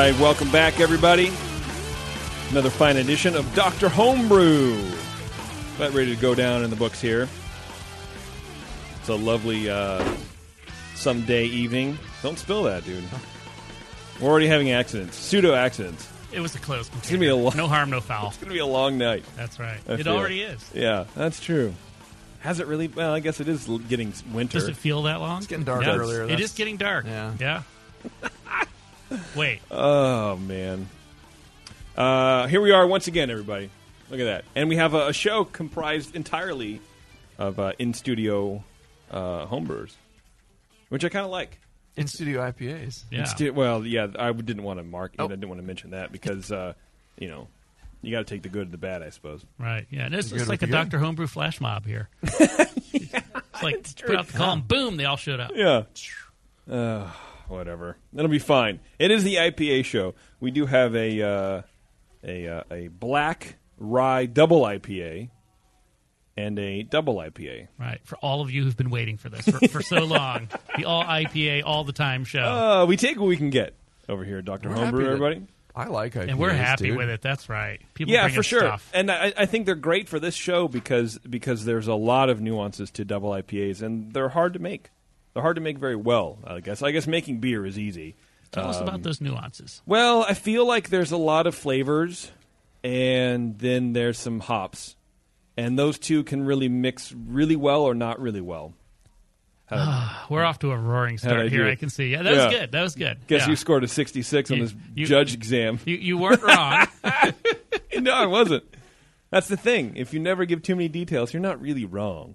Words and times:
Right, 0.00 0.18
welcome 0.18 0.50
back, 0.50 0.80
everybody. 0.80 1.30
Another 2.50 2.70
fine 2.70 2.96
edition 2.96 3.36
of 3.36 3.54
Dr. 3.54 3.88
Homebrew. 3.90 4.74
About 5.76 5.92
ready 5.92 6.14
to 6.14 6.20
go 6.20 6.34
down 6.34 6.64
in 6.64 6.70
the 6.70 6.76
books 6.76 7.00
here. 7.02 7.28
It's 8.98 9.08
a 9.10 9.14
lovely 9.14 9.68
uh, 9.68 10.02
someday 10.94 11.44
evening. 11.44 11.98
Don't 12.22 12.38
spill 12.38 12.62
that, 12.62 12.84
dude. 12.84 13.04
We're 14.20 14.30
already 14.30 14.46
having 14.46 14.70
accidents, 14.72 15.16
pseudo 15.18 15.54
accidents. 15.54 16.08
It 16.32 16.40
was 16.40 16.54
a 16.54 16.58
closed 16.60 16.90
container. 16.92 17.16
gonna 17.16 17.20
be 17.20 17.28
a 17.28 17.36
lo- 17.36 17.52
no 17.54 17.68
harm, 17.68 17.90
no 17.90 18.00
foul. 18.00 18.28
It's 18.28 18.38
going 18.38 18.48
to 18.48 18.54
be 18.54 18.60
a 18.60 18.66
long 18.66 18.96
night. 18.96 19.24
That's 19.36 19.58
right. 19.60 19.80
I 19.86 19.94
it 19.94 20.04
feel. 20.04 20.16
already 20.16 20.40
is. 20.40 20.64
Yeah, 20.74 21.04
that's 21.14 21.40
true. 21.40 21.74
Has 22.40 22.58
it 22.58 22.66
really? 22.66 22.88
Well, 22.88 23.12
I 23.12 23.20
guess 23.20 23.40
it 23.40 23.48
is 23.48 23.68
getting 23.88 24.14
winter. 24.32 24.60
Does 24.60 24.68
it 24.68 24.76
feel 24.76 25.02
that 25.02 25.20
long? 25.20 25.38
It's 25.38 25.46
getting 25.46 25.64
dark 25.66 25.84
Yeah, 25.84 25.96
earlier. 25.96 26.24
It 26.24 26.40
is 26.40 26.52
getting 26.52 26.78
dark. 26.78 27.04
Yeah. 27.04 27.34
Yeah. 27.38 27.62
Wait. 29.36 29.60
Oh 29.70 30.36
man. 30.36 30.88
Uh, 31.96 32.46
here 32.46 32.60
we 32.60 32.70
are 32.70 32.86
once 32.86 33.06
again, 33.06 33.30
everybody. 33.30 33.70
Look 34.10 34.20
at 34.20 34.24
that, 34.24 34.44
and 34.54 34.68
we 34.68 34.76
have 34.76 34.94
a, 34.94 35.08
a 35.08 35.12
show 35.12 35.44
comprised 35.44 36.16
entirely 36.16 36.80
of 37.38 37.58
uh, 37.58 37.72
in 37.78 37.94
studio 37.94 38.64
uh, 39.10 39.46
homebrewers, 39.46 39.94
which 40.88 41.04
I 41.04 41.08
kind 41.08 41.24
of 41.24 41.30
like. 41.30 41.58
In 41.96 42.06
studio 42.06 42.40
IPAs. 42.40 43.02
Yeah. 43.10 43.24
Instu- 43.24 43.52
well, 43.52 43.84
yeah, 43.84 44.06
I 44.18 44.32
didn't 44.32 44.62
want 44.62 44.78
to 44.78 44.84
mark. 44.84 45.12
Oh. 45.18 45.24
I 45.24 45.28
didn't 45.28 45.48
want 45.48 45.60
to 45.60 45.66
mention 45.66 45.90
that 45.90 46.12
because 46.12 46.50
uh, 46.50 46.72
you 47.18 47.28
know 47.28 47.48
you 48.02 48.12
got 48.12 48.26
to 48.26 48.34
take 48.34 48.42
the 48.42 48.48
good 48.48 48.62
and 48.62 48.72
the 48.72 48.78
bad, 48.78 49.02
I 49.02 49.10
suppose. 49.10 49.44
Right. 49.58 49.86
Yeah. 49.90 50.06
And 50.06 50.14
it's, 50.14 50.32
it's 50.32 50.48
like 50.48 50.62
a 50.62 50.66
good. 50.66 50.72
Doctor 50.72 50.98
Homebrew 50.98 51.26
flash 51.26 51.60
mob 51.60 51.86
here. 51.86 52.08
It's 53.62 53.62
like 53.62 54.06
put 54.06 54.16
out 54.16 54.26
the 54.26 54.38
call 54.38 54.52
and 54.54 54.66
boom, 54.66 54.96
they 54.96 55.04
all 55.04 55.16
showed 55.16 55.40
up. 55.40 55.52
Yeah. 55.54 55.82
Uh, 56.70 57.10
whatever. 57.56 57.96
It'll 58.14 58.28
be 58.28 58.38
fine. 58.38 58.80
It 58.98 59.10
is 59.10 59.24
the 59.24 59.36
IPA 59.36 59.84
show. 59.84 60.14
We 60.40 60.50
do 60.50 60.66
have 60.66 60.94
a 60.94 61.22
uh, 61.22 61.62
a 62.24 62.48
uh, 62.48 62.62
a 62.70 62.88
black 62.88 63.56
rye 63.78 64.26
double 64.26 64.62
IPA 64.62 65.30
and 66.36 66.58
a 66.58 66.82
double 66.82 67.16
IPA. 67.16 67.68
Right. 67.78 68.00
For 68.04 68.16
all 68.18 68.40
of 68.40 68.50
you 68.50 68.64
who've 68.64 68.76
been 68.76 68.90
waiting 68.90 69.16
for 69.16 69.28
this 69.28 69.44
for, 69.46 69.68
for 69.68 69.82
so 69.82 70.04
long, 70.04 70.48
the 70.76 70.84
all 70.84 71.04
IPA 71.04 71.62
all 71.64 71.84
the 71.84 71.92
time 71.92 72.24
show, 72.24 72.40
Uh, 72.42 72.86
we 72.86 72.96
take 72.96 73.18
what 73.18 73.26
we 73.26 73.36
can 73.36 73.50
get 73.50 73.74
over 74.08 74.24
here, 74.24 74.40
Doctor 74.42 74.68
We're 74.68 74.76
Homebrew. 74.76 75.04
that- 75.04 75.10
Everybody. 75.12 75.46
I 75.74 75.86
like 75.86 76.14
IPAs. 76.14 76.28
and 76.30 76.38
we're 76.40 76.50
happy 76.52 76.88
dude. 76.88 76.96
with 76.96 77.08
it. 77.08 77.22
That's 77.22 77.48
right. 77.48 77.80
People 77.94 78.12
Yeah, 78.12 78.22
bring 78.24 78.34
for 78.34 78.40
us 78.40 78.46
sure. 78.46 78.60
Stuff. 78.60 78.90
And 78.92 79.08
I, 79.08 79.32
I 79.36 79.46
think 79.46 79.66
they're 79.66 79.76
great 79.76 80.08
for 80.08 80.18
this 80.18 80.34
show 80.34 80.66
because 80.66 81.18
because 81.18 81.64
there's 81.64 81.86
a 81.86 81.94
lot 81.94 82.28
of 82.28 82.40
nuances 82.40 82.90
to 82.92 83.04
double 83.04 83.30
IPAs, 83.30 83.80
and 83.80 84.12
they're 84.12 84.30
hard 84.30 84.52
to 84.54 84.58
make. 84.58 84.90
They're 85.34 85.42
hard 85.42 85.56
to 85.56 85.62
make 85.62 85.78
very 85.78 85.96
well. 85.96 86.38
I 86.44 86.60
guess. 86.60 86.82
I 86.82 86.90
guess 86.90 87.06
making 87.06 87.38
beer 87.40 87.64
is 87.66 87.78
easy. 87.78 88.16
Tell 88.52 88.66
us 88.68 88.78
Um, 88.78 88.82
about 88.88 89.02
those 89.02 89.20
nuances. 89.20 89.80
Well, 89.86 90.24
I 90.28 90.34
feel 90.34 90.66
like 90.66 90.88
there's 90.88 91.12
a 91.12 91.16
lot 91.16 91.46
of 91.46 91.54
flavors, 91.54 92.32
and 92.82 93.58
then 93.58 93.92
there's 93.92 94.18
some 94.18 94.40
hops, 94.40 94.96
and 95.56 95.78
those 95.78 95.98
two 96.00 96.24
can 96.24 96.44
really 96.44 96.68
mix 96.68 97.12
really 97.12 97.54
well 97.56 97.82
or 97.82 97.94
not 97.94 98.20
really 98.20 98.40
well. 98.40 98.74
How- 99.66 100.26
We're 100.30 100.42
off 100.42 100.58
to 100.60 100.72
a 100.72 100.76
roaring 100.76 101.16
start 101.18 101.48
here. 101.52 101.66
I 101.68 101.76
can 101.76 101.90
see. 101.90 102.08
Yeah, 102.08 102.22
that 102.24 102.34
Yeah. 102.34 102.46
was 102.46 102.54
good. 102.54 102.72
That 102.72 102.82
was 102.82 102.94
good. 102.96 103.18
Guess 103.28 103.42
yeah. 103.42 103.50
you 103.50 103.56
scored 103.56 103.84
a 103.84 103.88
66 103.88 104.50
on 104.50 104.56
You- 104.56 104.62
this 104.64 104.74
you- 104.96 105.06
judge 105.06 105.32
exam. 105.32 105.78
You, 105.84 105.94
you 105.96 106.18
weren't 106.18 106.42
wrong. 106.42 106.86
no, 108.00 108.12
I 108.12 108.26
wasn't. 108.26 108.64
That's 109.30 109.46
the 109.46 109.56
thing. 109.56 109.92
If 109.94 110.12
you 110.12 110.18
never 110.18 110.44
give 110.44 110.62
too 110.62 110.74
many 110.74 110.88
details, 110.88 111.32
you're 111.32 111.40
not 111.40 111.60
really 111.62 111.84
wrong. 111.84 112.34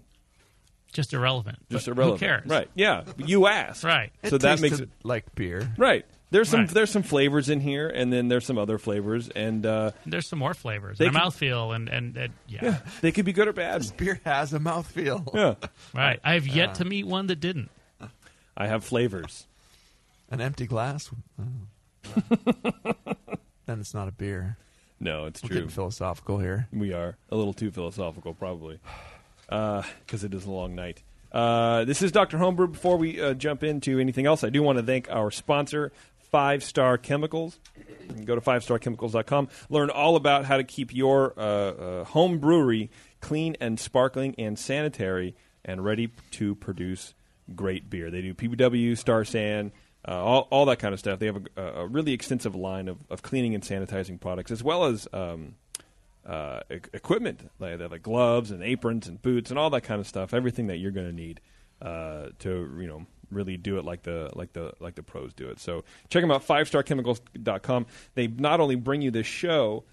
Just 0.96 1.14
irrelevant. 1.14 1.58
Just 1.70 1.86
But 1.88 1.92
irrelevant. 1.92 2.22
Who 2.22 2.26
cares? 2.26 2.46
Right. 2.48 2.70
Yeah. 2.74 3.04
You 3.18 3.48
asked. 3.48 3.84
Right. 3.84 4.12
So 4.24 4.38
It 4.38 4.42
that 4.44 4.62
makes 4.62 4.80
it 4.80 4.90
like 5.04 5.36
beer. 5.36 5.70
right. 5.78 6.06
There's 6.32 6.50
some 6.50 6.62
Right. 6.62 6.70
there's 6.70 6.90
some 6.90 7.04
flavors 7.04 7.50
in 7.50 7.60
here, 7.60 7.88
and 7.88 8.12
then 8.12 8.30
there's 8.30 8.46
some 8.46 8.58
other 8.58 8.78
flavors, 8.78 9.30
and 9.30 9.66
uh, 9.66 9.92
There's 10.06 10.26
some 10.28 10.40
more 10.40 10.54
flavors. 10.54 10.98
They 10.98 11.06
and 11.08 11.16
a 11.16 11.20
can- 11.20 11.30
mouthfeel 11.30 11.76
and, 11.76 11.88
and, 11.90 12.18
and 12.18 12.34
yeah. 12.48 12.60
yeah, 12.64 12.78
they 13.02 13.12
could 13.12 13.26
be 13.26 13.32
good 13.34 13.48
or 13.48 13.54
bad. 13.54 13.86
Beer 13.98 14.20
has 14.26 14.54
a 14.54 14.60
mouthfeel. 14.60 15.34
Yeah. 15.36 15.56
Right. 15.94 16.20
I 16.24 16.34
have 16.34 16.48
yet 16.48 16.76
to 16.76 16.86
meet 16.86 17.06
one 17.06 17.28
that 17.28 17.40
didn't. 17.42 17.70
I 18.58 18.68
have 18.68 18.84
flavors. 18.86 19.46
An 20.32 20.40
empty 20.42 20.66
glass. 20.66 21.12
Oh. 21.40 21.44
then 23.66 23.80
it's 23.80 23.94
not 23.94 24.08
a 24.08 24.12
beer. 24.12 24.58
No, 25.00 25.26
it's 25.26 25.44
We're 25.44 25.48
true. 25.50 25.56
getting 25.58 25.70
philosophical 25.70 26.40
here. 26.40 26.68
We 26.72 26.94
are 26.94 27.18
a 27.30 27.36
little 27.36 27.54
too 27.54 27.70
philosophical, 27.72 28.34
probably, 28.34 28.80
because 29.48 30.24
it 30.24 30.34
is 30.34 30.46
a 30.46 30.52
long 30.52 30.76
night. 30.76 31.04
Uh, 31.32 31.84
this 31.84 32.02
is 32.02 32.14
Dr. 32.14 32.38
Homebrew. 32.38 32.68
Before 32.68 32.98
we 32.98 33.22
uh, 33.22 33.34
jump 33.34 33.62
into 33.62 34.00
anything 34.00 34.26
else, 34.26 34.44
I 34.44 34.50
do 34.50 34.64
want 34.64 34.78
to 34.78 34.84
thank 34.84 35.12
our 35.12 35.32
sponsor, 35.32 35.92
Five 36.32 36.64
Star 36.64 36.98
Chemicals. 36.98 37.60
Go 38.24 38.36
to 38.36 38.42
fivestarchemicals.com, 38.42 39.50
learn 39.70 39.90
all 39.90 40.16
about 40.16 40.46
how 40.46 40.58
to 40.58 40.64
keep 40.64 40.94
your 40.94 41.34
uh, 41.38 41.42
uh, 41.42 42.04
home 42.06 42.40
brewery 42.40 42.90
clean 43.20 43.58
and 43.60 43.80
sparkling 43.80 44.36
and 44.38 44.58
sanitary 44.58 45.36
and 45.66 45.84
ready 45.84 46.12
to 46.32 46.56
produce 46.56 47.14
great 47.54 47.90
beer. 47.90 48.12
They 48.12 48.22
do 48.22 48.34
PBW, 48.34 48.98
Star 48.98 49.26
San, 49.26 49.72
uh, 50.08 50.12
all, 50.12 50.48
all 50.52 50.66
that 50.68 50.80
kind 50.80 50.94
of 50.94 51.00
stuff. 51.00 51.20
They 51.20 51.26
have 51.26 51.46
a, 51.58 51.62
a 51.62 51.88
really 51.88 52.14
extensive 52.14 52.56
line 52.56 52.88
of, 52.88 52.98
of 53.10 53.24
cleaning 53.24 53.56
and 53.56 53.64
sanitizing 53.64 54.22
products, 54.22 54.52
as 54.52 54.64
well 54.64 54.86
as 54.86 55.08
um, 55.12 55.56
uh, 56.26 56.62
e- 56.72 56.76
equipment 56.94 57.50
like, 57.60 57.80
like 57.80 58.02
gloves 58.02 58.52
and 58.52 58.64
aprons 58.64 59.08
and 59.08 59.22
boots 59.22 59.50
and 59.50 59.60
all 59.60 59.70
that 59.72 59.82
kind 59.82 60.00
of 60.00 60.08
stuff. 60.08 60.34
Everything 60.34 60.68
that 60.68 60.78
you're 60.78 60.92
going 60.92 61.08
to 61.08 61.14
need 61.14 61.42
uh, 61.82 62.28
to 62.40 62.76
you 62.80 62.88
know 62.88 63.06
really 63.32 63.58
do 63.58 63.78
it 63.78 63.86
like 63.86 64.04
the 64.04 64.30
like 64.34 64.54
the 64.54 64.74
like 64.80 64.96
the 64.96 65.04
pros 65.04 65.34
do 65.34 65.48
it. 65.50 65.60
So 65.60 65.84
check 66.10 66.22
them 66.22 66.32
out 66.32 66.46
fivestarchemicals.com. 66.48 67.86
They 68.16 68.28
not 68.28 68.60
only 68.60 68.76
bring 68.76 69.02
you 69.02 69.12
this 69.12 69.28
show, 69.28 69.84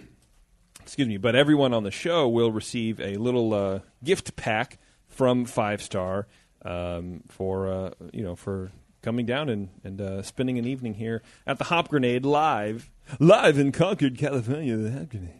excuse 0.80 1.08
me, 1.08 1.16
but 1.16 1.34
everyone 1.34 1.74
on 1.74 1.82
the 1.82 1.90
show 1.90 2.28
will 2.28 2.52
receive 2.52 3.00
a 3.00 3.16
little 3.16 3.54
uh, 3.54 3.80
gift 4.02 4.36
pack 4.36 4.78
from 5.08 5.44
Five 5.44 5.82
Star 5.82 6.26
um, 6.64 7.22
for 7.28 7.68
uh, 7.70 7.90
you 8.12 8.22
know 8.22 8.36
for 8.36 8.70
coming 9.02 9.26
down 9.26 9.48
and 9.48 9.68
and 9.84 10.00
uh, 10.00 10.22
spending 10.22 10.58
an 10.58 10.66
evening 10.66 10.94
here 10.94 11.22
at 11.46 11.58
the 11.58 11.64
Hop 11.64 11.88
Grenade 11.88 12.24
live 12.24 12.90
live 13.18 13.58
in 13.58 13.72
Concord, 13.72 14.16
California. 14.18 14.76
The 14.76 14.92
Hop 14.92 15.08
Grenade. 15.10 15.39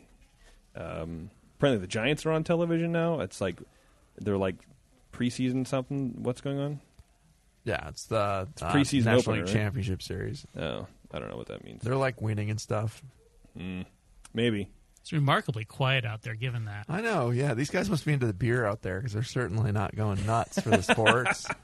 Um, 0.81 1.31
apparently, 1.59 1.81
the 1.81 1.87
Giants 1.87 2.25
are 2.27 2.31
on 2.33 2.45
television 2.45 2.93
now. 2.93 3.21
It's 3.21 3.41
like 3.41 3.57
they're 4.19 4.39
like 4.39 4.57
preseason 5.13 5.67
something. 5.67 6.23
What's 6.23 6.41
going 6.41 6.59
on? 6.59 6.81
Yeah, 7.65 7.89
it's 7.89 8.07
the 8.07 8.17
uh, 8.17 8.45
preseason 8.61 9.05
National 9.05 9.19
opener, 9.19 9.35
League 9.37 9.45
right? 9.45 9.53
Championship 9.53 10.03
Series. 10.03 10.47
Oh, 10.59 10.87
I 11.13 11.19
don't 11.19 11.31
know 11.31 11.37
what 11.37 11.49
that 11.49 11.65
means. 11.65 11.83
They're 11.83 11.97
like 11.97 12.21
winning 12.23 12.51
and 12.51 12.61
stuff. 12.61 13.03
Maybe. 14.35 14.69
It's 15.03 15.13
remarkably 15.13 15.65
quiet 15.65 16.05
out 16.05 16.23
there, 16.23 16.35
given 16.35 16.67
that. 16.67 16.87
I 16.89 17.01
know. 17.01 17.31
Yeah, 17.31 17.55
these 17.55 17.71
guys 17.71 17.89
must 17.91 18.05
be 18.05 18.13
into 18.13 18.27
the 18.27 18.35
beer 18.35 18.65
out 18.65 18.83
there 18.83 18.99
because 18.99 19.13
they're 19.13 19.23
certainly 19.23 19.73
not 19.73 19.95
going 19.97 20.25
nuts 20.27 20.61
for 20.61 20.71
the 20.71 20.83
sports. 20.83 21.47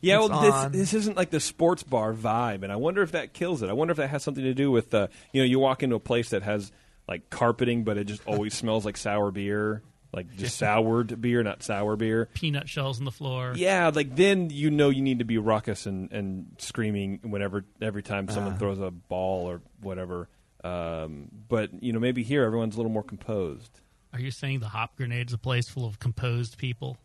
Yeah, 0.00 0.20
It's 0.20 0.28
well, 0.28 0.68
this, 0.70 0.80
this 0.80 0.94
isn't 0.94 1.16
like 1.16 1.30
the 1.30 1.40
sports 1.40 1.82
bar 1.82 2.14
vibe, 2.14 2.62
and 2.62 2.70
I 2.70 2.76
wonder 2.76 3.02
if 3.02 3.10
that 3.12 3.32
kills 3.32 3.62
it. 3.62 3.68
I 3.68 3.72
wonder 3.72 3.90
if 3.90 3.96
that 3.98 4.10
has 4.10 4.22
something 4.22 4.44
to 4.44 4.54
do 4.54 4.70
with, 4.70 4.94
uh, 4.94 5.08
you 5.32 5.42
know, 5.42 5.44
you 5.46 5.58
walk 5.58 5.82
into 5.82 5.96
a 5.96 6.00
place 6.00 6.30
that 6.30 6.44
has 6.44 6.70
like 7.08 7.30
carpeting, 7.30 7.84
but 7.84 7.96
it 7.98 8.04
just 8.04 8.26
always 8.26 8.54
smells 8.58 8.84
like 8.84 8.96
sour 8.96 9.30
beer, 9.30 9.82
like 10.12 10.34
just 10.36 10.56
soured 10.56 11.20
beer, 11.20 11.42
not 11.42 11.62
sour 11.62 11.96
beer. 11.96 12.28
Peanut 12.34 12.68
shells 12.68 12.98
on 12.98 13.04
the 13.04 13.10
floor. 13.12 13.52
Yeah, 13.56 13.90
like 13.94 14.16
then 14.16 14.50
you 14.50 14.70
know 14.70 14.88
you 14.90 15.02
need 15.02 15.18
to 15.20 15.24
be 15.24 15.38
raucous 15.38 15.86
and, 15.86 16.10
and 16.12 16.46
screaming 16.58 17.20
whenever 17.22 17.64
every 17.80 18.02
time 18.02 18.28
someone 18.28 18.56
throws 18.58 18.78
a 18.80 18.90
ball 18.90 19.46
or 19.48 19.60
whatever. 19.80 20.28
Um, 20.64 21.28
but 21.48 21.82
you 21.82 21.92
know, 21.92 22.00
maybe 22.00 22.22
here 22.22 22.42
everyone's 22.44 22.74
a 22.74 22.78
little 22.78 22.90
more 22.92 23.02
composed. 23.04 23.80
Are 24.12 24.18
you 24.20 24.30
saying 24.30 24.60
the 24.60 24.68
hop 24.68 24.96
grenade's 24.96 25.32
a 25.32 25.38
place 25.38 25.68
full 25.68 25.84
of 25.86 25.98
composed 25.98 26.56
people? 26.58 26.96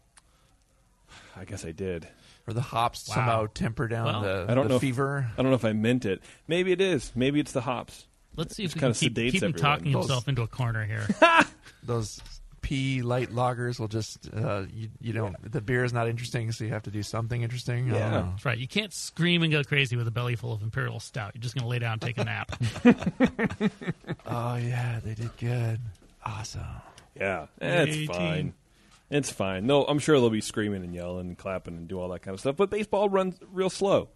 I 1.35 1.43
guess 1.45 1.65
I 1.65 1.71
did. 1.71 2.07
Or 2.47 2.53
the 2.53 2.61
hops 2.61 3.07
Wow. 3.09 3.15
somehow 3.15 3.47
temper 3.53 3.87
down 3.87 4.05
Well, 4.05 4.21
the, 4.21 4.45
I 4.49 4.53
don't 4.55 4.63
the 4.65 4.69
know 4.69 4.75
if- 4.75 4.81
fever. 4.81 5.29
I 5.37 5.41
don't 5.41 5.51
know 5.51 5.55
if 5.55 5.65
I 5.65 5.73
meant 5.73 6.05
it. 6.05 6.21
Maybe 6.47 6.71
it 6.71 6.81
is. 6.81 7.11
Maybe 7.15 7.39
it's 7.39 7.51
the 7.51 7.61
hops. 7.61 8.07
Let's 8.35 8.55
see 8.55 8.63
if 8.63 8.73
Just 8.73 8.75
we 8.75 8.79
can 8.79 8.93
kinda 8.93 8.99
keep, 8.99 9.15
keep 9.33 9.43
him 9.43 9.53
everyone. 9.55 9.61
talking 9.77 9.91
Those- 9.91 10.03
himself 10.05 10.27
into 10.27 10.41
a 10.41 10.47
corner 10.47 10.85
here. 10.85 11.07
Those 11.83 12.21
pea 12.61 13.01
light 13.01 13.31
lagers 13.31 13.79
will 13.79 13.87
just 13.87 14.29
uh, 14.33 14.63
you, 14.71 14.87
you 15.01 15.13
don't 15.13 15.35
the 15.51 15.59
beer 15.61 15.83
is 15.83 15.91
not 15.93 16.07
interesting, 16.07 16.51
so 16.51 16.63
you 16.63 16.69
have 16.69 16.83
to 16.83 16.91
do 16.91 17.01
something 17.03 17.41
interesting. 17.41 17.87
I 17.89 17.91
don't 17.91 17.99
Yeah. 17.99 18.09
know. 18.11 18.27
That's 18.31 18.45
right. 18.45 18.57
You 18.57 18.67
can't 18.67 18.93
scream 18.93 19.41
and 19.43 19.51
go 19.51 19.63
crazy 19.63 19.95
with 19.95 20.07
a 20.07 20.11
belly 20.11 20.35
full 20.35 20.53
of 20.53 20.61
imperial 20.61 20.99
stout. 20.99 21.31
You're 21.33 21.41
just 21.41 21.55
going 21.55 21.63
to 21.63 21.67
lay 21.69 21.79
down 21.79 21.93
and 21.93 22.01
take 22.01 22.17
a 22.17 22.23
nap. 22.23 22.51
Oh 24.25 24.55
yeah, 24.55 24.99
they 25.03 25.13
did 25.13 25.35
good. 25.37 25.79
Awesome. 26.25 26.61
Yeah, 27.19 27.47
it's 27.59 27.91
18. 27.95 28.07
fine. 28.07 28.53
It's 29.09 29.29
fine. 29.29 29.65
No, 29.65 29.83
I'm 29.83 29.99
sure 29.99 30.19
they'll 30.19 30.29
be 30.29 30.39
screaming 30.41 30.83
and 30.83 30.93
yelling 30.95 31.27
and 31.27 31.37
clapping 31.37 31.75
and 31.75 31.87
do 31.87 31.99
all 31.99 32.07
that 32.09 32.21
kind 32.21 32.33
of 32.33 32.39
stuff. 32.39 32.55
But 32.55 32.69
baseball 32.69 33.09
runs 33.09 33.37
real 33.51 33.69
slow, 33.69 34.07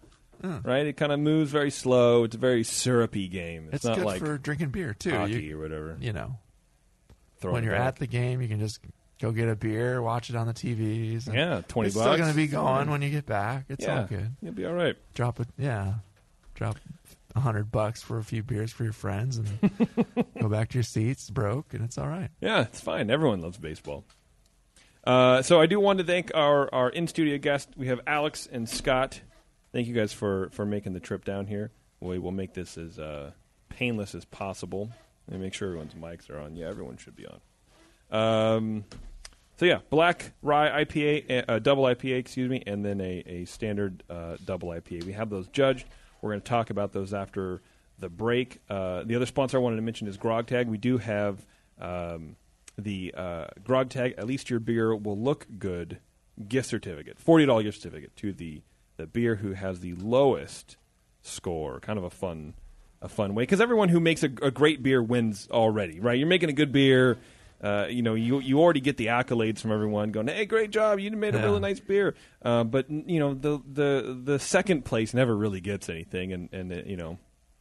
right? 0.42 0.86
It 0.86 0.96
kind 0.96 1.12
of 1.12 1.20
moves 1.20 1.50
very 1.50 1.70
slow. 1.70 2.24
It's 2.24 2.34
a 2.34 2.38
very 2.38 2.64
syrupy 2.64 3.28
game. 3.28 3.66
It's, 3.66 3.76
It's, 3.76 3.84
not 3.84 3.96
good 3.96 4.04
like 4.06 4.18
for 4.20 4.38
drinking 4.38 4.70
beer 4.70 4.94
too. 4.94 5.10
hockey 5.10 5.42
You, 5.44 5.58
or 5.58 5.62
whatever. 5.62 5.96
you 6.00 6.12
know, 6.12 6.38
Throwing 7.40 7.54
when 7.54 7.64
you're 7.64 7.74
it 7.74 7.78
back. 7.78 7.88
at 7.88 7.96
the 7.96 8.06
game, 8.06 8.40
you 8.40 8.48
can 8.48 8.58
just 8.60 8.80
go 9.20 9.30
get 9.32 9.48
a 9.48 9.56
beer, 9.56 10.00
watch 10.02 10.30
it 10.30 10.36
on 10.36 10.46
the 10.46 10.54
TVs. 10.54 11.26
and 11.26 11.34
yeah, 11.36 11.60
twenty 11.68 11.88
it's 11.88 11.96
bucks. 11.96 12.06
still 12.06 12.16
going 12.16 12.30
to 12.30 12.36
be 12.36 12.46
going 12.46 12.90
when 12.90 13.02
you 13.02 13.10
get 13.10 13.26
back. 13.26 13.66
It's 13.68 13.84
yeah, 13.84 14.00
all 14.00 14.06
good. 14.06 14.34
You'll 14.42 14.52
be 14.54 14.64
all 14.66 14.74
right. 14.74 14.96
Drop 15.14 15.40
it, 15.40 15.48
yeah. 15.58 15.94
Drop 16.54 16.76
a 17.34 17.40
hundred 17.40 17.70
bucks 17.70 18.00
for 18.02 18.16
a 18.18 18.24
few 18.24 18.42
beers 18.42 18.72
for 18.72 18.84
your 18.84 18.94
friends, 18.94 19.36
and 19.36 19.48
go 20.40 20.48
back 20.48 20.70
to 20.70 20.74
your 20.78 20.82
seats 20.82 21.28
broke, 21.28 21.74
and 21.74 21.84
it's 21.84 21.98
all 21.98 22.08
right. 22.08 22.30
Yeah, 22.40 22.62
it's 22.62 22.80
fine. 22.80 23.10
Everyone 23.10 23.42
loves 23.42 23.58
baseball. 23.58 24.04
Uh, 25.04 25.40
so 25.42 25.60
I 25.60 25.66
do 25.66 25.78
want 25.78 25.98
to 26.00 26.04
thank 26.04 26.32
our, 26.34 26.72
our 26.74 26.88
in 26.90 27.06
studio 27.06 27.38
guests. 27.38 27.70
We 27.76 27.86
have 27.88 28.00
Alex 28.06 28.48
and 28.50 28.68
Scott. 28.68 29.20
Thank 29.76 29.88
you 29.88 29.94
guys 29.94 30.14
for, 30.14 30.48
for 30.52 30.64
making 30.64 30.94
the 30.94 31.00
trip 31.00 31.22
down 31.22 31.48
here. 31.48 31.70
We 32.00 32.18
will 32.18 32.32
make 32.32 32.54
this 32.54 32.78
as 32.78 32.98
uh, 32.98 33.32
painless 33.68 34.14
as 34.14 34.24
possible 34.24 34.90
and 35.30 35.38
make 35.38 35.52
sure 35.52 35.68
everyone's 35.68 35.92
mics 35.92 36.30
are 36.30 36.38
on. 36.38 36.56
Yeah, 36.56 36.68
everyone 36.68 36.96
should 36.96 37.14
be 37.14 37.26
on. 37.26 37.40
Um, 38.10 38.84
so 39.58 39.66
yeah, 39.66 39.80
black 39.90 40.32
rye 40.40 40.82
IPA, 40.82 41.44
uh, 41.46 41.58
double 41.58 41.84
IPA, 41.84 42.16
excuse 42.16 42.48
me, 42.48 42.62
and 42.66 42.86
then 42.86 43.02
a, 43.02 43.22
a 43.26 43.44
standard 43.44 44.02
uh, 44.08 44.38
double 44.42 44.70
IPA. 44.70 45.04
We 45.04 45.12
have 45.12 45.28
those 45.28 45.46
judged. 45.48 45.86
We're 46.22 46.30
going 46.30 46.40
to 46.40 46.48
talk 46.48 46.70
about 46.70 46.94
those 46.94 47.12
after 47.12 47.60
the 47.98 48.08
break. 48.08 48.62
Uh, 48.70 49.02
the 49.04 49.14
other 49.14 49.26
sponsor 49.26 49.58
I 49.58 49.60
wanted 49.60 49.76
to 49.76 49.82
mention 49.82 50.08
is 50.08 50.16
Grog 50.16 50.46
Tag. 50.46 50.68
We 50.68 50.78
do 50.78 50.96
have 50.96 51.44
um, 51.78 52.36
the 52.78 53.12
uh, 53.14 53.48
Grog 53.62 53.90
Tag. 53.90 54.14
At 54.16 54.26
least 54.26 54.48
your 54.48 54.58
beer 54.58 54.96
will 54.96 55.18
look 55.18 55.46
good. 55.58 55.98
Gift 56.48 56.70
certificate, 56.70 57.18
forty 57.18 57.44
dollars 57.44 57.64
gift 57.64 57.82
certificate 57.82 58.16
to 58.16 58.32
the 58.32 58.62
the 58.96 59.06
beer 59.06 59.36
who 59.36 59.52
has 59.52 59.80
the 59.80 59.94
lowest 59.94 60.76
score. 61.22 61.80
Kind 61.80 61.98
of 61.98 62.04
a 62.04 62.10
fun 62.10 62.54
a 63.02 63.08
fun 63.08 63.34
way 63.34 63.42
because 63.42 63.60
everyone 63.60 63.88
who 63.90 64.00
makes 64.00 64.22
a, 64.22 64.26
a 64.42 64.50
great 64.50 64.82
beer 64.82 65.02
wins 65.02 65.48
already, 65.50 66.00
right? 66.00 66.18
You're 66.18 66.28
making 66.28 66.48
a 66.48 66.54
good 66.54 66.72
beer. 66.72 67.18
Uh, 67.62 67.86
you 67.88 68.02
know, 68.02 68.14
you 68.14 68.38
you 68.40 68.60
already 68.60 68.80
get 68.80 68.96
the 68.98 69.06
accolades 69.06 69.60
from 69.60 69.72
everyone 69.72 70.10
going, 70.12 70.28
"Hey, 70.28 70.44
great 70.44 70.70
job! 70.70 70.98
You 70.98 71.10
made 71.12 71.34
a 71.34 71.38
Yeah. 71.38 71.44
really 71.44 71.60
nice 71.60 71.80
beer." 71.80 72.14
Uh, 72.42 72.64
but 72.64 72.90
you 72.90 73.18
know, 73.18 73.32
the 73.34 73.60
the 73.66 74.20
the 74.24 74.38
second 74.38 74.84
place 74.84 75.14
never 75.14 75.34
really 75.34 75.60
gets 75.62 75.88
anything, 75.88 76.32
and 76.34 76.48
and 76.52 76.70
uh, 76.72 76.76
you 76.84 76.96
know, 76.98 77.18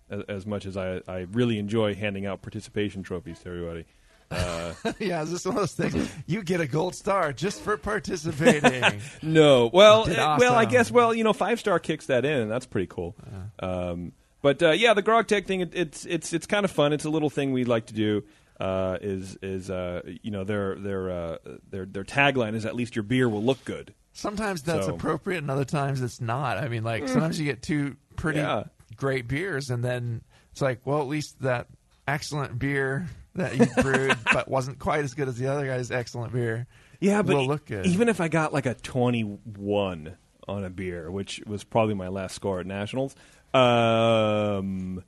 as, 0.10 0.22
as 0.28 0.46
much 0.46 0.66
as 0.66 0.76
I 0.76 1.02
I 1.08 1.20
really 1.32 1.58
enjoy 1.60 1.96
handing 1.96 2.26
out 2.26 2.42
participation 2.42 3.04
trophies 3.04 3.40
to 3.40 3.50
everybody. 3.50 3.86
Uh, 4.32 4.74
yeah, 5.00 5.22
it's 5.22 5.32
just 5.32 5.46
one 5.46 5.56
of 5.56 5.62
those 5.62 5.74
things. 5.74 6.10
You 6.28 6.44
get 6.44 6.60
a 6.62 6.68
gold 6.68 6.96
star 6.96 7.32
just 7.34 7.62
for 7.62 7.78
participating. 7.78 8.84
No, 9.22 9.70
well, 9.74 10.06
Did 10.06 10.18
uh, 10.20 10.38
well, 10.40 10.56
I 10.56 10.66
guess, 10.66 10.92
well, 10.92 11.14
you 11.14 11.24
know, 11.24 11.34
five 11.34 11.60
star 11.60 11.80
kicks 11.80 12.08
that 12.08 12.26
in, 12.26 12.42
and 12.42 12.52
that's 12.52 12.66
pretty 12.66 12.88
cool. 12.88 13.16
Um, 13.60 14.14
but 14.42 14.62
uh, 14.62 14.72
yeah, 14.72 14.94
the 14.94 15.02
Grog 15.02 15.28
Tag 15.28 15.46
thing, 15.46 15.62
it, 15.62 15.72
it's 15.74 16.06
it's 16.06 16.34
it's 16.34 16.46
kind 16.46 16.66
of 16.66 16.72
fun. 16.72 16.94
It's 16.94 17.06
a 17.06 17.10
little 17.10 17.30
thing 17.30 17.52
we 17.54 17.64
like 17.66 17.88
to 17.88 17.94
do. 17.94 18.24
Uh, 18.60 18.98
is 19.02 19.38
is 19.42 19.70
uh, 19.70 20.02
you 20.22 20.32
know 20.32 20.44
their 20.44 20.76
their 20.76 21.10
uh, 21.10 21.38
their 21.70 21.86
their 21.86 22.04
tagline 22.04 22.54
is 22.56 22.66
at 22.66 22.76
least 22.76 22.96
your 22.96 23.04
beer 23.04 23.28
will 23.28 23.44
look 23.44 23.64
good. 23.66 23.94
Sometimes 24.14 24.62
that's 24.64 24.86
So- 24.86 24.92
Mm. 24.94 24.96
appropriate, 24.96 25.38
and 25.40 25.52
other 25.52 25.66
times 25.66 26.02
it's 26.02 26.22
not. 26.22 26.58
I 26.58 26.68
mean, 26.70 26.84
like 26.84 27.08
sometimes 27.08 27.38
you 27.40 27.46
get 27.46 27.62
two 27.62 27.98
pretty 28.16 28.40
Yeah. 28.40 28.64
great 28.96 29.28
beers, 29.28 29.70
and 29.70 29.84
then 29.84 30.22
it's 30.52 30.62
like, 30.62 30.80
well, 30.86 31.02
at 31.02 31.08
least 31.08 31.42
that 31.42 31.68
excellent 32.08 32.58
beer 32.60 33.08
that 33.36 33.56
you 33.58 33.68
brewed, 33.84 34.18
but 34.34 34.48
wasn't 34.48 34.80
quite 34.80 35.04
as 35.04 35.14
good 35.14 35.28
as 35.28 35.38
the 35.38 35.48
other 35.48 35.66
guy's 35.66 35.92
excellent 35.92 36.34
beer. 36.34 36.68
Yeah, 37.00 37.22
but 37.22 37.36
will 37.36 37.48
look 37.48 37.66
good. 37.66 37.86
even 37.86 38.10
if 38.10 38.20
I 38.22 38.28
got 38.28 38.54
like 38.54 38.66
a 38.66 38.74
twenty-one 38.74 40.18
on 40.48 40.64
a 40.64 40.70
beer, 40.70 41.10
which 41.12 41.42
was 41.46 41.64
probably 41.64 41.94
my 41.96 42.08
last 42.08 42.36
score 42.36 42.60
at 42.60 42.66
nationals, 42.66 43.16
um, 43.54 45.04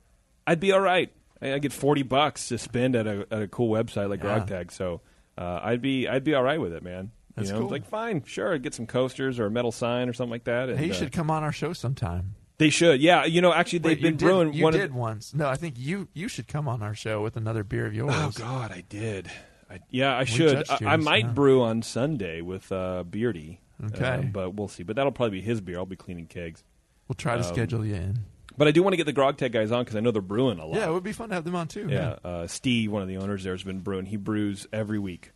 I'd 0.46 0.60
be 0.60 0.72
all 0.72 0.80
right. 0.80 1.10
I, 1.40 1.54
I 1.54 1.58
get 1.58 1.72
forty 1.72 2.02
bucks 2.02 2.48
to 2.48 2.58
spend 2.58 2.96
at 2.96 3.06
a 3.06 3.26
at 3.30 3.42
a 3.42 3.48
cool 3.48 3.70
website 3.70 4.08
like 4.08 4.22
Yeah. 4.22 4.40
GrogTag, 4.40 4.70
so 4.72 5.00
uh, 5.36 5.60
I'd 5.62 5.80
be 5.82 6.08
I'd 6.08 6.24
be 6.24 6.34
all 6.34 6.42
right 6.42 6.60
with 6.60 6.72
it, 6.72 6.82
man. 6.82 7.10
That's 7.36 7.48
you 7.48 7.54
know, 7.54 7.60
cool. 7.62 7.70
like 7.70 7.86
fine, 7.86 8.24
sure, 8.24 8.52
I'd 8.54 8.62
get 8.64 8.74
some 8.74 8.86
coasters 8.86 9.38
or 9.38 9.46
a 9.46 9.50
metal 9.50 9.70
sign 9.70 10.08
or 10.08 10.12
something 10.12 10.32
like 10.32 10.44
that. 10.44 10.68
And, 10.70 10.78
Hey, 10.78 10.86
you 10.86 10.92
uh, 10.92 10.96
should 10.96 11.12
come 11.12 11.30
on 11.30 11.44
our 11.44 11.52
show 11.52 11.72
sometime. 11.72 12.34
They 12.58 12.70
should, 12.70 13.00
yeah. 13.00 13.24
You 13.24 13.40
know, 13.40 13.52
actually, 13.52 13.78
they've 13.80 13.90
Wait, 13.98 14.02
been 14.02 14.12
you 14.14 14.18
did, 14.18 14.24
brewing. 14.24 14.52
You 14.52 14.64
one 14.64 14.72
did 14.72 14.90
of, 14.90 14.94
once. 14.94 15.32
No, 15.32 15.48
I 15.48 15.54
think 15.56 15.76
you 15.78 16.08
you 16.12 16.28
should 16.28 16.48
come 16.48 16.66
on 16.68 16.82
our 16.82 16.94
show 16.94 17.22
with 17.22 17.36
another 17.36 17.62
beer 17.64 17.86
of 17.86 17.94
yours. 17.94 18.12
Oh 18.14 18.32
God, 18.36 18.72
I 18.72 18.82
did. 18.88 19.30
I, 19.70 19.80
yeah, 19.90 20.16
I 20.16 20.24
should. 20.24 20.66
judged 20.66 20.82
I, 20.82 20.86
I 20.86 20.94
yours, 20.96 21.04
might 21.04 21.24
yeah. 21.26 21.30
brew 21.32 21.62
on 21.62 21.82
Sunday 21.82 22.40
with 22.40 22.70
uh, 22.72 23.04
Beardy. 23.04 23.60
Okay. 23.84 24.04
uh, 24.04 24.22
but 24.22 24.54
we'll 24.54 24.66
see. 24.68 24.82
But 24.82 24.96
that'll 24.96 25.12
probably 25.12 25.38
be 25.38 25.44
his 25.44 25.60
beer. 25.60 25.78
I'll 25.78 25.86
be 25.86 25.94
cleaning 25.94 26.26
kegs. 26.26 26.64
We'll 27.06 27.14
try 27.14 27.34
to 27.36 27.46
Um, 27.46 27.54
schedule 27.54 27.84
you 27.86 27.94
in. 27.94 28.18
But 28.56 28.66
I 28.66 28.72
do 28.72 28.82
want 28.82 28.94
to 28.94 28.96
get 28.96 29.06
the 29.06 29.12
Grog 29.12 29.36
Tag 29.36 29.52
guys 29.52 29.70
on 29.70 29.84
because 29.84 29.94
I 29.94 30.00
know 30.00 30.10
they're 30.10 30.20
brewing 30.20 30.58
a 30.58 30.66
lot. 30.66 30.76
Yeah, 30.78 30.88
it 30.88 30.92
would 30.92 31.04
be 31.04 31.12
fun 31.12 31.28
to 31.28 31.36
have 31.36 31.44
them 31.44 31.54
on 31.54 31.68
too. 31.68 31.86
yeah. 31.88 32.16
Uh, 32.24 32.48
Steve, 32.48 32.90
one 32.90 33.02
of 33.02 33.08
the 33.08 33.18
owners 33.18 33.44
there, 33.44 33.52
has 33.54 33.62
been 33.62 33.78
brewing. 33.80 34.06
He 34.06 34.16
brews 34.16 34.66
every 34.72 34.98
week. 34.98 35.30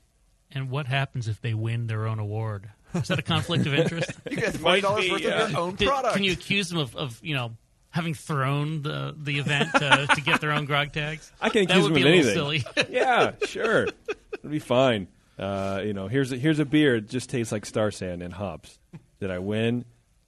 and 0.51 0.71
what 0.71 0.87
happens 0.87 1.29
if 1.29 1.41
they 1.41 1.55
win 1.55 1.87
their 1.87 2.07
own 2.09 2.19
award? 2.19 2.71
Is 2.95 3.09
that 3.09 3.19
a 3.19 3.23
conflict 3.23 3.67
of 3.67 3.75
interest? 3.75 4.11
you 4.31 4.37
get 4.37 4.61
Might 4.61 4.83
five 4.83 4.83
dollars 4.83 5.05
be, 5.05 5.11
worth 5.13 5.21
yeah. 5.23 5.43
of 5.45 5.51
your 5.51 5.61
own 5.61 5.75
Did- 5.77 5.89
product. 5.89 6.15
Can 6.15 6.25
you 6.25 6.33
accuse 6.33 6.69
them 6.69 6.79
of, 6.79 6.95
of 6.97 7.19
you 7.23 7.35
know 7.35 7.53
having 7.91 8.15
thrown 8.15 8.83
the 8.83 9.15
the 9.17 9.39
event 9.39 9.73
to, 9.75 10.07
to 10.15 10.21
get 10.21 10.41
their 10.41 10.53
own 10.53 10.65
grog 10.65 10.93
tags? 10.93 11.31
I 11.41 11.49
can 11.49 11.67
That 11.67 11.73
accuse 11.77 11.85
would 11.85 11.95
them 11.95 12.03
be 12.03 12.19
of 12.21 12.27
a 12.27 12.29
little 12.29 12.51
anything. 12.51 12.73
silly. 12.75 12.87
yeah, 12.91 13.33
sure. 13.47 13.89
It'll 14.33 14.51
be 14.51 14.59
fine. 14.59 15.09
Uh, 15.39 15.81
you 15.85 15.93
know, 15.95 16.09
here's 16.09 16.31
a, 16.33 16.37
here's 16.37 16.59
a 16.59 16.65
beer. 16.65 16.97
It 16.97 17.09
just 17.09 17.31
tastes 17.31 17.53
like 17.53 17.65
Star 17.67 17.91
San 17.91 18.23
and 18.23 18.33
hops. 18.33 18.79
Did 19.21 19.31
I 19.31 19.39
win? 19.39 19.85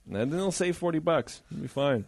And 0.06 0.16
then 0.16 0.30
they'll 0.30 0.52
save 0.52 0.76
forty 0.76 0.98
bucks. 0.98 1.42
It'll 1.50 1.62
be 1.62 1.68
fine. 1.68 2.04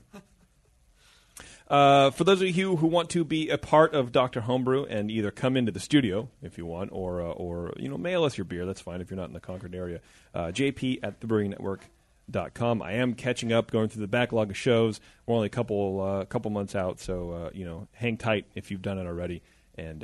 Uh, 1.69 2.11
for 2.11 2.23
those 2.23 2.41
of 2.41 2.49
you 2.49 2.77
who 2.77 2.87
want 2.87 3.11
to 3.11 3.25
be 3.25 3.49
a 3.49 3.59
part 3.59 3.93
of 3.93 4.13
Doctor 4.13 4.43
Homebrew 4.43 4.85
and 4.85 5.11
either 5.11 5.33
come 5.33 5.57
into 5.57 5.73
the 5.73 5.81
studio 5.81 6.29
if 6.41 6.59
you 6.59 6.65
want, 6.65 6.91
or 6.93 7.21
uh, 7.21 7.31
or 7.31 7.73
you 7.77 7.89
know 7.89 7.99
mail 7.99 8.25
us 8.25 8.39
your 8.39 8.45
beer. 8.45 8.65
That's 8.67 8.81
fine 8.81 9.01
if 9.01 9.11
you're 9.11 9.17
not 9.17 9.29
in 9.29 9.33
the 9.35 9.41
Concord 9.41 9.75
area. 9.75 10.01
Uh, 10.33 10.47
JP 10.47 11.01
at 11.03 11.21
thebrewingnetwork.com. 11.21 12.83
I 12.83 12.93
am 12.93 13.15
catching 13.15 13.53
up, 13.53 13.73
going 13.73 13.89
through 13.89 14.03
the 14.03 14.09
backlog 14.09 14.51
of 14.51 14.57
shows. 14.57 15.01
We're 15.27 15.35
only 15.35 15.47
a 15.47 15.51
couple 15.51 16.01
uh, 16.01 16.25
couple 16.27 16.53
months 16.53 16.77
out, 16.77 17.01
so 17.01 17.31
uh, 17.33 17.51
you 17.53 17.65
know 17.65 17.89
hang 17.93 18.17
tight 18.17 18.47
if 18.55 18.71
you've 18.71 18.83
done 18.83 18.99
it 18.99 19.07
already, 19.07 19.43
and 19.75 20.03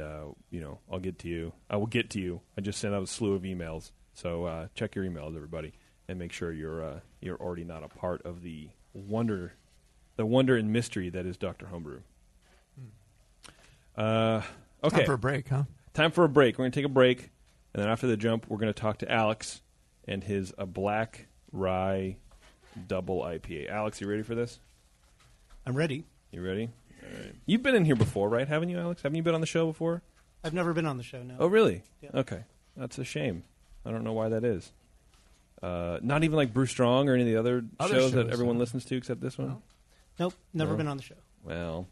you 0.51 0.61
know 0.61 0.81
I'll 0.91 0.99
get 0.99 1.21
to 1.21 1.29
you. 1.29 1.53
I 1.71 1.77
will 1.77 1.87
get 1.87 2.11
to 2.11 2.21
you. 2.21 2.41
I 2.59 2.61
just 2.61 2.81
sent 2.81 2.93
out 2.93 3.05
a 3.05 3.07
slew 3.07 3.35
of 3.35 3.43
emails, 3.43 3.93
so 4.15 4.69
check 4.75 4.97
your 4.97 5.05
emails, 5.05 5.37
everybody, 5.37 5.75
and 6.09 6.19
make 6.19 6.33
sure 6.33 6.53
you're 6.53 7.03
you're 7.21 7.41
already 7.41 7.65
not 7.65 7.85
a 7.85 7.89
part 7.89 8.23
of 8.23 8.43
the 8.43 8.71
wonder 8.95 9.53
the 10.17 10.27
wonder 10.27 10.57
and 10.57 10.73
mystery 10.73 11.09
that 11.11 11.27
is 11.27 11.37
Doctor 11.37 11.67
Homebrew. 11.67 12.01
Uh, 13.97 14.43
okay, 14.83 14.99
Time 14.99 15.07
for 15.07 15.13
a 15.15 15.19
break, 15.19 15.49
huh? 15.49 15.65
Time 15.95 16.11
for 16.11 16.25
a 16.25 16.29
break. 16.29 16.59
We're 16.59 16.65
going 16.65 16.73
to 16.73 16.79
take 16.79 16.87
a 16.87 16.93
break, 16.93 17.31
and 17.75 17.83
then 17.83 17.89
after 17.89 18.07
the 18.07 18.17
jump, 18.17 18.47
we're 18.49 18.59
going 18.59 18.73
to 18.73 18.81
talk 18.81 18.99
to 18.99 19.11
Alex 19.11 19.61
and 20.09 20.25
his 20.25 20.53
a 20.59 20.67
black 20.67 21.27
rye 21.53 22.17
double 22.89 23.21
IPA. 23.21 23.71
Alex, 23.71 24.01
you 24.01 24.09
ready 24.09 24.23
for 24.23 24.35
this? 24.35 24.59
I'm 25.67 25.75
ready. 25.75 26.05
You 26.31 26.43
ready? 26.43 26.71
All 27.03 27.19
right. 27.19 27.35
You've 27.47 27.63
been 27.63 27.75
in 27.75 27.85
here 27.85 27.97
before, 27.97 28.29
right? 28.29 28.49
Haven't 28.49 28.71
you, 28.71 28.79
Alex? 28.79 29.03
Haven't 29.03 29.17
you 29.17 29.23
been 29.23 29.35
on 29.35 29.41
the 29.41 29.47
show 29.47 29.67
before? 29.67 30.03
I've 30.43 30.55
never 30.55 30.73
been 30.73 30.87
on 30.87 30.97
the 30.97 31.03
show. 31.03 31.23
No. 31.23 31.37
Oh, 31.39 31.47
really? 31.47 31.83
Yeah. 32.01 32.11
Okay, 32.15 32.45
that's 32.77 32.99
a 32.99 33.05
shame. 33.05 33.45
I 33.85 33.91
don't 33.91 34.05
know 34.05 34.13
why 34.13 34.31
that 34.31 34.45
is. 34.45 34.73
Uh, 35.63 35.99
not 36.03 36.25
even 36.25 36.37
like 36.37 36.53
Brew 36.53 36.67
Strong 36.67 37.09
or 37.09 37.15
any 37.15 37.23
of 37.23 37.29
the 37.29 37.37
other, 37.37 37.65
Other 37.79 37.95
shows, 37.95 38.13
that 38.13 38.25
shows, 38.25 38.33
everyone 38.33 38.57
yeah. 38.57 38.61
listen 38.61 38.81
to 38.81 38.97
except 38.97 39.21
this 39.21 39.39
one. 39.39 39.63
Nope. 40.23 40.35
Never 40.55 40.71
No. 40.73 40.77
been 40.77 40.87
on 40.87 40.97
the 40.99 41.03
show. 41.03 41.17
Well, 41.43 41.89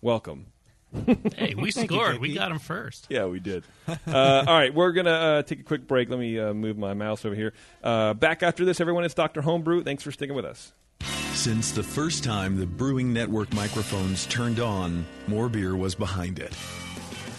welcome. 0.00 0.46
Hey, 1.36 1.54
we 1.54 1.72
Thank 1.72 1.90
you, 1.90 1.96
scored. 1.98 2.20
we 2.20 2.30
JP. 2.30 2.34
got 2.36 2.50
him 2.52 2.58
first. 2.58 3.06
Yeah, 3.10 3.26
we 3.26 3.38
did. 3.38 3.64
uh, 3.86 4.44
all 4.46 4.54
right, 4.54 4.72
we're 4.72 4.92
going 4.92 5.04
to 5.06 5.12
uh, 5.12 5.42
take 5.42 5.60
a 5.60 5.62
quick 5.64 5.86
break. 5.86 6.08
Let 6.08 6.18
me 6.18 6.38
uh, 6.38 6.54
move 6.54 6.78
my 6.78 6.94
mouse 6.94 7.24
over 7.26 7.34
here. 7.34 7.52
Uh, 7.82 8.14
back 8.14 8.42
after 8.42 8.64
this, 8.64 8.80
everyone, 8.80 9.04
it's 9.04 9.12
Dr. 9.12 9.42
Homebrew. 9.42 9.82
Thanks 9.82 10.02
for 10.04 10.10
sticking 10.12 10.34
with 10.36 10.46
us. 10.46 10.72
Since 11.34 11.72
the 11.72 11.82
first 11.82 12.24
time 12.24 12.56
the 12.58 12.64
Brewing 12.66 13.12
Network 13.12 13.52
microphones 13.52 14.24
turned 14.26 14.58
on, 14.60 15.04
More 15.26 15.48
Beer 15.50 15.76
was 15.76 15.94
behind 15.94 16.38
it. 16.38 16.56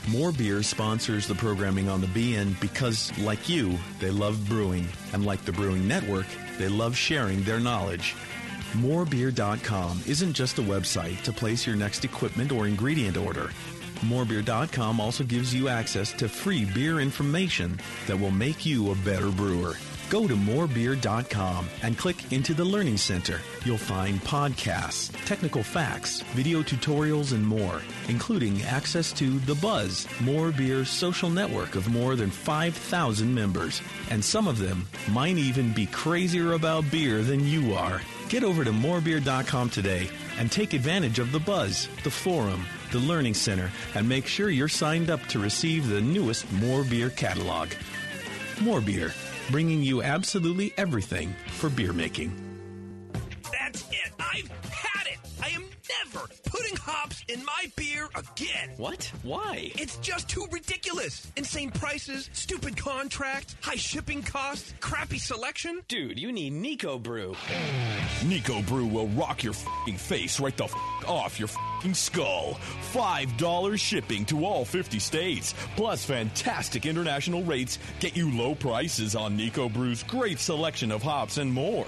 More 0.10 0.32
Beer 0.32 0.62
sponsors 0.62 1.26
the 1.26 1.34
programming 1.36 1.90
on 1.90 2.02
the 2.02 2.08
BN 2.08 2.60
because, 2.62 3.18
like 3.20 3.50
you, 3.50 3.76
they 4.00 4.12
love 4.12 4.48
brewing, 4.48 4.88
and 5.14 5.26
like 5.26 5.44
the 5.46 5.54
Brewing 5.54 5.88
Network, 5.88 6.28
they 6.60 6.68
love 6.68 6.96
sharing 6.96 7.42
their 7.44 7.60
knowledge. 7.60 8.16
Morebeer.com 8.75 10.01
isn't 10.05 10.34
just 10.34 10.60
a 10.60 10.62
website 10.62 11.22
to 11.24 11.32
place 11.32 11.65
your 11.65 11.77
next 11.77 12.03
equipment 12.03 12.51
or 12.51 12.67
ingredient 12.67 13.15
order. 13.15 13.51
Morebeer.com 14.01 15.00
also 15.00 15.24
gives 15.24 15.53
you 15.53 15.70
access 15.70 16.12
to 16.13 16.27
free 16.27 16.65
beer 16.65 17.00
information 17.00 17.79
that 18.08 18.20
will 18.20 18.32
make 18.32 18.65
you 18.65 18.91
a 18.91 18.96
better 18.96 19.32
brewer. 19.32 19.75
Go 20.10 20.27
to 20.27 20.36
morebeer.com 20.36 21.67
and 21.82 21.98
click 21.98 22.32
into 22.34 22.53
the 22.53 22.65
Learning 22.65 22.98
Center. 22.98 23.39
You'll 23.63 23.77
find 23.77 24.20
podcasts, 24.22 25.12
technical 25.25 25.63
facts, 25.63 26.22
video 26.34 26.62
tutorials, 26.62 27.32
and 27.32 27.46
more, 27.46 27.82
including 28.10 28.62
access 28.63 29.12
to 29.13 29.39
The 29.39 29.55
Buzz, 29.55 30.05
More 30.22 30.51
Beer's 30.51 30.89
social 30.89 31.29
network 31.29 31.75
of 31.75 31.88
more 31.88 32.15
than 32.15 32.29
5,000 32.29 33.34
members. 33.34 33.82
And 34.12 34.24
some 34.24 34.48
of 34.48 34.60
them 34.60 34.86
might 35.12 35.38
even 35.38 35.74
be 35.74 35.88
crazier 35.88 36.53
about 36.53 36.91
beer 36.91 37.24
than 37.24 37.48
you 37.48 37.74
are. 37.74 38.01
Get 38.29 38.44
over 38.44 38.63
to 38.63 38.72
morebeer.com 38.72 39.70
today 39.70 40.10
and 40.39 40.51
take 40.51 40.74
advantage 40.74 41.20
of 41.20 41.32
The 41.32 41.39
Buzz, 41.39 41.88
the 42.03 42.10
forum, 42.10 42.65
the 42.91 43.00
Learning 43.00 43.34
Center, 43.34 43.72
and 43.94 44.10
make 44.10 44.25
sure 44.25 44.50
you're 44.50 44.67
signed 44.67 45.10
up 45.10 45.22
to 45.27 45.39
receive 45.39 45.88
the 45.88 46.01
newest 46.01 46.51
More 46.53 46.84
Beer 46.84 47.12
catalog. 47.12 47.70
More 48.62 48.82
Beer, 48.82 49.13
bringing 49.51 49.84
you 49.84 50.01
absolutely 50.01 50.74
everything 50.77 51.36
for 51.51 51.70
beer 51.70 51.94
making. 51.94 52.34
That's 53.51 53.84
it. 53.91 54.12
I've 54.20 54.50
had 54.72 55.08
it. 55.08 55.20
I 55.44 55.50
am 55.50 55.65
never 56.04 56.25
putting 56.46 56.75
hops 56.77 57.24
in 57.27 57.44
my 57.46 57.72
beer 57.75 58.08
again. 58.15 58.72
What? 58.77 59.12
Why? 59.24 59.72
It's 59.75 59.98
just 59.98 60.27
too 60.30 60.46
ridiculous. 60.51 61.32
Insane 61.36 61.72
prices, 61.72 62.30
stupid 62.34 62.77
contracts, 62.77 63.56
high 63.62 63.75
shipping 63.75 64.24
costs, 64.24 64.74
crappy 64.80 65.18
selection. 65.18 65.82
Dude, 65.88 66.20
you 66.20 66.32
need 66.32 66.54
Niko 66.54 67.01
Brew. 67.01 67.36
Niko 68.22 68.65
Brew 68.68 68.86
will 68.88 69.08
rock 69.10 69.44
your 69.44 69.54
fing 69.54 69.98
face 69.98 70.39
right 70.39 70.56
the 70.58 70.65
f- 70.65 70.74
off 71.08 71.39
your 71.39 71.50
fing 71.82 71.94
skull. 71.94 72.58
$5 72.94 73.80
shipping 73.80 74.25
to 74.25 74.46
all 74.46 74.65
50 74.65 75.00
states, 75.00 75.54
plus 75.75 76.04
fantastic 76.06 76.86
international 76.86 77.44
rates 77.44 77.77
get 78.00 78.15
you 78.15 78.32
low 78.36 78.56
prices 78.56 79.15
on 79.15 79.38
Niko 79.38 79.72
Brew's 79.72 80.04
great 80.04 80.39
selection 80.39 80.92
of 80.92 81.04
hops 81.04 81.38
and 81.38 81.51
more. 81.51 81.88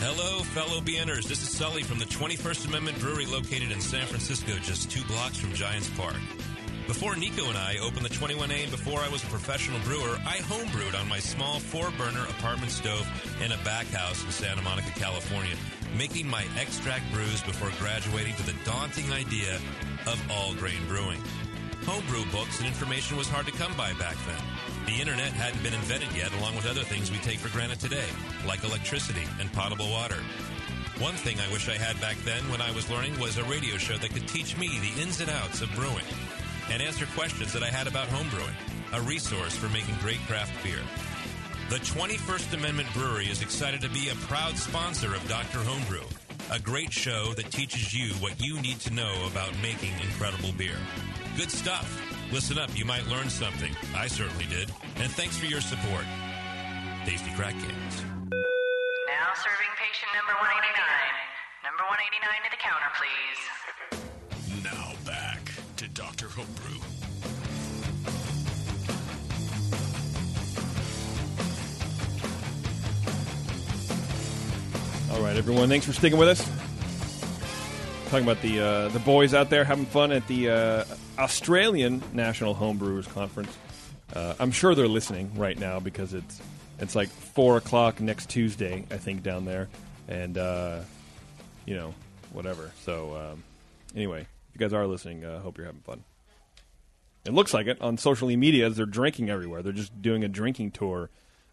Hello, 0.00 0.40
fellow 0.42 0.80
BNers. 0.80 1.24
This 1.24 1.42
is 1.42 1.50
Sully 1.50 1.82
from 1.82 1.98
the 1.98 2.04
21st 2.06 2.68
Amendment 2.68 2.98
Brewery 3.00 3.26
located 3.26 3.70
in 3.70 3.80
San 3.80 4.06
Francisco, 4.06 4.52
just 4.62 4.90
two 4.90 5.02
blocks 5.04 5.38
from 5.38 5.52
Giants 5.52 5.90
Park. 5.96 6.16
Before 6.86 7.14
Nico 7.14 7.46
and 7.46 7.56
I 7.56 7.76
opened 7.78 8.04
the 8.04 8.08
21A 8.08 8.62
and 8.62 8.70
before 8.72 8.98
I 8.98 9.08
was 9.08 9.22
a 9.22 9.26
professional 9.26 9.78
brewer, 9.80 10.18
I 10.26 10.38
homebrewed 10.38 11.00
on 11.00 11.08
my 11.08 11.20
small 11.20 11.60
four 11.60 11.92
burner 11.92 12.24
apartment 12.24 12.72
stove 12.72 13.06
in 13.44 13.52
a 13.52 13.56
back 13.58 13.86
house 13.88 14.24
in 14.24 14.30
Santa 14.32 14.62
Monica, 14.62 14.90
California, 14.98 15.54
making 15.96 16.26
my 16.26 16.44
extract 16.58 17.04
brews 17.12 17.42
before 17.42 17.70
graduating 17.78 18.34
to 18.34 18.42
the 18.42 18.54
daunting 18.64 19.12
idea 19.12 19.54
of 20.06 20.20
all 20.32 20.54
grain 20.54 20.84
brewing. 20.88 21.20
Homebrew 21.86 22.24
books 22.30 22.58
and 22.58 22.68
information 22.68 23.16
was 23.16 23.28
hard 23.28 23.46
to 23.46 23.52
come 23.52 23.74
by 23.76 23.92
back 23.94 24.16
then. 24.26 24.42
The 24.86 25.00
internet 25.00 25.32
hadn't 25.32 25.62
been 25.62 25.74
invented 25.74 26.12
yet, 26.14 26.32
along 26.38 26.56
with 26.56 26.66
other 26.68 26.82
things 26.82 27.10
we 27.10 27.18
take 27.18 27.38
for 27.38 27.48
granted 27.48 27.80
today, 27.80 28.08
like 28.46 28.64
electricity 28.64 29.24
and 29.40 29.52
potable 29.52 29.90
water. 29.90 30.18
One 30.98 31.14
thing 31.14 31.38
I 31.40 31.50
wish 31.52 31.68
I 31.68 31.78
had 31.78 32.00
back 32.00 32.16
then 32.24 32.42
when 32.50 32.60
I 32.60 32.70
was 32.72 32.90
learning 32.90 33.18
was 33.18 33.38
a 33.38 33.44
radio 33.44 33.76
show 33.78 33.96
that 33.96 34.12
could 34.12 34.28
teach 34.28 34.58
me 34.58 34.68
the 34.68 35.00
ins 35.00 35.20
and 35.20 35.30
outs 35.30 35.62
of 35.62 35.72
brewing 35.74 36.04
and 36.70 36.82
answer 36.82 37.06
questions 37.16 37.52
that 37.54 37.62
I 37.62 37.68
had 37.68 37.86
about 37.86 38.08
homebrewing, 38.08 38.54
a 38.92 39.00
resource 39.00 39.56
for 39.56 39.68
making 39.70 39.96
great 40.00 40.20
craft 40.26 40.52
beer. 40.62 40.82
The 41.70 41.76
21st 41.76 42.52
Amendment 42.52 42.92
Brewery 42.92 43.26
is 43.26 43.42
excited 43.42 43.80
to 43.80 43.88
be 43.88 44.10
a 44.10 44.14
proud 44.26 44.56
sponsor 44.56 45.14
of 45.14 45.26
Dr. 45.28 45.58
Homebrew, 45.58 46.06
a 46.52 46.58
great 46.58 46.92
show 46.92 47.32
that 47.34 47.50
teaches 47.50 47.94
you 47.94 48.12
what 48.14 48.40
you 48.44 48.60
need 48.60 48.80
to 48.80 48.92
know 48.92 49.14
about 49.30 49.50
making 49.62 49.92
incredible 50.02 50.52
beer. 50.58 50.76
Good 51.40 51.50
stuff. 51.50 51.88
Listen 52.30 52.58
up, 52.58 52.68
you 52.76 52.84
might 52.84 53.06
learn 53.06 53.30
something. 53.30 53.74
I 53.96 54.08
certainly 54.08 54.44
did. 54.44 54.70
And 54.96 55.10
thanks 55.10 55.38
for 55.38 55.46
your 55.46 55.62
support. 55.62 56.04
Tasty 57.06 57.30
Crack 57.30 57.54
Games. 57.54 58.04
Now 58.28 59.32
serving 59.40 59.72
patient 59.80 60.12
number 60.12 60.36
189. 60.36 60.84
Number 61.64 61.82
189 61.88 62.44
to 62.44 62.50
the 62.52 62.60
counter, 62.60 62.92
please. 63.00 63.40
Now 64.62 64.92
back 65.06 65.40
to 65.78 65.88
Dr. 65.88 66.28
Homebrew. 66.28 66.76
All 75.14 75.22
right, 75.22 75.38
everyone. 75.38 75.70
Thanks 75.70 75.86
for 75.86 75.94
sticking 75.94 76.18
with 76.18 76.28
us. 76.28 76.69
Talking 78.10 78.26
about 78.26 78.42
the 78.42 78.58
uh, 78.58 78.88
the 78.88 78.98
boys 78.98 79.34
out 79.34 79.50
there 79.50 79.62
having 79.62 79.86
fun 79.86 80.10
at 80.10 80.26
the 80.26 80.50
uh, 80.50 80.84
Australian 81.16 82.02
National 82.12 82.56
Homebrewers 82.56 83.08
Conference. 83.08 83.56
Uh, 84.12 84.34
I'm 84.40 84.50
sure 84.50 84.74
they're 84.74 84.88
listening 84.88 85.30
right 85.36 85.56
now 85.56 85.78
because 85.78 86.12
it's 86.12 86.40
it's 86.80 86.96
like 86.96 87.08
four 87.08 87.56
o'clock 87.56 88.00
next 88.00 88.28
Tuesday, 88.28 88.84
I 88.90 88.96
think, 88.96 89.22
down 89.22 89.44
there, 89.44 89.68
and 90.08 90.36
uh, 90.36 90.80
you 91.66 91.76
know 91.76 91.94
whatever. 92.32 92.72
So 92.84 93.14
um, 93.14 93.44
anyway, 93.94 94.22
if 94.22 94.54
you 94.54 94.58
guys 94.58 94.72
are 94.72 94.88
listening, 94.88 95.24
I 95.24 95.34
uh, 95.34 95.38
hope 95.38 95.56
you're 95.56 95.66
having 95.66 95.82
fun. 95.82 96.02
It 97.24 97.32
looks 97.32 97.54
like 97.54 97.68
it 97.68 97.80
on 97.80 97.96
social 97.96 98.26
media. 98.26 98.66
As 98.66 98.76
they're 98.76 98.86
drinking 98.86 99.30
everywhere. 99.30 99.62
They're 99.62 99.72
just 99.72 100.02
doing 100.02 100.24
a 100.24 100.28
drinking 100.28 100.72
tour, 100.72 101.10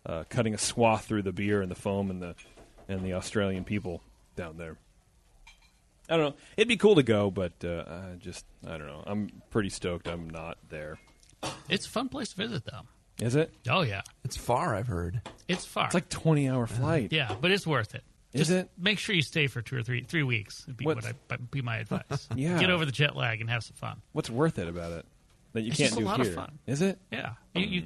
uh, 0.08 0.24
cutting 0.28 0.56
a 0.56 0.58
swath 0.58 1.06
through 1.06 1.22
the 1.22 1.32
beer 1.32 1.62
and 1.62 1.70
the 1.70 1.76
foam 1.76 2.10
and 2.10 2.20
the 2.20 2.34
and 2.90 3.06
the 3.06 3.14
Australian 3.14 3.64
people 3.64 4.02
down 4.36 4.58
there. 4.58 4.78
I 6.10 6.18
don't 6.18 6.30
know. 6.32 6.36
It'd 6.56 6.68
be 6.68 6.78
cool 6.78 6.96
to 6.96 7.04
go, 7.04 7.30
but 7.32 7.54
uh, 7.64 7.84
I 7.88 8.16
just 8.20 8.46
I 8.66 8.78
don't 8.78 8.88
know. 8.88 9.04
I'm 9.06 9.30
pretty 9.50 9.70
stoked. 9.70 10.08
I'm 10.08 10.30
not 10.30 10.58
there. 10.70 11.00
It's 11.70 11.86
a 11.86 11.90
fun 11.90 12.10
place 12.10 12.30
to 12.30 12.36
visit, 12.38 12.64
though. 12.66 12.82
Is 13.26 13.36
it? 13.36 13.52
Oh 13.70 13.82
yeah, 13.82 14.02
It's 14.24 14.38
far, 14.38 14.76
I've 14.76 14.88
heard. 14.88 15.22
it's 15.48 15.66
far. 15.66 15.86
It's 15.86 15.94
like 15.96 16.10
20 16.10 16.50
hour 16.50 16.68
flight. 16.68 17.12
yeah, 17.12 17.36
but 17.42 17.52
it's 17.52 17.66
worth 17.68 17.96
it. 17.96 18.04
Is 18.34 18.48
Just 18.48 18.52
it? 18.52 18.70
Make 18.78 19.00
sure 19.00 19.16
you 19.16 19.22
stay 19.24 19.48
for 19.48 19.62
two 19.62 19.78
or 19.78 19.84
three 19.84 20.04
three 20.04 20.24
weeks. 20.24 20.66
Would 20.68 20.78
be 20.78 20.86
What's- 20.86 21.06
what 21.06 21.16
I 21.32 21.36
be 21.38 21.62
my 21.62 21.78
advice. 21.78 22.28
Yeah. 22.36 22.60
get 22.60 22.70
over 22.70 22.86
the 22.86 22.92
jet 22.92 23.16
lag 23.16 23.42
and 23.42 23.50
have 23.50 23.64
some 23.64 23.76
fun. 23.76 24.02
What's 24.14 24.30
worth 24.30 24.60
it 24.60 24.68
about 24.68 24.92
it 24.92 25.06
that 25.54 25.62
you 25.62 25.70
It's 25.70 25.78
can't 25.78 25.90
just 25.90 25.98
a 26.00 26.02
do 26.02 26.06
lot 26.06 26.20
of 26.20 26.28
here? 26.28 26.36
fun. 26.36 26.60
Is 26.68 26.82
it? 26.82 27.00
Yeah, 27.12 27.32
you, 27.56 27.66
you 27.66 27.84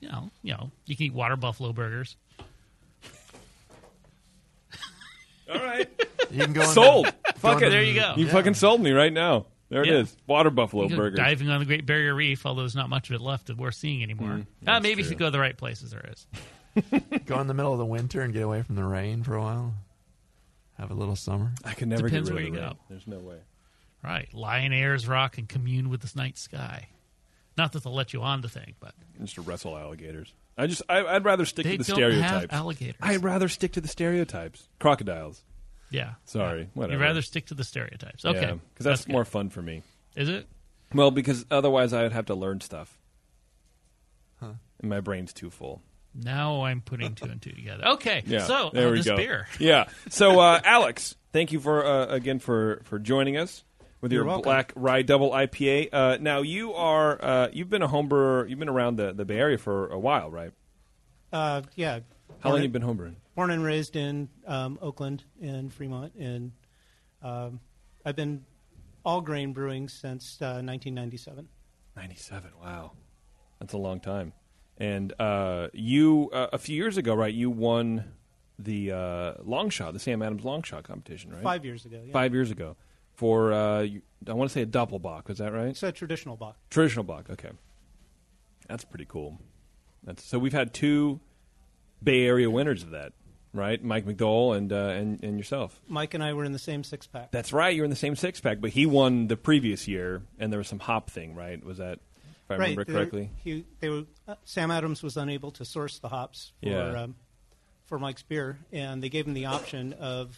you 0.00 0.08
know 0.10 0.30
you 0.42 0.52
know 0.52 0.70
you 0.84 0.96
can 0.96 1.06
eat 1.06 1.14
water 1.14 1.36
buffalo 1.36 1.72
burgers. 1.72 2.16
All 5.50 5.64
right. 5.64 5.88
You 6.30 6.44
can 6.44 6.52
go 6.52 6.60
in 6.62 6.66
Sold. 6.68 7.12
The- 7.40 7.48
Fuck 7.48 7.62
it. 7.62 7.70
There 7.70 7.82
you 7.82 7.94
go. 7.94 8.14
You 8.16 8.26
Yeah. 8.26 8.32
fucking 8.32 8.54
sold 8.54 8.80
me 8.80 8.90
right 8.92 9.12
now. 9.12 9.46
There 9.70 9.84
Yeah. 9.84 9.92
it 9.94 10.00
is. 10.00 10.16
Water 10.26 10.50
buffalo 10.50 10.84
burger. 10.84 10.94
go 10.96 11.02
burgers. 11.02 11.18
diving 11.18 11.50
on 11.50 11.60
the 11.60 11.66
Great 11.66 11.84
Barrier 11.86 12.14
Reef, 12.14 12.46
although 12.46 12.62
there's 12.62 12.74
not 12.74 12.88
much 12.88 13.10
of 13.10 13.16
it 13.16 13.20
left 13.20 13.50
worth 13.50 13.74
seeing 13.74 14.02
anymore. 14.02 14.32
uh, 14.32 14.42
that's 14.62 14.82
maybe 14.82 15.02
if 15.02 15.08
true. 15.08 15.14
you 15.14 15.18
go 15.18 15.24
to 15.26 15.30
the 15.30 15.38
right 15.40 15.56
places, 15.56 15.90
there 15.90 16.08
is. 16.10 16.26
Go 17.26 17.40
in 17.40 17.48
the 17.48 17.54
middle 17.54 17.72
of 17.72 17.78
the 17.78 17.84
winter 17.84 18.20
and 18.22 18.32
get 18.32 18.42
away 18.44 18.62
from 18.62 18.76
the 18.76 18.84
rain 18.84 19.24
for 19.24 19.34
a 19.34 19.42
while. 19.42 19.74
Have 20.78 20.90
a 20.92 20.94
little 20.94 21.16
summer. 21.16 21.50
I 21.64 21.74
can 21.74 21.88
never 21.88 22.08
Depends 22.08 22.28
get 22.28 22.34
where 22.34 22.44
rid 22.44 22.48
of 22.50 22.54
you 22.54 22.60
the 22.60 22.66
go. 22.66 22.72
rain. 22.72 22.76
There's 22.88 23.06
no 23.08 23.18
way. 23.18 23.38
Right, 24.04 24.32
lie 24.32 24.58
in 24.60 24.72
Ayers 24.72 25.08
Rock 25.08 25.38
and 25.38 25.48
commune 25.48 25.88
with 25.88 26.02
the 26.02 26.12
night 26.16 26.38
sky. 26.38 26.86
Not 27.56 27.72
that 27.72 27.82
they'll 27.82 27.94
let 27.94 28.12
you 28.12 28.22
on 28.22 28.42
the 28.42 28.48
thing, 28.48 28.74
but 28.78 28.94
Just 29.20 29.34
to 29.34 29.40
wrestle 29.42 29.76
alligators. 29.76 30.32
I 30.56 30.68
just 30.68 30.82
I, 30.88 31.04
I'd 31.04 31.24
rather 31.24 31.44
stick 31.44 31.64
they 31.64 31.72
to 31.76 31.78
the 31.78 31.84
don't 31.84 31.96
stereotypes. 31.96 32.30
have 32.30 32.52
alligators. 32.52 32.96
I'd 33.02 33.24
rather 33.24 33.48
stick 33.48 33.72
to 33.72 33.80
the 33.80 33.88
stereotypes. 33.88 34.68
Crocodiles. 34.78 35.42
Yeah, 35.90 36.14
Sorry, 36.24 36.60
Yeah. 36.60 36.66
whatever. 36.74 36.98
You'd 37.00 37.06
rather 37.06 37.22
stick 37.22 37.46
to 37.46 37.54
the 37.54 37.64
stereotypes. 37.64 38.24
Okay, 38.24 38.58
because 38.74 38.84
that's, 38.84 39.04
good. 39.04 39.12
more 39.12 39.24
fun 39.24 39.50
for 39.50 39.62
me. 39.62 39.82
Is 40.16 40.28
it? 40.28 40.46
Well, 40.94 41.10
because 41.10 41.44
otherwise 41.50 41.92
I 41.92 42.02
would 42.02 42.12
have 42.12 42.26
to 42.26 42.34
learn 42.34 42.60
stuff. 42.60 42.98
And 44.80 44.88
my 44.90 45.00
brain's 45.00 45.32
too 45.32 45.50
full. 45.50 45.82
Now 46.14 46.62
I'm 46.62 46.80
putting 46.80 47.14
two 47.16 47.26
and 47.26 47.42
two 47.42 47.50
together. 47.50 47.84
Okay, 47.94 48.22
Yeah, 48.26 48.44
so 48.46 48.70
there 48.72 48.88
uh, 48.88 48.90
we 48.92 48.96
this 48.98 49.06
go. 49.06 49.16
beer. 49.16 49.48
Yeah. 49.58 49.86
So, 50.08 50.38
uh, 50.40 50.60
Alex, 50.64 51.16
thank 51.32 51.50
you 51.52 51.58
for 51.60 51.84
uh, 51.84 52.06
again 52.06 52.38
for 52.38 52.80
for 52.84 52.98
joining 53.00 53.36
us 53.36 53.64
with 54.00 54.12
your 54.12 54.20
You're 54.22 54.28
welcome. 54.28 54.42
Black 54.44 54.72
Rye 54.76 55.02
Double 55.02 55.32
IPA. 55.32 55.88
Uh, 55.92 56.18
now, 56.20 56.42
you 56.42 56.74
are 56.74 57.18
uh, 57.22 57.48
you've 57.52 57.68
been 57.70 57.82
a 57.82 57.88
home 57.88 58.06
brewer. 58.08 58.46
You've 58.46 58.58
been 58.60 58.68
around 58.68 58.96
the, 58.96 59.12
the 59.12 59.24
Bay 59.24 59.38
Area 59.38 59.58
for 59.58 59.88
a 59.88 59.98
while, 59.98 60.30
right? 60.30 60.52
Uh, 61.32 61.62
yeah. 61.74 62.00
How 62.40 62.50
long 62.50 62.58
Born- 62.58 62.62
you 62.62 62.68
been 62.68 62.82
homebrewing? 62.82 63.14
Born 63.38 63.52
and 63.52 63.62
raised 63.62 63.94
in 63.94 64.28
um, 64.48 64.80
Oakland 64.82 65.22
and 65.40 65.72
Fremont, 65.72 66.12
and 66.16 66.50
um, 67.22 67.60
I've 68.04 68.16
been 68.16 68.44
all 69.04 69.20
grain 69.20 69.52
brewing 69.52 69.88
since 69.88 70.38
uh, 70.42 70.58
1997. 70.58 71.48
Ninety-seven. 71.96 72.50
Wow, 72.60 72.94
that's 73.60 73.74
a 73.74 73.78
long 73.78 74.00
time. 74.00 74.32
And 74.78 75.12
uh, 75.20 75.68
you 75.72 76.30
uh, 76.32 76.48
a 76.52 76.58
few 76.58 76.74
years 76.74 76.96
ago, 76.96 77.14
right? 77.14 77.32
You 77.32 77.48
won 77.48 78.06
the 78.58 78.90
uh, 78.90 79.34
long 79.44 79.70
shot, 79.70 79.92
the 79.92 80.00
Sam 80.00 80.20
Adams 80.20 80.42
long 80.42 80.64
shot 80.64 80.82
competition, 80.82 81.30
right? 81.30 81.44
Five 81.44 81.64
years 81.64 81.84
ago. 81.84 82.02
Yeah. 82.04 82.12
Five 82.12 82.34
years 82.34 82.50
ago 82.50 82.74
for 83.14 83.52
uh, 83.52 83.86
I 84.26 84.32
want 84.32 84.50
to 84.50 84.52
say 84.52 84.62
a 84.62 84.66
Doppelbock. 84.66 85.30
Is 85.30 85.38
that 85.38 85.52
right? 85.52 85.68
It's 85.68 85.84
a 85.84 85.92
traditional 85.92 86.36
bock. 86.36 86.56
Traditional 86.70 87.04
Bock, 87.04 87.30
okay. 87.30 87.50
That's 88.68 88.84
pretty 88.84 89.06
cool. 89.08 89.38
That's 90.02 90.24
so 90.24 90.40
we've 90.40 90.52
had 90.52 90.74
two 90.74 91.20
Bay 92.02 92.26
Area 92.26 92.50
winners 92.50 92.82
of 92.82 92.90
that, 92.90 93.12
right? 93.52 93.82
Mike 93.82 94.06
McDole 94.06 94.56
and 94.56 94.72
uh, 94.72 94.76
and 94.76 95.22
and 95.22 95.38
yourself. 95.38 95.80
Mike 95.88 96.14
and 96.14 96.22
I 96.22 96.32
were 96.34 96.44
in 96.44 96.52
the 96.52 96.58
same 96.58 96.84
six 96.84 97.06
pack. 97.06 97.30
That's 97.32 97.52
right. 97.52 97.74
You 97.74 97.82
were 97.82 97.86
in 97.86 97.90
the 97.90 97.96
same 97.96 98.16
six 98.16 98.40
pack, 98.40 98.60
but 98.60 98.70
he 98.70 98.86
won 98.86 99.26
the 99.28 99.36
previous 99.36 99.86
year, 99.88 100.22
and 100.38 100.52
there 100.52 100.58
was 100.58 100.68
some 100.68 100.78
hop 100.80 101.10
thing, 101.10 101.34
right? 101.34 101.62
Was 101.64 101.78
that 101.78 101.98
if 102.44 102.50
I 102.50 102.54
right. 102.56 102.60
remember 102.70 102.84
correctly? 102.84 103.30
He, 103.44 103.64
they 103.80 103.88
were, 103.88 104.04
uh, 104.26 104.34
Sam 104.44 104.70
Adams 104.70 105.02
was 105.02 105.16
unable 105.16 105.50
to 105.52 105.64
source 105.64 105.98
the 105.98 106.08
hops 106.08 106.52
for 106.62 106.68
Yeah. 106.68 107.02
um, 107.02 107.14
for 107.86 107.98
Mike's 107.98 108.22
beer, 108.22 108.58
and 108.72 109.02
they 109.02 109.08
gave 109.08 109.26
him 109.26 109.34
the 109.34 109.46
option 109.46 109.92
of 109.94 110.36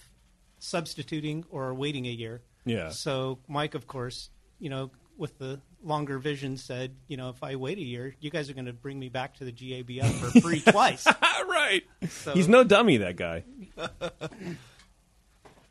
substituting 0.59 1.45
or 1.51 1.75
waiting 1.75 2.07
a 2.07 2.11
year. 2.11 2.43
Yeah. 2.65 2.91
So 2.91 3.39
Mike, 3.49 3.75
of 3.75 3.87
course, 3.87 4.31
you 4.59 4.69
know, 4.71 4.91
with 5.17 5.39
the 5.39 5.61
longer 5.83 6.19
vision, 6.19 6.57
said, 6.57 6.95
you 7.09 7.17
know, 7.17 7.31
if 7.31 7.43
I 7.43 7.57
wait 7.57 7.79
a 7.79 7.83
year, 7.83 8.15
you 8.21 8.31
guys 8.31 8.49
are 8.51 8.55
going 8.55 8.67
to 8.67 8.73
bring 8.73 8.99
me 8.99 9.09
back 9.09 9.35
to 9.37 9.45
the 9.45 9.53
GABF 9.53 10.13
for 10.13 10.41
free 10.41 10.61
twice. 10.67 11.07
right. 11.63 11.83
So- 12.09 12.33
He's 12.35 12.49
no 12.49 12.65
dummy, 12.65 12.99
that 12.99 13.17
guy. 13.17 13.45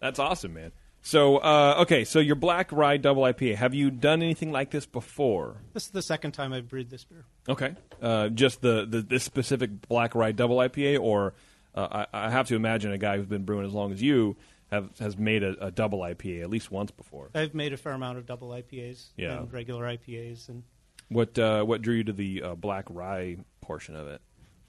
That's 0.02 0.20
awesome, 0.20 0.54
man. 0.54 0.72
So, 1.02 1.38
uh, 1.38 1.76
okay, 1.82 2.04
so 2.04 2.20
your 2.20 2.36
Black 2.36 2.72
Rye 2.72 2.98
Double 2.98 3.24
IPA. 3.24 3.56
Have 3.56 3.74
you 3.74 3.90
done 3.90 4.22
anything 4.22 4.52
like 4.52 4.70
this 4.70 4.86
before? 4.86 5.58
This 5.74 5.86
is 5.86 5.92
the 5.92 6.02
second 6.02 6.34
time 6.34 6.52
I've 6.54 6.68
brewed 6.68 6.90
this 6.90 7.06
beer. 7.06 7.26
Okay. 7.48 7.76
Uh, 8.02 8.30
just 8.30 8.62
the, 8.62 8.86
the 8.86 9.02
this 9.02 9.24
specific 9.24 9.88
Black 9.88 10.14
Rye 10.16 10.34
Double 10.34 10.58
IPA, 10.58 11.00
or 11.02 11.34
uh, 11.74 12.06
I, 12.14 12.26
I 12.28 12.30
have 12.30 12.48
to 12.50 12.56
imagine 12.56 12.92
a 12.92 12.98
guy 12.98 13.18
who's 13.18 13.26
been 13.28 13.44
brewing 13.46 13.66
as 13.66 13.74
long 13.74 13.92
as 13.92 14.02
you 14.02 14.36
have 14.72 14.90
has 15.00 15.18
made 15.18 15.42
a, 15.44 15.68
a 15.68 15.72
double 15.72 16.00
IPA 16.00 16.44
at 16.44 16.50
least 16.50 16.70
once 16.70 16.92
before. 16.92 17.30
I've 17.34 17.54
made 17.56 17.74
a 17.74 17.78
fair 17.78 17.94
amount 17.94 18.18
of 18.18 18.26
double 18.26 18.50
IPAs 18.50 19.08
Yeah. 19.18 19.40
and 19.40 19.52
regular 19.54 19.86
IPAs, 19.86 20.50
and 20.50 20.64
What 21.08 21.40
uh, 21.40 21.64
what 21.64 21.82
drew 21.82 21.96
you 21.96 22.04
to 22.06 22.14
the 22.14 22.44
uh, 22.44 22.56
Black 22.56 22.86
Rye 22.90 23.38
portion 23.62 23.96
of 23.96 24.08
it? 24.10 24.22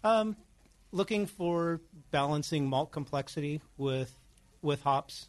um, 0.05 0.37
looking 0.92 1.26
for 1.26 1.80
balancing 2.11 2.66
malt 2.66 2.92
complexity 2.92 3.61
with 3.76 4.14
with 4.62 4.82
hops. 4.82 5.28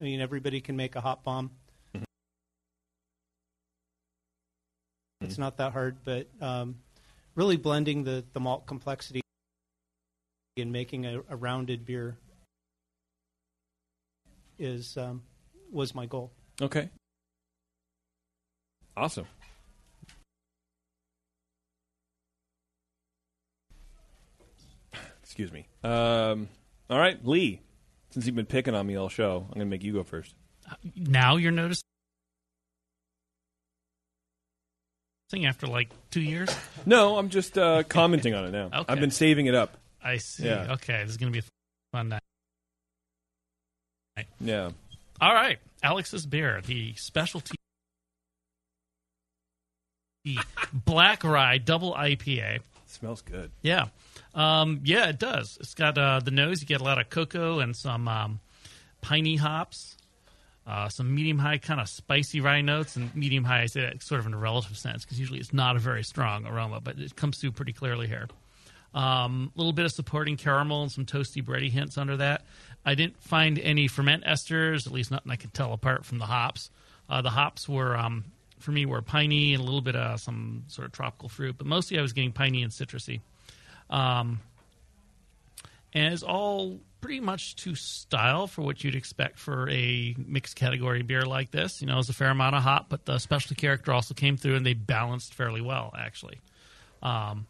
I 0.00 0.04
mean, 0.04 0.20
everybody 0.20 0.60
can 0.60 0.76
make 0.76 0.96
a 0.96 1.00
hop 1.00 1.24
bomb. 1.24 1.50
It's 5.20 5.38
not 5.38 5.56
that 5.56 5.72
hard, 5.72 5.96
but 6.04 6.28
um, 6.40 6.76
really 7.34 7.56
blending 7.56 8.04
the, 8.04 8.24
the 8.32 8.40
malt 8.40 8.66
complexity 8.66 9.20
and 10.56 10.72
making 10.72 11.06
a, 11.06 11.20
a 11.28 11.36
rounded 11.36 11.84
beer 11.84 12.16
is 14.58 14.96
um, 14.96 15.22
was 15.70 15.94
my 15.94 16.06
goal. 16.06 16.32
Okay. 16.62 16.88
Awesome. 18.96 19.26
Excuse 25.38 25.52
me. 25.52 25.68
Um, 25.88 26.48
all 26.90 26.98
right, 26.98 27.24
Lee. 27.24 27.60
Since 28.10 28.26
you've 28.26 28.34
been 28.34 28.44
picking 28.44 28.74
on 28.74 28.84
me 28.84 28.96
all 28.96 29.08
show, 29.08 29.44
I'm 29.46 29.54
going 29.54 29.60
to 29.60 29.70
make 29.70 29.84
you 29.84 29.92
go 29.92 30.02
first. 30.02 30.34
Now 30.96 31.36
you're 31.36 31.52
noticing 31.52 31.84
after 35.44 35.68
like 35.68 35.90
two 36.10 36.22
years. 36.22 36.48
No, 36.86 37.16
I'm 37.18 37.28
just 37.28 37.56
uh, 37.56 37.82
commenting 37.88 38.34
on 38.34 38.46
it 38.46 38.50
now. 38.50 38.64
Okay. 38.66 38.84
I've 38.88 38.98
been 38.98 39.12
saving 39.12 39.46
it 39.46 39.54
up. 39.54 39.76
I 40.02 40.16
see. 40.16 40.46
Yeah. 40.46 40.72
Okay, 40.72 41.02
this 41.02 41.10
is 41.10 41.16
going 41.18 41.32
to 41.32 41.40
be 41.40 41.46
a 41.46 41.96
fun 41.96 42.08
night. 42.08 42.22
Yeah. 44.40 44.70
All 45.20 45.32
right, 45.32 45.58
Alex's 45.84 46.26
beer, 46.26 46.60
the 46.66 46.94
specialty 46.94 47.54
black 50.72 51.22
rye 51.22 51.58
double 51.58 51.94
IPA. 51.94 52.58
smells 52.86 53.22
good. 53.22 53.52
Yeah, 53.62 53.86
um, 54.34 54.80
yeah, 54.84 55.08
it 55.08 55.18
does. 55.18 55.58
It's 55.60 55.74
got 55.74 55.98
uh, 55.98 56.20
the 56.20 56.30
nose. 56.30 56.60
You 56.60 56.66
get 56.66 56.80
a 56.80 56.84
lot 56.84 56.98
of 56.98 57.10
cocoa 57.10 57.60
and 57.60 57.74
some 57.74 58.08
um, 58.08 58.40
piney 59.00 59.36
hops, 59.36 59.96
uh, 60.66 60.88
some 60.88 61.14
medium 61.14 61.38
high 61.38 61.58
kind 61.58 61.80
of 61.80 61.88
spicy 61.88 62.40
rye 62.40 62.60
notes, 62.60 62.96
and 62.96 63.14
medium 63.14 63.44
high. 63.44 63.62
I 63.62 63.66
say 63.66 63.82
that 63.82 64.02
sort 64.02 64.20
of 64.20 64.26
in 64.26 64.34
a 64.34 64.38
relative 64.38 64.76
sense 64.76 65.04
because 65.04 65.18
usually 65.18 65.40
it's 65.40 65.52
not 65.52 65.76
a 65.76 65.78
very 65.78 66.02
strong 66.02 66.46
aroma, 66.46 66.80
but 66.80 66.98
it 66.98 67.16
comes 67.16 67.38
through 67.38 67.52
pretty 67.52 67.72
clearly 67.72 68.06
here. 68.06 68.28
A 68.94 68.98
um, 68.98 69.52
little 69.54 69.72
bit 69.72 69.84
of 69.84 69.92
supporting 69.92 70.36
caramel 70.36 70.82
and 70.82 70.90
some 70.90 71.04
toasty 71.04 71.44
bready 71.44 71.70
hints 71.70 71.98
under 71.98 72.16
that. 72.16 72.42
I 72.86 72.94
didn't 72.94 73.22
find 73.22 73.58
any 73.58 73.86
ferment 73.86 74.24
esters, 74.24 74.86
at 74.86 74.92
least 74.92 75.10
nothing 75.10 75.30
I 75.30 75.36
could 75.36 75.52
tell 75.52 75.72
apart 75.72 76.06
from 76.06 76.18
the 76.18 76.24
hops. 76.24 76.70
Uh, 77.08 77.20
the 77.20 77.30
hops 77.30 77.68
were, 77.68 77.96
um, 77.96 78.24
for 78.58 78.70
me, 78.70 78.86
were 78.86 79.02
piney 79.02 79.52
and 79.52 79.60
a 79.60 79.64
little 79.64 79.82
bit 79.82 79.96
of 79.96 80.20
some 80.20 80.64
sort 80.68 80.86
of 80.86 80.92
tropical 80.92 81.28
fruit, 81.28 81.56
but 81.58 81.66
mostly 81.66 81.98
I 81.98 82.02
was 82.02 82.12
getting 82.12 82.32
piney 82.32 82.62
and 82.62 82.72
citrusy. 82.72 83.20
Um, 83.90 84.40
and 85.92 86.12
it's 86.12 86.22
all 86.22 86.80
pretty 87.00 87.20
much 87.20 87.56
to 87.56 87.74
style 87.74 88.46
for 88.46 88.62
what 88.62 88.82
you'd 88.82 88.94
expect 88.94 89.38
for 89.38 89.68
a 89.70 90.14
mixed 90.18 90.56
category 90.56 91.02
beer 91.02 91.22
like 91.22 91.50
this. 91.50 91.80
You 91.80 91.86
know, 91.86 91.98
it's 91.98 92.08
a 92.08 92.14
fair 92.14 92.30
amount 92.30 92.56
of 92.56 92.62
hop, 92.62 92.86
but 92.88 93.04
the 93.04 93.18
specialty 93.18 93.54
character 93.54 93.92
also 93.92 94.14
came 94.14 94.36
through 94.36 94.56
and 94.56 94.66
they 94.66 94.74
balanced 94.74 95.34
fairly 95.34 95.60
well, 95.60 95.94
actually. 95.96 96.40
Um, 97.02 97.46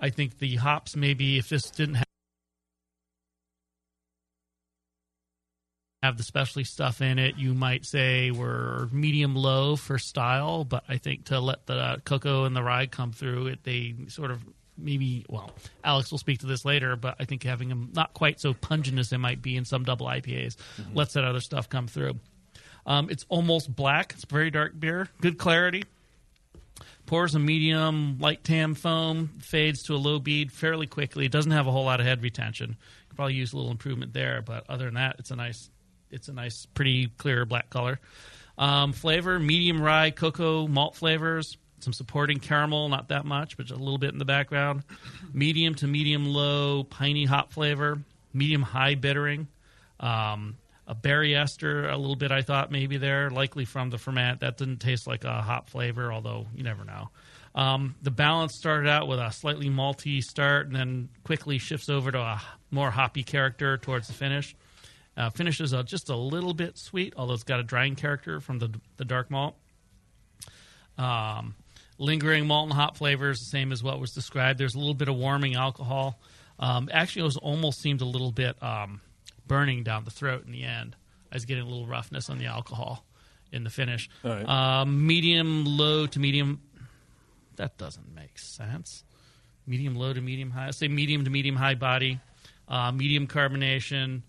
I 0.00 0.10
think 0.10 0.38
the 0.38 0.56
hops 0.56 0.96
maybe 0.96 1.38
if 1.38 1.48
this 1.48 1.70
didn't 1.70 1.96
have 1.96 2.06
have 6.02 6.16
the 6.16 6.22
specialty 6.22 6.64
stuff 6.64 7.00
in 7.00 7.18
it, 7.18 7.36
you 7.36 7.52
might 7.52 7.84
say 7.84 8.30
were 8.30 8.88
medium 8.92 9.34
low 9.34 9.76
for 9.76 9.98
style, 9.98 10.64
but 10.64 10.84
I 10.88 10.98
think 10.98 11.26
to 11.26 11.40
let 11.40 11.66
the 11.66 12.00
cocoa 12.04 12.44
and 12.44 12.54
the 12.54 12.62
rye 12.62 12.86
come 12.86 13.12
through 13.12 13.48
it, 13.48 13.64
they 13.64 13.94
sort 14.08 14.30
of 14.30 14.40
maybe 14.78 15.24
well, 15.28 15.50
Alex 15.84 16.10
will 16.10 16.18
speak 16.18 16.40
to 16.40 16.46
this 16.46 16.64
later, 16.64 16.96
but 16.96 17.16
I 17.18 17.24
think 17.24 17.42
having 17.42 17.68
them 17.68 17.90
not 17.94 18.14
quite 18.14 18.40
so 18.40 18.54
pungent 18.54 18.98
as 18.98 19.10
they 19.10 19.16
might 19.16 19.42
be 19.42 19.56
in 19.56 19.64
some 19.64 19.84
double 19.84 20.06
IPAs 20.06 20.56
lets 20.94 21.14
that 21.14 21.24
other 21.24 21.40
stuff 21.40 21.68
come 21.68 21.88
through. 21.88 22.14
Um, 22.86 23.10
it's 23.10 23.26
almost 23.28 23.74
black. 23.74 24.12
It's 24.14 24.24
very 24.24 24.50
dark 24.50 24.78
beer. 24.78 25.08
Good 25.20 25.38
clarity. 25.38 25.84
Pours 27.06 27.34
a 27.34 27.38
medium 27.38 28.18
light 28.18 28.42
tam 28.42 28.74
foam, 28.74 29.30
fades 29.40 29.84
to 29.84 29.94
a 29.94 29.96
low 29.96 30.18
bead 30.18 30.50
fairly 30.52 30.86
quickly. 30.86 31.26
It 31.26 31.32
doesn't 31.32 31.52
have 31.52 31.66
a 31.66 31.70
whole 31.70 31.84
lot 31.84 32.00
of 32.00 32.06
head 32.06 32.22
retention. 32.22 32.76
Could 33.08 33.16
probably 33.16 33.34
use 33.34 33.52
a 33.52 33.56
little 33.56 33.70
improvement 33.70 34.12
there, 34.12 34.42
but 34.42 34.68
other 34.68 34.86
than 34.86 34.94
that, 34.94 35.16
it's 35.18 35.30
a 35.30 35.36
nice, 35.36 35.70
it's 36.10 36.28
a 36.28 36.32
nice, 36.32 36.66
pretty 36.66 37.08
clear 37.16 37.44
black 37.44 37.70
color. 37.70 38.00
Um, 38.58 38.92
flavor: 38.92 39.38
medium 39.38 39.80
rye, 39.80 40.10
cocoa, 40.10 40.66
malt 40.66 40.96
flavors. 40.96 41.56
Some 41.86 41.92
supporting 41.92 42.40
caramel, 42.40 42.88
not 42.88 43.10
that 43.10 43.24
much, 43.24 43.56
but 43.56 43.70
a 43.70 43.76
little 43.76 43.96
bit 43.96 44.10
in 44.10 44.18
the 44.18 44.24
background. 44.24 44.82
Medium 45.32 45.72
to 45.76 45.86
medium 45.86 46.26
low 46.26 46.82
piney 46.82 47.24
hop 47.24 47.52
flavor. 47.52 48.00
Medium 48.34 48.60
high 48.60 48.96
bittering. 48.96 49.46
Um, 50.00 50.56
a 50.88 50.96
berry 50.96 51.36
ester, 51.36 51.88
a 51.88 51.96
little 51.96 52.16
bit 52.16 52.32
I 52.32 52.42
thought 52.42 52.72
maybe 52.72 52.96
there, 52.96 53.30
likely 53.30 53.64
from 53.64 53.90
the 53.90 53.98
ferment. 53.98 54.40
That 54.40 54.56
didn't 54.56 54.78
taste 54.78 55.06
like 55.06 55.22
a 55.22 55.40
hop 55.40 55.70
flavor, 55.70 56.12
although 56.12 56.48
you 56.56 56.64
never 56.64 56.84
know. 56.84 57.10
Um, 57.54 57.94
the 58.02 58.10
balance 58.10 58.56
started 58.56 58.88
out 58.88 59.06
with 59.06 59.20
a 59.20 59.30
slightly 59.30 59.70
malty 59.70 60.20
start 60.20 60.66
and 60.66 60.74
then 60.74 61.08
quickly 61.22 61.58
shifts 61.58 61.88
over 61.88 62.10
to 62.10 62.18
a 62.18 62.42
more 62.72 62.90
hoppy 62.90 63.22
character 63.22 63.78
towards 63.78 64.08
the 64.08 64.12
finish. 64.12 64.56
Uh, 65.16 65.30
finishes 65.30 65.72
uh, 65.72 65.84
just 65.84 66.10
a 66.10 66.16
little 66.16 66.52
bit 66.52 66.76
sweet, 66.76 67.14
although 67.16 67.34
it's 67.34 67.44
got 67.44 67.60
a 67.60 67.62
drying 67.62 67.94
character 67.94 68.40
from 68.40 68.58
the, 68.58 68.74
the 68.96 69.04
dark 69.04 69.30
malt. 69.30 69.54
Um, 70.98 71.54
lingering 71.98 72.46
malt 72.46 72.68
and 72.68 72.72
hop 72.72 72.96
flavors, 72.96 73.40
the 73.40 73.46
same 73.46 73.72
as 73.72 73.82
what 73.82 74.00
was 74.00 74.12
described. 74.12 74.58
There's 74.58 74.74
a 74.74 74.78
little 74.78 74.94
bit 74.94 75.08
of 75.08 75.16
warming 75.16 75.54
alcohol. 75.54 76.18
Um, 76.58 76.88
actually, 76.92 77.22
it 77.22 77.26
was 77.26 77.36
almost 77.36 77.80
seemed 77.80 78.00
a 78.00 78.06
little 78.06 78.32
bit 78.32 78.60
um, 78.62 79.00
burning 79.46 79.82
down 79.82 80.04
the 80.04 80.10
throat 80.10 80.44
in 80.46 80.52
the 80.52 80.64
end. 80.64 80.96
I 81.30 81.36
was 81.36 81.44
getting 81.44 81.64
a 81.64 81.66
little 81.66 81.86
roughness 81.86 82.30
on 82.30 82.38
the 82.38 82.46
alcohol 82.46 83.04
in 83.52 83.64
the 83.64 83.70
finish. 83.70 84.08
Right. 84.22 84.46
Um, 84.46 85.06
medium 85.06 85.64
low 85.64 86.06
to 86.06 86.18
medium. 86.18 86.60
That 87.56 87.78
doesn't 87.78 88.14
make 88.14 88.38
sense. 88.38 89.04
medium 89.66 89.94
low 89.96 90.12
to 90.12 90.20
medium 90.20 90.50
high. 90.50 90.68
I 90.68 90.70
say 90.70 90.88
medium 90.88 91.24
to 91.24 91.30
medium 91.30 91.56
high 91.56 91.74
body, 91.74 92.20
uh, 92.68 92.92
medium 92.92 93.26
carbonation, 93.26 94.22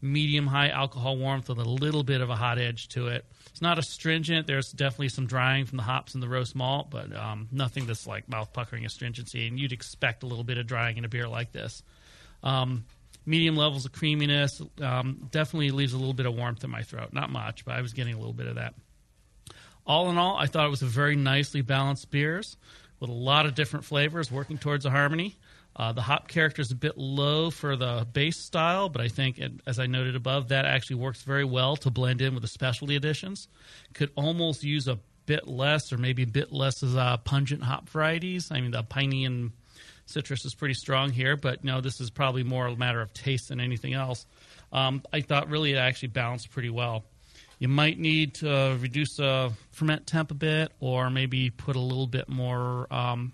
medium 0.00 0.46
high 0.46 0.68
alcohol 0.68 1.16
warmth 1.16 1.48
with 1.48 1.58
a 1.58 1.68
little 1.68 2.02
bit 2.02 2.20
of 2.20 2.30
a 2.30 2.36
hot 2.36 2.58
edge 2.58 2.88
to 2.90 3.08
it. 3.08 3.24
It's 3.58 3.62
not 3.64 3.76
astringent. 3.76 4.46
There's 4.46 4.70
definitely 4.70 5.08
some 5.08 5.26
drying 5.26 5.66
from 5.66 5.78
the 5.78 5.82
hops 5.82 6.14
and 6.14 6.22
the 6.22 6.28
roast 6.28 6.54
malt, 6.54 6.90
but 6.90 7.12
um, 7.12 7.48
nothing 7.50 7.86
that's 7.86 8.06
like 8.06 8.28
mouth 8.28 8.52
puckering 8.52 8.86
astringency. 8.86 9.48
And 9.48 9.58
you'd 9.58 9.72
expect 9.72 10.22
a 10.22 10.26
little 10.26 10.44
bit 10.44 10.58
of 10.58 10.68
drying 10.68 10.96
in 10.96 11.04
a 11.04 11.08
beer 11.08 11.26
like 11.26 11.50
this. 11.50 11.82
Um, 12.44 12.84
medium 13.26 13.56
levels 13.56 13.84
of 13.84 13.90
creaminess 13.90 14.62
um, 14.80 15.26
definitely 15.32 15.72
leaves 15.72 15.92
a 15.92 15.96
little 15.96 16.14
bit 16.14 16.26
of 16.26 16.36
warmth 16.36 16.62
in 16.62 16.70
my 16.70 16.82
throat. 16.82 17.12
Not 17.12 17.30
much, 17.30 17.64
but 17.64 17.74
I 17.74 17.80
was 17.80 17.94
getting 17.94 18.14
a 18.14 18.16
little 18.16 18.32
bit 18.32 18.46
of 18.46 18.54
that. 18.54 18.74
All 19.84 20.08
in 20.08 20.18
all, 20.18 20.36
I 20.36 20.46
thought 20.46 20.64
it 20.64 20.70
was 20.70 20.82
a 20.82 20.86
very 20.86 21.16
nicely 21.16 21.60
balanced 21.60 22.12
beers 22.12 22.56
with 23.00 23.10
a 23.10 23.12
lot 23.12 23.44
of 23.44 23.56
different 23.56 23.84
flavors 23.84 24.30
working 24.30 24.58
towards 24.58 24.86
a 24.86 24.90
harmony. 24.90 25.34
Uh, 25.78 25.92
the 25.92 26.02
hop 26.02 26.26
character 26.26 26.60
is 26.60 26.72
a 26.72 26.74
bit 26.74 26.98
low 26.98 27.50
for 27.50 27.76
the 27.76 28.04
base 28.12 28.44
style, 28.44 28.88
but 28.88 29.00
I 29.00 29.06
think, 29.06 29.38
it, 29.38 29.52
as 29.64 29.78
I 29.78 29.86
noted 29.86 30.16
above, 30.16 30.48
that 30.48 30.64
actually 30.64 30.96
works 30.96 31.22
very 31.22 31.44
well 31.44 31.76
to 31.76 31.90
blend 31.90 32.20
in 32.20 32.34
with 32.34 32.42
the 32.42 32.48
specialty 32.48 32.96
editions. 32.96 33.46
Could 33.94 34.10
almost 34.16 34.64
use 34.64 34.88
a 34.88 34.98
bit 35.26 35.46
less, 35.46 35.92
or 35.92 35.98
maybe 35.98 36.24
a 36.24 36.26
bit 36.26 36.52
less 36.52 36.82
as 36.82 36.96
uh, 36.96 37.18
pungent 37.18 37.62
hop 37.62 37.88
varieties. 37.90 38.50
I 38.50 38.60
mean, 38.60 38.72
the 38.72 38.82
piney 38.82 39.24
and 39.24 39.52
citrus 40.06 40.44
is 40.44 40.54
pretty 40.54 40.74
strong 40.74 41.10
here, 41.10 41.36
but 41.36 41.62
no, 41.62 41.80
this 41.80 42.00
is 42.00 42.10
probably 42.10 42.42
more 42.42 42.66
a 42.66 42.76
matter 42.76 43.00
of 43.00 43.12
taste 43.12 43.50
than 43.50 43.60
anything 43.60 43.94
else. 43.94 44.26
Um, 44.72 45.02
I 45.12 45.20
thought 45.20 45.48
really 45.48 45.74
it 45.74 45.76
actually 45.76 46.08
balanced 46.08 46.50
pretty 46.50 46.70
well. 46.70 47.04
You 47.60 47.68
might 47.68 47.98
need 47.98 48.34
to 48.36 48.76
reduce 48.80 49.16
the 49.16 49.52
ferment 49.72 50.06
temp 50.06 50.30
a 50.30 50.34
bit, 50.34 50.72
or 50.80 51.10
maybe 51.10 51.50
put 51.50 51.76
a 51.76 51.80
little 51.80 52.06
bit 52.06 52.28
more 52.28 52.92
um, 52.92 53.32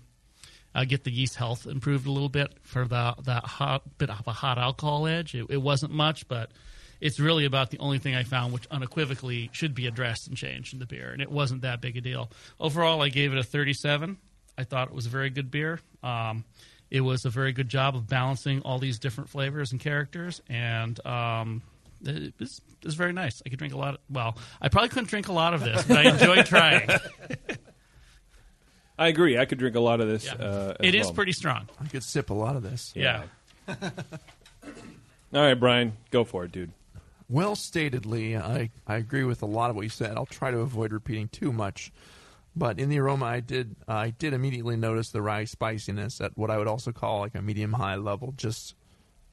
uh, 0.75 0.83
get 0.83 1.05
the 1.05 1.11
yeast 1.11 1.35
health 1.35 1.65
improved 1.65 2.05
a 2.05 2.11
little 2.11 2.29
bit 2.29 2.53
for 2.63 2.85
the 2.85 3.15
that 3.23 3.45
hot 3.45 3.97
bit 3.97 4.09
of 4.09 4.27
a 4.27 4.33
hot 4.33 4.57
alcohol 4.57 5.07
edge. 5.07 5.33
It, 5.33 5.45
it, 5.49 5.61
wasn't 5.61 5.93
much, 5.93 6.27
but 6.27 6.51
it's 6.99 7.19
really 7.19 7.45
about 7.45 7.71
the 7.71 7.79
only 7.79 7.97
thing 7.97 8.13
I 8.13 8.23
found 8.23 8.53
which 8.53 8.67
unequivocally 8.69 9.49
should 9.53 9.73
be 9.73 9.87
addressed 9.87 10.27
and 10.27 10.35
changed 10.35 10.73
in 10.73 10.79
the 10.79 10.85
beer, 10.85 11.11
and 11.11 11.21
it 11.21 11.31
wasn't 11.31 11.61
that 11.61 11.79
big 11.79 11.95
a 11.95 12.01
deal. 12.01 12.29
Overall, 12.59 13.01
I 13.01 13.09
gave 13.09 13.31
it 13.31 13.39
a 13.39 13.43
37. 13.43 14.17
I 14.57 14.63
thought 14.65 14.89
it 14.89 14.93
was 14.93 15.05
a 15.05 15.09
very 15.09 15.29
good 15.29 15.49
beer. 15.49 15.79
Um, 16.03 16.43
it 16.91 17.01
was 17.01 17.25
a 17.25 17.29
very 17.29 17.53
good 17.53 17.69
job 17.69 17.95
of 17.95 18.07
balancing 18.07 18.61
all 18.61 18.77
these 18.77 18.99
different 18.99 19.29
flavors 19.29 19.71
and 19.71 19.79
characters, 19.79 20.41
and 20.49 21.03
um, 21.05 21.61
it 22.03 22.33
was, 22.37 22.61
it 22.81 22.85
was 22.85 22.95
very 22.95 23.13
nice. 23.13 23.41
I 23.45 23.49
could 23.49 23.59
drink 23.59 23.73
a 23.73 23.77
lot. 23.77 23.95
Of, 23.95 23.99
well, 24.09 24.37
I 24.61 24.67
probably 24.67 24.89
couldn't 24.89 25.09
drink 25.09 25.29
a 25.29 25.33
lot 25.33 25.53
of 25.53 25.63
this, 25.63 25.83
but 25.83 25.97
I 25.97 26.09
enjoyed 26.11 26.45
trying. 26.45 26.89
I 28.97 29.07
agree. 29.07 29.37
I 29.37 29.45
could 29.45 29.57
drink 29.57 29.75
a 29.75 29.79
lot 29.81 29.99
of 30.01 30.07
this. 30.07 30.25
Yeah. 30.25 30.33
Uh, 30.35 30.73
It 30.79 30.95
as 30.95 31.01
is 31.01 31.05
well. 31.07 31.13
pretty 31.15 31.31
strong. 31.33 31.67
I 31.83 31.87
could 31.87 32.03
sip 32.03 32.29
a 32.29 32.33
lot 32.33 32.55
of 32.55 32.63
this. 32.63 32.93
Yeah. 32.95 33.23
All 33.67 33.75
right, 35.41 35.53
Brian, 35.55 35.93
go 36.11 36.23
for 36.23 36.45
it, 36.45 36.51
dude. 36.51 36.71
Well 37.27 37.55
statedly, 37.55 38.39
I, 38.39 38.69
I 38.87 38.95
agree 38.97 39.23
with 39.23 39.41
a 39.41 39.47
lot 39.47 39.69
of 39.69 39.75
what 39.75 39.81
you 39.81 39.89
said. 39.89 40.15
I'll 40.15 40.25
try 40.27 40.51
to 40.51 40.59
avoid 40.59 40.93
repeating 40.93 41.27
too 41.27 41.51
much. 41.51 41.91
But 42.55 42.79
in 42.79 42.87
the 42.87 42.99
aroma, 42.99 43.25
I 43.25 43.39
did 43.41 43.75
I 43.87 44.11
did 44.11 44.31
immediately 44.33 44.77
notice 44.77 45.09
the 45.09 45.21
rye 45.21 45.43
spiciness 45.45 46.21
at 46.21 46.37
what 46.37 46.49
I 46.49 46.57
would 46.57 46.67
also 46.67 46.91
call 46.93 47.19
like 47.19 47.35
a 47.35 47.41
medium 47.41 47.73
high 47.73 47.95
level. 47.95 48.33
Just 48.37 48.75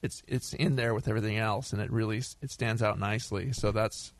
it's 0.03 0.23
it's 0.27 0.55
in 0.55 0.75
there 0.75 0.93
with 0.95 1.07
everything 1.07 1.37
else, 1.37 1.73
and 1.73 1.81
it 1.81 1.93
really 1.93 2.19
it 2.41 2.51
stands 2.51 2.83
out 2.83 2.99
nicely. 2.99 3.53
So 3.53 3.71
that's 3.71 4.13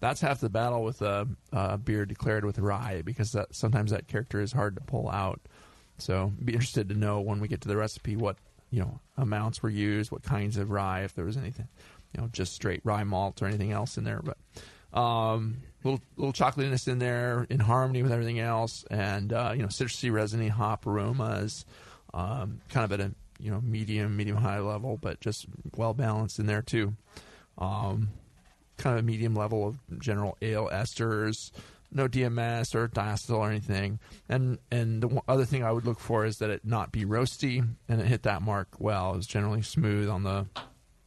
that's 0.00 0.20
half 0.20 0.40
the 0.40 0.48
battle 0.48 0.82
with 0.82 1.02
a, 1.02 1.26
a 1.52 1.78
beer 1.78 2.04
declared 2.04 2.44
with 2.44 2.58
rye 2.58 3.02
because 3.04 3.32
that 3.32 3.54
sometimes 3.54 3.90
that 3.90 4.08
character 4.08 4.40
is 4.40 4.52
hard 4.52 4.76
to 4.76 4.82
pull 4.82 5.08
out. 5.08 5.40
So 5.98 6.32
be 6.44 6.52
interested 6.52 6.88
to 6.90 6.94
know 6.94 7.20
when 7.20 7.40
we 7.40 7.48
get 7.48 7.62
to 7.62 7.68
the 7.68 7.76
recipe 7.76 8.16
what 8.16 8.36
you 8.70 8.80
know 8.80 9.00
amounts 9.16 9.62
were 9.62 9.70
used, 9.70 10.10
what 10.10 10.22
kinds 10.22 10.56
of 10.56 10.70
rye, 10.70 11.02
if 11.02 11.14
there 11.14 11.24
was 11.24 11.36
anything, 11.36 11.68
you 12.14 12.20
know, 12.20 12.28
just 12.32 12.52
straight 12.52 12.80
rye 12.84 13.04
malt 13.04 13.40
or 13.40 13.46
anything 13.46 13.72
else 13.72 13.96
in 13.96 14.04
there. 14.04 14.22
But 14.22 14.98
um, 14.98 15.58
little 15.84 16.00
little 16.16 16.32
chocolatiness 16.32 16.88
in 16.88 16.98
there 16.98 17.46
in 17.48 17.60
harmony 17.60 18.02
with 18.02 18.12
everything 18.12 18.40
else, 18.40 18.84
and 18.90 19.32
uh, 19.32 19.52
you 19.54 19.62
know, 19.62 19.68
citrusy, 19.68 20.12
resiny 20.12 20.48
hop 20.48 20.86
aromas, 20.86 21.64
um, 22.12 22.60
kind 22.68 22.84
of 22.84 22.92
at 22.92 23.06
a 23.06 23.12
you 23.38 23.50
know 23.50 23.60
medium, 23.62 24.16
medium 24.16 24.36
high 24.36 24.60
level, 24.60 24.98
but 25.00 25.20
just 25.20 25.46
well 25.76 25.94
balanced 25.94 26.38
in 26.38 26.46
there 26.46 26.62
too. 26.62 26.94
Um, 27.58 28.10
kind 28.76 28.98
of 28.98 29.04
a 29.04 29.06
medium 29.06 29.34
level 29.34 29.66
of 29.66 30.00
general 30.00 30.36
ale 30.42 30.68
esters, 30.72 31.50
no 31.92 32.08
DMS 32.08 32.74
or 32.74 32.88
diacetyl 32.88 33.38
or 33.38 33.50
anything. 33.50 33.98
And 34.28 34.58
and 34.70 35.02
the 35.02 35.22
other 35.28 35.44
thing 35.44 35.64
I 35.64 35.72
would 35.72 35.86
look 35.86 36.00
for 36.00 36.24
is 36.24 36.38
that 36.38 36.50
it 36.50 36.64
not 36.64 36.92
be 36.92 37.04
roasty, 37.04 37.66
and 37.88 38.00
it 38.00 38.06
hit 38.06 38.22
that 38.24 38.42
mark 38.42 38.68
well. 38.78 39.14
It 39.14 39.18
was 39.18 39.26
generally 39.26 39.62
smooth 39.62 40.08
on 40.08 40.22
the 40.22 40.46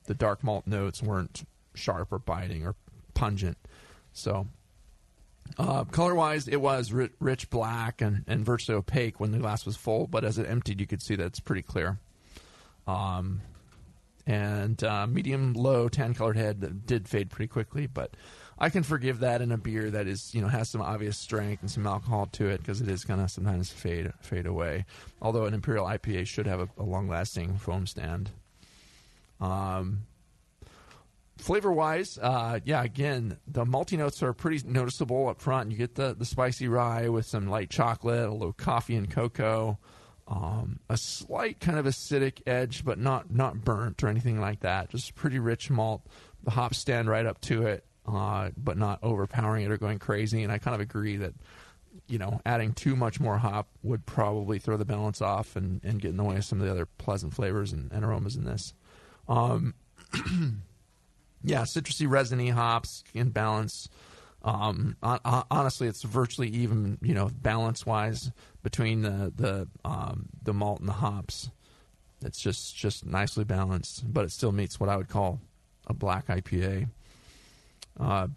the 0.06 0.14
dark 0.14 0.44
malt 0.44 0.66
notes 0.66 1.04
weren't 1.04 1.44
sharp 1.76 2.12
or 2.12 2.20
biting 2.20 2.66
or 2.66 2.76
pungent. 3.14 3.58
So 4.12 4.48
uh, 5.58 5.84
color 5.86 6.16
wise, 6.16 6.48
it 6.48 6.62
was 6.62 6.92
ri- 6.92 7.10
rich 7.20 7.50
black 7.50 8.02
and, 8.02 8.24
and 8.28 8.46
virtually 8.46 8.78
opaque 8.78 9.20
when 9.20 9.32
the 9.32 9.38
glass 9.40 9.66
was 9.66 9.76
full, 9.76 10.08
but 10.08 10.24
as 10.24 10.38
it 10.38 10.50
emptied, 10.50 10.80
you 10.80 10.88
could 10.88 11.02
see 11.02 11.16
that 11.16 11.26
it's 11.26 11.40
pretty 11.40 11.62
clear. 11.62 12.00
Um, 12.88 13.42
and 14.26 14.84
uh, 14.84 15.08
medium 15.08 15.54
low 15.54 15.90
tan 15.90 16.14
colored 16.14 16.38
head 16.38 16.62
that 16.62 16.86
did 16.86 17.08
fade 17.08 17.30
pretty 17.30 17.48
quickly, 17.48 17.88
but 17.88 18.16
I 18.58 18.70
can 18.70 18.84
forgive 18.84 19.20
that 19.20 19.42
in 19.42 19.52
a 19.52 19.58
beer 19.58 19.90
that 19.90 20.08
is 20.08 20.34
you 20.36 20.42
know 20.42 20.48
has 20.48 20.70
some 20.70 20.82
obvious 20.82 21.18
strength 21.18 21.62
and 21.62 21.72
some 21.72 21.88
alcohol 21.88 22.28
to 22.34 22.48
it 22.50 22.58
because 22.58 22.82
it 22.82 22.90
is 22.90 23.06
gonna 23.06 23.30
sometimes 23.30 23.72
fade 23.72 24.12
fade 24.22 24.46
away. 24.46 24.86
Although 25.22 25.46
an 25.46 25.54
imperial 25.54 25.86
IPA 25.86 26.28
should 26.28 26.46
have 26.46 26.60
a, 26.60 26.70
a 26.78 26.84
long 26.84 27.08
lasting 27.08 27.58
foam 27.58 27.88
stand. 27.88 28.32
Um, 29.40 30.02
flavor 31.38 31.72
wise, 31.72 32.20
uh, 32.22 32.60
yeah, 32.66 32.84
again, 32.84 33.38
the 33.48 33.66
multi 33.66 33.98
notes 33.98 34.22
are 34.22 34.34
pretty 34.34 34.68
noticeable 34.68 35.30
up 35.30 35.42
front. 35.42 35.72
You 35.72 35.78
get 35.78 35.96
the, 35.96 36.14
the 36.14 36.26
spicy 36.26 36.68
rye 36.68 37.10
with 37.10 37.26
some 37.26 37.48
light 37.48 37.70
chocolate, 37.70 38.28
a 38.28 38.32
little 38.32 38.54
coffee 38.54 38.96
and 38.96 39.10
cocoa, 39.10 39.80
um, 40.30 40.80
a 40.90 40.96
slight 40.96 41.60
kind 41.60 41.80
of 41.80 41.86
acidic 41.86 42.42
edge, 42.46 42.86
but 42.86 43.00
not 43.00 43.34
not 43.34 43.64
burnt 43.64 44.04
or 44.04 44.08
anything 44.08 44.40
like 44.40 44.60
that. 44.60 44.90
Just 44.90 45.16
pretty 45.16 45.40
rich 45.40 45.70
malt. 45.70 46.04
The 46.44 46.52
hops 46.52 46.78
stand 46.78 47.10
right 47.10 47.26
up 47.26 47.42
to 47.42 47.66
it, 47.66 47.84
uh, 48.08 48.52
but 48.56 48.78
not 48.78 49.00
overpowering 49.02 49.66
it 49.66 49.72
or 49.72 49.78
going 49.78 49.98
crazy. 49.98 50.44
And 50.44 50.52
I 50.52 50.60
kind 50.60 50.76
of 50.76 50.82
agree 50.82 51.18
that 51.18 51.34
you 52.08 52.20
know 52.20 52.42
adding 52.46 52.74
too 52.74 52.96
much 52.96 53.20
more 53.20 53.40
hop 53.40 53.70
would 53.82 54.06
probably 54.06 54.60
throw 54.60 54.78
the 54.78 54.86
balance 54.86 55.20
off 55.22 55.56
and, 55.56 55.84
and 55.84 56.00
get 56.00 56.10
in 56.10 56.18
the 56.18 56.24
way 56.24 56.36
of 56.36 56.46
some 56.46 56.62
of 56.62 56.68
the 56.68 56.72
other 56.72 56.86
pleasant 56.86 57.34
flavors 57.34 57.74
and, 57.74 57.92
and 57.92 58.06
aromas 58.06 58.36
in 58.36 58.46
this. 58.46 58.76
Um, 59.28 59.74
yeah, 61.44 61.64
citrusy, 61.64 62.08
resiny 62.08 62.50
hops 62.50 63.04
in 63.16 63.30
balance. 63.30 63.90
Um, 64.42 64.96
hon- 65.04 65.20
hon- 65.26 65.46
honestly, 65.52 65.88
it's 65.88 66.04
virtually 66.04 66.48
even, 66.50 66.98
you 67.02 67.14
know, 67.14 67.30
balance 67.42 67.86
wise 67.86 68.32
between 68.64 69.02
the 69.02 69.32
the 69.36 69.68
um, 69.86 70.30
the 70.44 70.54
malt 70.54 70.80
and 70.80 70.90
the 70.90 70.94
hops. 70.94 71.50
It's 72.22 72.40
just 72.40 72.76
just 72.76 73.06
nicely 73.06 73.44
balanced, 73.44 74.12
but 74.12 74.26
it 74.26 74.32
still 74.32 74.52
meets 74.52 74.80
what 74.80 74.90
I 74.90 74.98
would 74.98 75.10
call 75.10 75.40
a 75.88 75.94
black 75.94 76.28
IPA. 76.28 76.90
Uh, 78.00 78.28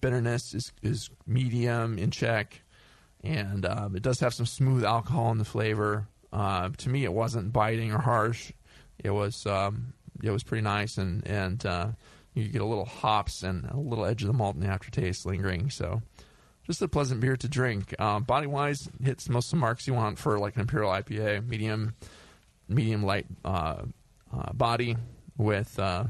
bitterness 0.00 0.54
is 0.54 0.72
is 0.82 1.10
medium 1.26 1.98
in 1.98 2.10
check, 2.10 2.62
and 3.22 3.64
um, 3.66 3.96
it 3.96 4.02
does 4.02 4.20
have 4.20 4.34
some 4.34 4.46
smooth 4.46 4.84
alcohol 4.84 5.30
in 5.32 5.38
the 5.38 5.44
flavor. 5.44 6.08
Uh, 6.32 6.70
to 6.78 6.88
me, 6.88 7.04
it 7.04 7.12
wasn't 7.12 7.52
biting 7.52 7.92
or 7.92 7.98
harsh. 7.98 8.52
It 9.02 9.10
was 9.10 9.46
um, 9.46 9.94
it 10.22 10.30
was 10.30 10.42
pretty 10.42 10.62
nice, 10.62 10.98
and 10.98 11.26
and 11.26 11.64
uh, 11.64 11.88
you 12.34 12.48
get 12.48 12.62
a 12.62 12.66
little 12.66 12.84
hops 12.84 13.42
and 13.42 13.64
a 13.66 13.76
little 13.76 14.04
edge 14.04 14.22
of 14.22 14.26
the 14.26 14.32
malt 14.32 14.56
in 14.56 14.60
the 14.60 14.68
aftertaste 14.68 15.24
lingering. 15.24 15.70
So, 15.70 16.02
just 16.66 16.82
a 16.82 16.88
pleasant 16.88 17.20
beer 17.20 17.36
to 17.36 17.48
drink. 17.48 17.98
Um, 18.00 18.22
body 18.24 18.46
wise, 18.46 18.88
hits 19.02 19.28
most 19.28 19.46
of 19.46 19.50
the 19.52 19.56
marks 19.56 19.86
you 19.86 19.94
want 19.94 20.18
for 20.18 20.38
like 20.38 20.54
an 20.54 20.62
imperial 20.62 20.90
IPA, 20.90 21.46
medium, 21.46 21.94
medium 22.68 23.02
light 23.02 23.26
uh, 23.44 23.82
uh, 24.32 24.52
body 24.52 24.96
with 25.36 25.78
uh, 25.78 26.04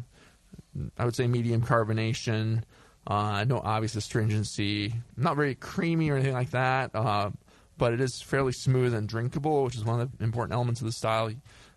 I 0.98 1.04
would 1.04 1.14
say 1.14 1.26
medium 1.26 1.62
carbonation. 1.62 2.62
Uh, 3.06 3.44
no 3.44 3.60
obvious 3.62 3.94
astringency. 3.96 4.94
Not 5.16 5.36
very 5.36 5.54
creamy 5.54 6.10
or 6.10 6.16
anything 6.16 6.32
like 6.32 6.50
that. 6.50 6.90
Uh, 6.94 7.30
but 7.76 7.92
it 7.92 8.00
is 8.00 8.22
fairly 8.22 8.52
smooth 8.52 8.94
and 8.94 9.08
drinkable, 9.08 9.64
which 9.64 9.74
is 9.74 9.84
one 9.84 10.00
of 10.00 10.16
the 10.16 10.24
important 10.24 10.54
elements 10.54 10.80
of 10.80 10.86
the 10.86 10.92
style. 10.92 11.26
It 11.26 11.36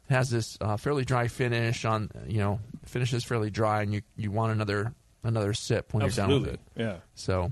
has 0.10 0.30
this 0.30 0.58
uh, 0.62 0.78
fairly 0.78 1.06
dry 1.06 1.28
finish 1.28 1.86
on, 1.86 2.10
you 2.28 2.38
know, 2.38 2.60
finishes 2.86 3.24
fairly 3.24 3.50
dry, 3.50 3.82
and 3.82 3.94
you, 3.94 4.02
you 4.16 4.32
want 4.32 4.52
another 4.52 4.94
another 5.24 5.54
sip 5.54 5.94
when 5.94 6.02
you're 6.02 6.12
done 6.12 6.30
with 6.30 6.38
Absolutely. 6.38 6.54
it. 6.54 6.82
Yeah. 6.82 6.98
So, 7.16 7.52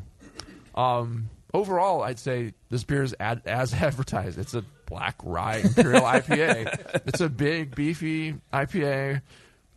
um, 0.76 1.30
overall, 1.54 2.04
I'd 2.04 2.20
say 2.20 2.54
this 2.70 2.84
beer 2.84 3.04
is 3.04 3.16
ad, 3.20 3.42
as 3.46 3.74
advertised. 3.88 4.38
It's 4.38 4.54
a 4.54 4.64
black 4.86 5.16
rye 5.24 5.58
imperial 5.58 6.02
IPA. 6.04 7.08
It's 7.08 7.22
a 7.22 7.30
big, 7.30 7.76
beefy 7.76 8.36
IPA 8.54 9.22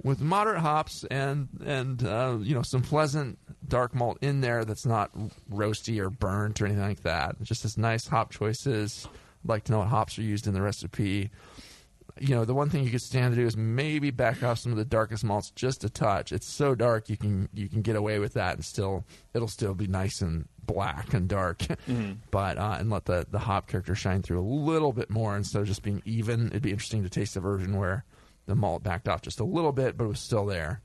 with 0.03 0.21
moderate 0.21 0.61
hops 0.61 1.05
and 1.11 1.49
and 1.65 2.05
uh, 2.05 2.39
you 2.41 2.55
know 2.55 2.63
some 2.63 2.83
pleasant 2.83 3.39
dark 3.67 3.95
malt 3.95 4.19
in 4.21 4.41
there 4.41 4.65
that's 4.65 4.87
not 4.87 5.11
roasty 5.51 5.99
or 5.99 6.11
burnt 6.11 6.61
or 6.61 6.67
anything 6.67 6.85
like 6.85 7.03
that. 7.03 7.37
It's 7.41 7.49
just 7.49 7.63
this 7.63 7.77
nice 7.77 8.07
hop 8.07 8.31
choices. 8.31 9.09
I'd 9.45 9.49
like 9.49 9.65
to 9.65 9.73
know 9.73 9.79
what 9.79 9.89
hops 9.89 10.19
are 10.19 10.23
used 10.23 10.47
in 10.47 10.55
the 10.55 10.63
recipe. 10.63 11.31
you 12.21 12.35
know, 12.35 12.45
the 12.45 12.55
one 12.55 12.71
thing 12.71 12.85
you 12.85 12.91
could 12.91 13.03
stand 13.03 13.35
to 13.35 13.41
do 13.41 13.47
is 13.47 13.57
maybe 13.57 14.11
back 14.11 14.43
off 14.43 14.59
some 14.59 14.73
of 14.73 14.79
the 14.79 14.85
darkest 14.85 15.25
malts 15.25 15.51
just 15.51 15.85
a 15.85 15.91
touch. 15.91 16.33
It's 16.33 16.47
so 16.47 16.75
dark 16.75 17.09
you 17.09 17.17
can 17.17 17.49
you 17.53 17.69
can 17.69 17.83
get 17.83 17.97
away 17.97 18.19
with 18.19 18.35
that 18.35 18.55
and 18.55 18.65
still 18.65 19.05
it'll 19.35 19.49
still 19.49 19.75
be 19.75 19.87
nice 19.87 20.21
and 20.21 20.47
black 20.69 21.13
and 21.15 21.29
dark. 21.29 21.59
Mhm. 21.89 22.19
But 22.31 22.59
uh, 22.59 22.77
and 22.79 22.91
let 22.91 23.07
the 23.07 23.27
the 23.29 23.39
hop 23.41 23.67
character 23.67 23.95
shine 23.97 24.23
through 24.23 24.41
a 24.41 24.47
little 24.49 24.93
bit 24.93 25.11
more 25.11 25.37
instead 25.37 25.63
of 25.63 25.67
just 25.69 25.83
being 25.83 26.01
even. 26.05 26.47
It'd 26.49 26.63
be 26.63 26.71
interesting 26.71 27.03
to 27.03 27.11
taste 27.11 27.37
a 27.37 27.41
version 27.41 27.77
where 27.77 28.05
the 28.47 28.55
malt 28.55 28.83
backed 28.85 29.09
off 29.09 29.23
just 29.23 29.41
a 29.41 29.45
little 29.45 29.73
bit, 29.73 29.97
but 29.97 30.05
it 30.05 30.09
was 30.09 30.21
still 30.21 30.47
there 30.47 30.81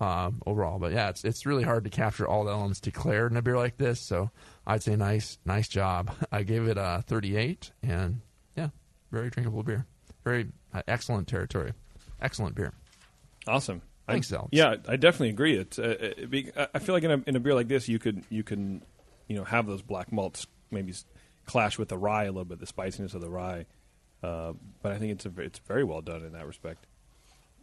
um, 0.00 0.40
overall. 0.46 0.78
But 0.78 0.92
yeah, 0.92 1.10
it's 1.10 1.24
it's 1.24 1.46
really 1.46 1.62
hard 1.62 1.84
to 1.84 1.90
capture 1.90 2.26
all 2.26 2.44
the 2.44 2.50
elements 2.52 2.80
declared 2.80 3.30
in 3.30 3.36
a 3.36 3.42
beer 3.42 3.56
like 3.56 3.76
this. 3.76 4.00
So 4.00 4.30
I'd 4.66 4.82
say 4.82 4.96
nice 4.96 5.38
nice 5.44 5.68
job. 5.68 6.10
I 6.32 6.42
gave 6.42 6.66
it 6.66 6.76
a 6.78 7.04
38, 7.06 7.70
and 7.82 8.20
yeah, 8.56 8.68
very 9.12 9.30
drinkable 9.30 9.62
beer. 9.62 9.86
Very 10.24 10.48
uh, 10.74 10.82
excellent 10.88 11.28
territory. 11.28 11.72
Excellent 12.20 12.54
beer. 12.54 12.72
Awesome. 13.46 13.82
I- 14.08 14.12
Thanks, 14.12 14.32
Alex. 14.32 14.48
Yeah, 14.52 14.74
I 14.88 14.96
definitely 14.96 15.28
agree. 15.30 15.56
It's. 15.56 15.78
Uh, 15.78 15.96
it 16.00 16.30
be, 16.30 16.50
I- 16.56 16.68
I 16.74 16.78
feel 16.80 16.94
like 16.94 17.04
in 17.04 17.10
a, 17.10 17.22
in 17.26 17.36
a 17.36 17.40
beer 17.40 17.54
like 17.54 17.68
this, 17.68 17.88
you 17.88 17.98
could 17.98 18.24
you 18.28 18.42
can 18.42 18.82
you 19.30 19.36
know 19.36 19.44
have 19.44 19.66
those 19.66 19.80
black 19.80 20.10
malts 20.12 20.46
maybe 20.72 20.92
clash 21.46 21.78
with 21.78 21.88
the 21.88 21.96
rye 21.96 22.24
a 22.24 22.32
little 22.32 22.44
bit, 22.44 22.58
the 22.58 22.66
spiciness 22.66 23.14
of 23.14 23.20
the 23.20 23.30
rye. 23.30 23.64
Uh, 24.22 24.52
but 24.82 24.92
I 24.92 24.98
think 24.98 25.12
it's 25.12 25.24
a, 25.24 25.32
it's 25.40 25.60
very 25.60 25.84
well 25.84 26.02
done 26.02 26.24
in 26.24 26.32
that 26.32 26.46
respect. 26.46 26.84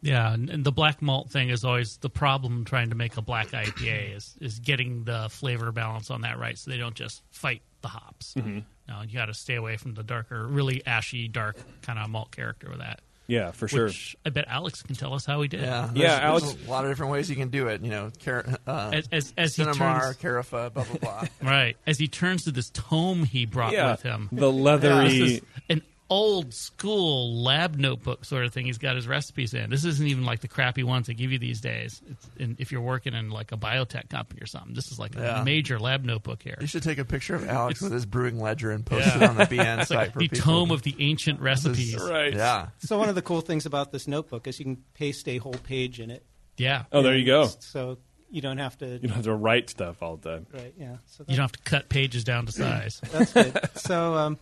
Yeah, 0.02 0.34
and, 0.34 0.50
and 0.50 0.64
the 0.64 0.72
black 0.72 1.02
malt 1.02 1.30
thing 1.30 1.50
is 1.50 1.66
always 1.66 1.98
the 1.98 2.10
problem 2.10 2.64
trying 2.66 2.90
to 2.90 2.96
make 2.96 3.18
a 3.18 3.22
black 3.22 3.50
IPA 3.50 4.16
is 4.16 4.36
is 4.40 4.60
getting 4.60 5.04
the 5.04 5.28
flavor 5.30 5.72
balance 5.74 6.10
on 6.10 6.22
that 6.22 6.40
right, 6.40 6.58
so 6.58 6.72
they 6.72 6.78
don't 6.78 6.96
just 6.96 7.22
fight 7.32 7.62
the 7.82 7.90
hops. 7.90 8.34
Mhm. 8.36 8.64
No, 8.88 9.02
you 9.02 9.14
got 9.16 9.26
to 9.26 9.34
stay 9.34 9.56
away 9.56 9.76
from 9.76 9.94
the 9.96 10.04
darker, 10.04 10.48
really 10.48 10.86
ashy, 10.86 11.28
dark 11.28 11.58
kind 11.82 12.00
of 12.00 12.10
malt 12.10 12.32
character 12.32 12.70
with 12.70 12.80
that. 12.80 13.02
Yeah, 13.28 13.52
for 13.52 13.68
sure. 13.68 13.86
Which 13.88 14.16
I 14.26 14.30
bet 14.30 14.46
Alex 14.48 14.82
can 14.84 14.96
tell 14.96 15.14
us 15.14 15.26
how 15.26 15.42
he 15.42 15.48
did. 15.50 15.60
Yeah, 15.62 15.90
there's- 15.94 16.42
there's 16.42 16.66
a 16.66 16.70
lot 16.70 16.86
of 16.86 16.92
different 16.92 17.12
ways 17.12 17.30
you 17.30 17.36
can 17.36 17.50
do 17.50 17.68
it. 17.68 17.82
You 17.82 17.90
know, 17.90 18.12
car- 18.24 18.46
uh, 18.66 18.92
As- 18.94 19.10
as- 19.12 19.34
as 19.38 19.56
he 19.56 19.64
turns- 19.66 19.78
Carafa, 20.18 20.74
blah 20.74 20.84
blah 20.86 20.96
blah. 21.02 21.28
Right. 21.42 21.76
As 21.86 21.98
he 22.00 22.08
turns 22.08 22.46
to 22.46 22.52
this 22.52 22.70
tome 22.74 23.26
he 23.26 23.46
brought 23.46 23.74
Yeah, 23.74 23.92
with 23.92 24.02
him. 24.04 24.30
the 24.32 24.52
leathery- 24.52 25.08
This 25.20 25.32
is 25.34 25.42
an 25.70 25.82
old 26.10 26.54
school 26.54 27.44
lab 27.44 27.76
notebook 27.76 28.24
sort 28.24 28.46
of 28.46 28.54
thing 28.54 28.66
he's 28.66 28.78
got 28.78 28.96
his 28.96 29.08
recipes 29.08 29.54
in. 29.54 29.70
This 29.70 29.84
isn't 29.84 30.08
even 30.08 30.24
like 30.24 30.40
the 30.40 30.48
crappy 30.48 30.84
ones 30.84 31.08
they 31.08 31.14
give 31.14 31.32
you 31.34 31.40
these 31.40 31.60
days. 31.60 32.02
It's 32.10 32.30
in, 32.38 32.56
if 32.60 32.72
you're 32.72 32.82
working 32.82 33.14
in 33.14 33.30
like 33.30 33.52
a 33.52 33.58
biotech 33.58 34.10
company 34.10 34.42
or 34.42 34.46
something. 34.46 34.74
This 34.74 34.90
is 34.92 34.98
like 35.00 35.16
Yeah. 35.16 35.42
a 35.42 35.44
major 35.46 35.80
lab 35.80 36.06
notebook 36.06 36.42
here. 36.44 36.58
You 36.62 36.68
should 36.68 36.84
take 36.84 36.98
a 36.98 37.06
picture 37.06 37.36
of 37.36 37.48
Alex 37.50 37.82
with 37.82 37.92
his 37.92 38.06
brewing 38.06 38.40
ledger 38.40 38.72
and 38.72 38.86
post 38.86 39.06
Yeah. 39.08 39.18
it 39.18 39.30
on 39.30 39.36
the 39.36 39.44
BN 39.46 39.80
It's 39.80 39.90
site 39.90 39.98
like 39.98 40.14
for 40.14 40.20
the 40.20 40.28
people. 40.30 40.44
tome 40.46 40.72
of 40.72 40.82
the 40.84 40.96
ancient 41.00 41.42
recipes. 41.42 41.98
Right. 42.02 42.34
Yeah. 42.34 42.68
So 42.80 42.98
one 42.98 43.10
of 43.10 43.16
the 43.16 43.22
cool 43.22 43.42
things 43.42 43.66
about 43.66 43.92
this 43.92 44.08
notebook 44.08 44.48
is 44.48 44.60
you 44.60 44.66
can 44.66 44.78
paste 44.94 45.28
a 45.28 45.38
whole 45.40 45.54
page 45.56 46.00
in 46.00 46.10
it. 46.10 46.26
Yeah. 46.58 46.86
Oh, 46.92 47.02
there 47.02 47.18
you 47.18 47.26
go. 47.26 47.50
So 47.60 47.98
you 48.32 48.42
don't 48.42 48.58
have 48.60 48.78
to. 48.80 48.86
You 48.88 49.00
don't 49.00 49.12
have 49.12 49.26
to 49.26 49.36
write 49.36 49.70
stuff 49.70 50.02
all 50.02 50.16
the 50.18 50.30
time. 50.30 50.48
Right. 50.54 50.74
Yeah. 50.78 50.96
So 51.06 51.26
You 51.28 51.36
don't 51.36 51.44
have 51.44 51.52
to 51.52 51.60
cut 51.64 51.90
pages 51.90 52.24
down 52.24 52.46
to 52.46 52.52
size. 52.52 53.02
That's 53.12 53.34
good. 53.34 53.70
so 53.76 54.14
um, 54.16 54.40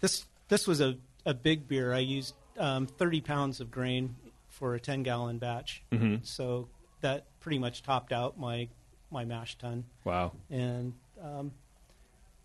this 0.00 0.24
this 0.48 0.66
was 0.66 0.80
a, 0.80 0.96
a 1.24 1.34
big 1.34 1.68
beer. 1.68 1.92
I 1.92 1.98
used 1.98 2.34
um, 2.58 2.86
30 2.86 3.20
pounds 3.20 3.60
of 3.60 3.70
grain 3.70 4.16
for 4.48 4.74
a 4.74 4.80
10 4.80 5.02
gallon 5.02 5.38
batch. 5.38 5.82
Mhm. 5.92 6.26
So 6.26 6.68
that 7.00 7.26
pretty 7.40 7.58
much 7.58 7.82
topped 7.82 8.12
out 8.12 8.38
my 8.38 8.68
my 9.10 9.24
mash 9.24 9.56
tun. 9.56 9.84
Wow. 10.04 10.32
And 10.50 10.92
um, 11.22 11.52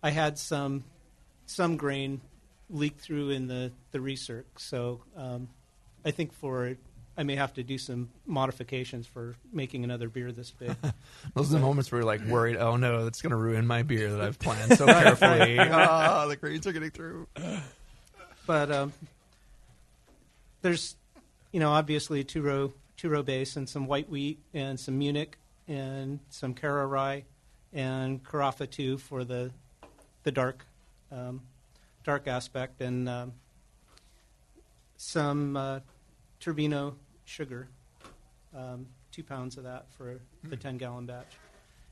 I 0.02 0.10
had 0.10 0.38
some 0.38 0.84
some 1.46 1.76
grain 1.76 2.20
leak 2.70 2.98
through 2.98 3.30
in 3.30 3.48
the 3.48 3.72
the 3.90 3.98
recirc. 3.98 4.44
So 4.56 5.02
um, 5.16 5.48
I 6.04 6.10
think 6.10 6.32
for 6.32 6.76
I 7.16 7.22
may 7.22 7.36
have 7.36 7.54
to 7.54 7.62
do 7.62 7.78
some 7.78 8.10
modifications 8.26 9.06
for 9.06 9.36
making 9.52 9.84
another 9.84 10.08
beer 10.08 10.32
this 10.32 10.50
big. 10.50 10.74
Those 11.34 11.50
are 11.50 11.58
the 11.58 11.60
moments 11.60 11.92
where 11.92 12.00
you're 12.00 12.06
like 12.06 12.24
worried. 12.26 12.56
Oh 12.56 12.76
no, 12.76 13.04
that's 13.04 13.22
going 13.22 13.30
to 13.30 13.36
ruin 13.36 13.66
my 13.66 13.82
beer 13.82 14.10
that 14.12 14.20
I've 14.20 14.38
planned 14.38 14.76
so 14.76 14.86
carefully. 14.86 15.58
Ah, 15.60 16.26
the 16.26 16.36
grains 16.36 16.66
are 16.66 16.72
getting 16.72 16.90
through. 16.90 17.28
But 18.46 18.70
um, 18.70 18.92
there's, 20.62 20.96
you 21.52 21.60
know, 21.60 21.72
obviously 21.72 22.24
two 22.24 22.42
row 22.42 22.72
two 22.96 23.08
row 23.08 23.22
base 23.22 23.56
and 23.56 23.68
some 23.68 23.86
white 23.86 24.08
wheat 24.08 24.38
and 24.52 24.78
some 24.78 24.98
Munich 24.98 25.36
and 25.66 26.20
some 26.30 26.54
Cara 26.54 26.86
rye 26.86 27.24
and 27.72 28.22
Carafa 28.22 28.70
two 28.70 28.98
for 28.98 29.24
the 29.24 29.50
the 30.22 30.32
dark 30.32 30.64
um, 31.10 31.40
dark 32.04 32.28
aspect 32.28 32.80
and 32.80 33.08
um, 33.08 33.32
some 34.96 35.56
uh, 35.56 35.80
Turbinado 36.40 36.94
sugar, 37.24 37.68
um, 38.54 38.86
two 39.10 39.22
pounds 39.22 39.56
of 39.56 39.64
that 39.64 39.86
for 39.96 40.20
the 40.44 40.56
ten 40.56 40.76
gallon 40.76 41.06
batch. 41.06 41.36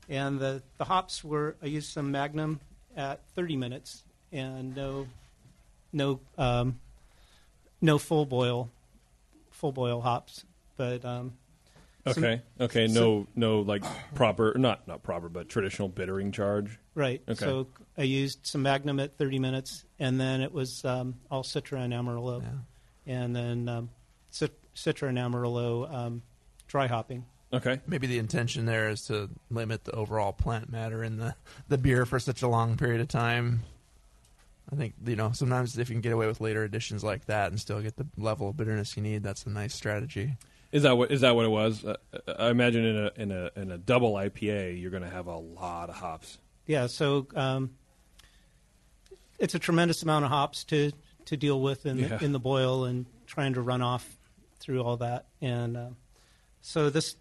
And 0.09 0.39
the, 0.39 0.61
the 0.77 0.83
hops 0.83 1.23
were 1.23 1.55
I 1.61 1.67
used 1.67 1.91
some 1.91 2.11
Magnum 2.11 2.59
at 2.95 3.21
30 3.35 3.57
minutes 3.57 4.03
and 4.31 4.75
no 4.75 5.07
no 5.93 6.19
um, 6.37 6.79
no 7.81 7.97
full 7.97 8.25
boil 8.25 8.69
full 9.51 9.71
boil 9.71 10.01
hops, 10.01 10.43
but 10.77 11.05
um, 11.05 11.33
some- 12.11 12.23
Okay. 12.23 12.41
Okay. 12.59 12.87
some- 12.87 13.01
No. 13.03 13.27
No. 13.35 13.59
Like 13.61 13.83
proper. 14.15 14.53
Not 14.57 14.87
not 14.87 15.03
proper, 15.03 15.29
but 15.29 15.47
traditional 15.47 15.87
bittering 15.87 16.31
charge. 16.33 16.77
right. 16.95 17.21
Okay. 17.29 17.45
So 17.45 17.67
I 17.97 18.01
used 18.03 18.45
some 18.45 18.63
Magnum 18.63 18.99
at 18.99 19.17
30 19.17 19.39
minutes, 19.39 19.85
and 19.99 20.19
then 20.19 20.41
it 20.41 20.51
was 20.51 20.83
um, 20.83 21.15
all 21.31 21.43
Citra 21.43 21.79
and 21.79 21.93
Amarillo, 21.93 22.43
and 23.05 23.35
then 23.35 23.69
um, 23.69 23.89
Cit- 24.31 24.59
Citra 24.75 25.09
and 25.09 25.17
Amarillo 25.19 25.85
um, 25.85 26.23
dry 26.67 26.87
hopping. 26.87 27.25
Okay. 27.53 27.79
Maybe 27.85 28.07
the 28.07 28.17
intention 28.17 28.65
there 28.65 28.89
is 28.89 29.03
to 29.05 29.29
limit 29.51 29.83
the 29.85 29.91
overall 29.91 30.33
plant 30.33 30.71
matter 30.71 31.03
in 31.03 31.17
the, 31.17 31.35
the 31.67 31.77
beer 31.77 32.03
for 32.07 32.19
such 32.19 32.41
a 32.41 32.47
long 32.47 32.77
period 32.77 32.99
of 32.99 33.07
time. 33.07 33.61
I 34.73 34.75
think 34.75 34.93
you 35.05 35.15
know 35.15 35.31
sometimes 35.33 35.77
if 35.77 35.89
you 35.89 35.93
can 35.95 36.01
get 36.01 36.11
away 36.13 36.25
with 36.27 36.41
later 36.41 36.63
additions 36.63 37.03
like 37.03 37.25
that 37.25 37.51
and 37.51 37.59
still 37.59 37.79
get 37.81 37.95
the 37.95 38.07
level 38.17 38.49
of 38.49 38.57
bitterness 38.57 38.97
you 38.97 39.03
need, 39.03 39.21
that's 39.23 39.45
a 39.45 39.49
nice 39.49 39.73
strategy. 39.75 40.33
Is 40.71 40.81
that 40.83 40.97
what 40.97 41.11
is 41.11 41.21
that 41.21 41.35
what 41.35 41.45
it 41.45 41.49
was? 41.49 41.85
Uh, 41.85 41.95
I 42.39 42.49
imagine 42.49 42.83
in 42.83 42.97
a 42.97 43.11
in 43.15 43.31
a 43.31 43.51
in 43.55 43.71
a 43.71 43.77
double 43.77 44.13
IPA, 44.13 44.81
you're 44.81 44.89
going 44.91 45.03
to 45.03 45.09
have 45.09 45.27
a 45.27 45.37
lot 45.37 45.89
of 45.89 45.95
hops. 45.95 46.39
Yeah, 46.65 46.87
so 46.87 47.27
um, 47.35 47.75
it's 49.39 49.53
a 49.55 49.59
tremendous 49.59 50.01
amount 50.03 50.25
of 50.25 50.31
hops 50.31 50.63
to 50.65 50.91
to 51.25 51.37
deal 51.37 51.61
with 51.61 51.85
in 51.85 51.97
Yeah. 51.99 52.17
the, 52.17 52.25
in 52.25 52.31
the 52.31 52.39
boil 52.39 52.85
and 52.85 53.05
trying 53.27 53.53
to 53.53 53.61
run 53.61 53.81
off 53.81 54.17
through 54.59 54.81
all 54.83 54.97
that. 54.97 55.27
And 55.41 55.77
uh, 55.77 55.89
so 56.61 56.89
this 56.89 57.15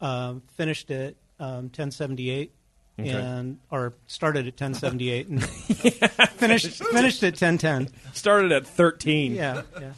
um, 0.00 0.42
finished 0.56 0.90
at 0.90 1.14
um, 1.38 1.64
1078 1.66 2.52
Okay. 2.98 3.10
and 3.10 3.58
or 3.70 3.92
started 4.06 4.46
at 4.46 4.54
1078 4.54 5.28
and 5.28 5.44
finished 6.36 6.82
finished 6.82 7.22
at 7.22 7.32
1010. 7.40 7.88
Started 8.14 8.52
at 8.52 8.66
13. 8.66 9.34
Yeah, 9.34 9.62
yeah. 9.80 9.92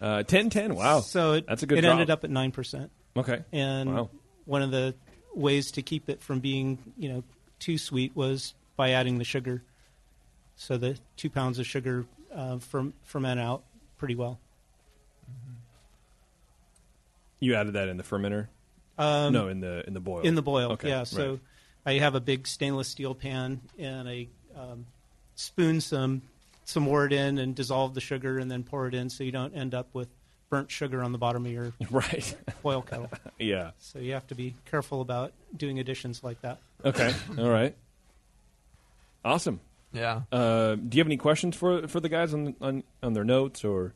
Uh, 0.00 0.22
10 0.22 0.48
10. 0.50 0.74
Wow. 0.74 1.00
So 1.00 1.32
it, 1.34 1.46
That's 1.46 1.62
a 1.62 1.66
good 1.66 1.78
it 1.78 1.82
drop. 1.82 1.92
ended 1.92 2.10
up 2.10 2.24
at 2.24 2.30
nine 2.30 2.50
percent. 2.50 2.90
Okay. 3.16 3.42
And 3.52 3.94
Wow. 3.94 4.10
one 4.46 4.62
of 4.62 4.70
the 4.70 4.94
ways 5.34 5.72
to 5.72 5.82
keep 5.82 6.08
it 6.08 6.22
from 6.22 6.40
being, 6.40 6.78
you 6.96 7.08
know, 7.10 7.24
too 7.58 7.76
sweet 7.78 8.16
was 8.16 8.54
by 8.76 8.90
adding 8.92 9.18
the 9.18 9.24
sugar. 9.24 9.62
So 10.56 10.76
the 10.78 10.96
two 11.16 11.28
pounds 11.30 11.58
of 11.58 11.66
sugar 11.66 12.06
uh, 12.34 12.56
ferm- 12.56 12.92
ferment 13.02 13.38
out 13.40 13.64
pretty 13.98 14.14
well. 14.14 14.38
You 17.40 17.54
added 17.54 17.74
that 17.74 17.88
in 17.88 17.96
the 17.96 18.02
fermenter? 18.02 18.48
Um, 18.96 19.32
no, 19.32 19.48
in 19.48 19.60
the 19.60 19.84
in 19.86 19.92
the 19.94 20.00
boil. 20.00 20.22
In 20.22 20.34
the 20.34 20.42
boil, 20.42 20.72
Okay. 20.72 20.88
yeah. 20.88 21.02
So 21.04 21.30
right. 21.32 21.40
I 21.86 21.94
have 21.94 22.14
a 22.14 22.20
big 22.20 22.46
stainless 22.46 22.88
steel 22.88 23.14
pan 23.14 23.60
and 23.78 24.08
I 24.08 24.28
um, 24.56 24.86
spoon 25.34 25.80
some 25.80 26.22
some 26.64 26.86
wort 26.86 27.12
in 27.12 27.38
and 27.38 27.54
dissolve 27.54 27.94
the 27.94 28.00
sugar 28.00 28.38
and 28.38 28.50
then 28.50 28.62
pour 28.62 28.86
it 28.86 28.94
in 28.94 29.10
so 29.10 29.22
you 29.22 29.32
don't 29.32 29.54
end 29.54 29.74
up 29.74 29.88
with 29.92 30.08
burnt 30.48 30.70
sugar 30.70 31.02
on 31.02 31.12
the 31.12 31.18
bottom 31.18 31.44
of 31.44 31.52
your 31.52 31.72
right 31.90 32.34
boil 32.62 32.82
kettle. 32.82 33.10
Yeah. 33.38 33.72
So 33.78 33.98
you 33.98 34.12
have 34.12 34.26
to 34.28 34.34
be 34.34 34.54
careful 34.70 35.00
about 35.00 35.32
doing 35.56 35.78
additions 35.80 36.22
like 36.22 36.40
that. 36.42 36.58
Okay. 36.84 37.12
All 37.38 37.50
right. 37.50 37.74
Awesome. 39.24 39.60
Yeah. 39.92 40.22
Uh, 40.30 40.76
do 40.76 40.96
you 40.96 41.00
have 41.00 41.08
any 41.08 41.16
questions 41.16 41.56
for 41.56 41.88
for 41.88 42.00
the 42.00 42.08
guys 42.08 42.32
on 42.32 42.54
on 42.60 42.82
on 43.02 43.12
their 43.12 43.24
notes 43.24 43.64
or 43.64 43.94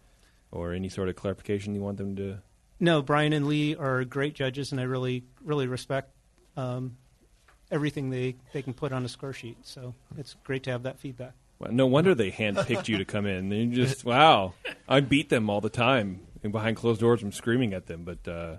or 0.51 0.73
any 0.73 0.89
sort 0.89 1.09
of 1.09 1.17
clarification 1.17 1.75
you 1.75 1.81
want 1.81 1.99
them 1.99 2.17
to? 2.17 2.39
No, 2.81 3.03
Brian 3.03 3.33
and 3.33 3.47
Lee 3.47 3.75
are 3.75 4.05
great 4.05 4.35
judges, 4.35 4.71
and 4.71 4.81
I 4.81 4.85
really, 4.85 5.25
really 5.45 5.67
respect 5.67 6.13
um, 6.57 6.97
everything 7.71 8.11
they, 8.11 8.37
they 8.53 8.63
can 8.63 8.75
put 8.75 8.93
on 8.93 9.05
a 9.05 9.09
score 9.09 9.33
sheet. 9.33 9.59
So 9.63 9.95
it's 10.17 10.35
great 10.45 10.63
to 10.65 10.71
have 10.71 10.85
that 10.85 10.99
feedback. 10.99 11.33
Well, 11.59 11.73
no 11.73 11.87
wonder 11.87 12.15
they 12.15 12.31
handpicked 12.31 12.89
you 12.89 12.99
to 12.99 13.05
come 13.05 13.27
in. 13.27 13.51
You 13.51 13.67
just 13.67 14.05
wow. 14.05 14.55
I 14.89 15.01
beat 15.01 15.29
them 15.29 15.51
all 15.51 15.61
the 15.61 15.69
time, 15.71 16.21
and 16.43 16.53
behind 16.53 16.77
closed 16.77 17.01
doors, 17.01 17.23
I'm 17.23 17.33
screaming 17.33 17.75
at 17.75 17.87
them. 17.87 18.05
But 18.05 18.29
uh, 18.29 18.57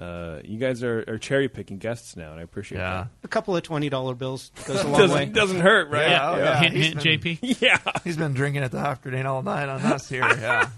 uh, 0.00 0.40
you 0.44 0.56
guys 0.58 0.84
are, 0.84 1.04
are 1.08 1.18
cherry 1.18 1.48
picking 1.48 1.78
guests 1.78 2.16
now, 2.16 2.30
and 2.30 2.38
I 2.38 2.44
appreciate 2.44 2.78
Yeah. 2.78 2.92
that. 2.94 3.08
A 3.24 3.28
couple 3.28 3.56
of 3.56 3.64
twenty 3.64 3.88
dollar 3.88 4.14
bills 4.14 4.52
goes 4.66 4.82
a 4.82 4.86
long 4.86 5.00
doesn't, 5.00 5.16
way. 5.16 5.24
doesn't 5.26 5.60
hurt, 5.60 5.90
right? 5.90 6.10
Yeah, 6.10 6.30
oh, 6.30 6.36
yeah. 6.36 6.60
Hint, 6.60 6.74
hint, 6.76 7.02
been- 7.02 7.36
JP. 7.38 7.60
Yeah. 7.60 7.78
He's 8.04 8.16
been 8.16 8.34
drinking 8.34 8.62
at 8.62 8.70
the 8.70 8.78
Hop 8.78 9.02
Grenade 9.02 9.26
all 9.26 9.42
night 9.42 9.68
on 9.68 9.80
us 9.80 10.08
here. 10.08 10.20
Yeah. 10.22 10.68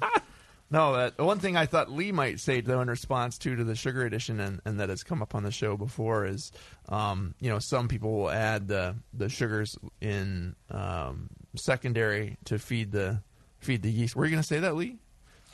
No, 0.70 0.94
that 0.94 1.18
one 1.18 1.40
thing 1.40 1.56
I 1.56 1.66
thought 1.66 1.90
Lee 1.90 2.12
might 2.12 2.38
say 2.38 2.60
though 2.60 2.80
in 2.80 2.88
response 2.88 3.38
to 3.38 3.56
to 3.56 3.64
the 3.64 3.74
sugar 3.74 4.04
addition 4.04 4.38
and, 4.38 4.60
and 4.64 4.78
that 4.78 4.88
has 4.88 5.02
come 5.02 5.20
up 5.20 5.34
on 5.34 5.42
the 5.42 5.50
show 5.50 5.76
before 5.76 6.26
is, 6.26 6.52
um, 6.88 7.34
you 7.40 7.50
know, 7.50 7.58
some 7.58 7.88
people 7.88 8.12
will 8.12 8.30
add 8.30 8.68
the 8.68 8.94
the 9.12 9.28
sugars 9.28 9.76
in 10.00 10.54
um, 10.70 11.28
secondary 11.56 12.36
to 12.44 12.58
feed 12.58 12.92
the 12.92 13.20
feed 13.58 13.82
the 13.82 13.90
yeast. 13.90 14.14
Were 14.14 14.24
you 14.24 14.30
going 14.30 14.42
to 14.42 14.46
say 14.46 14.60
that, 14.60 14.76
Lee? 14.76 14.98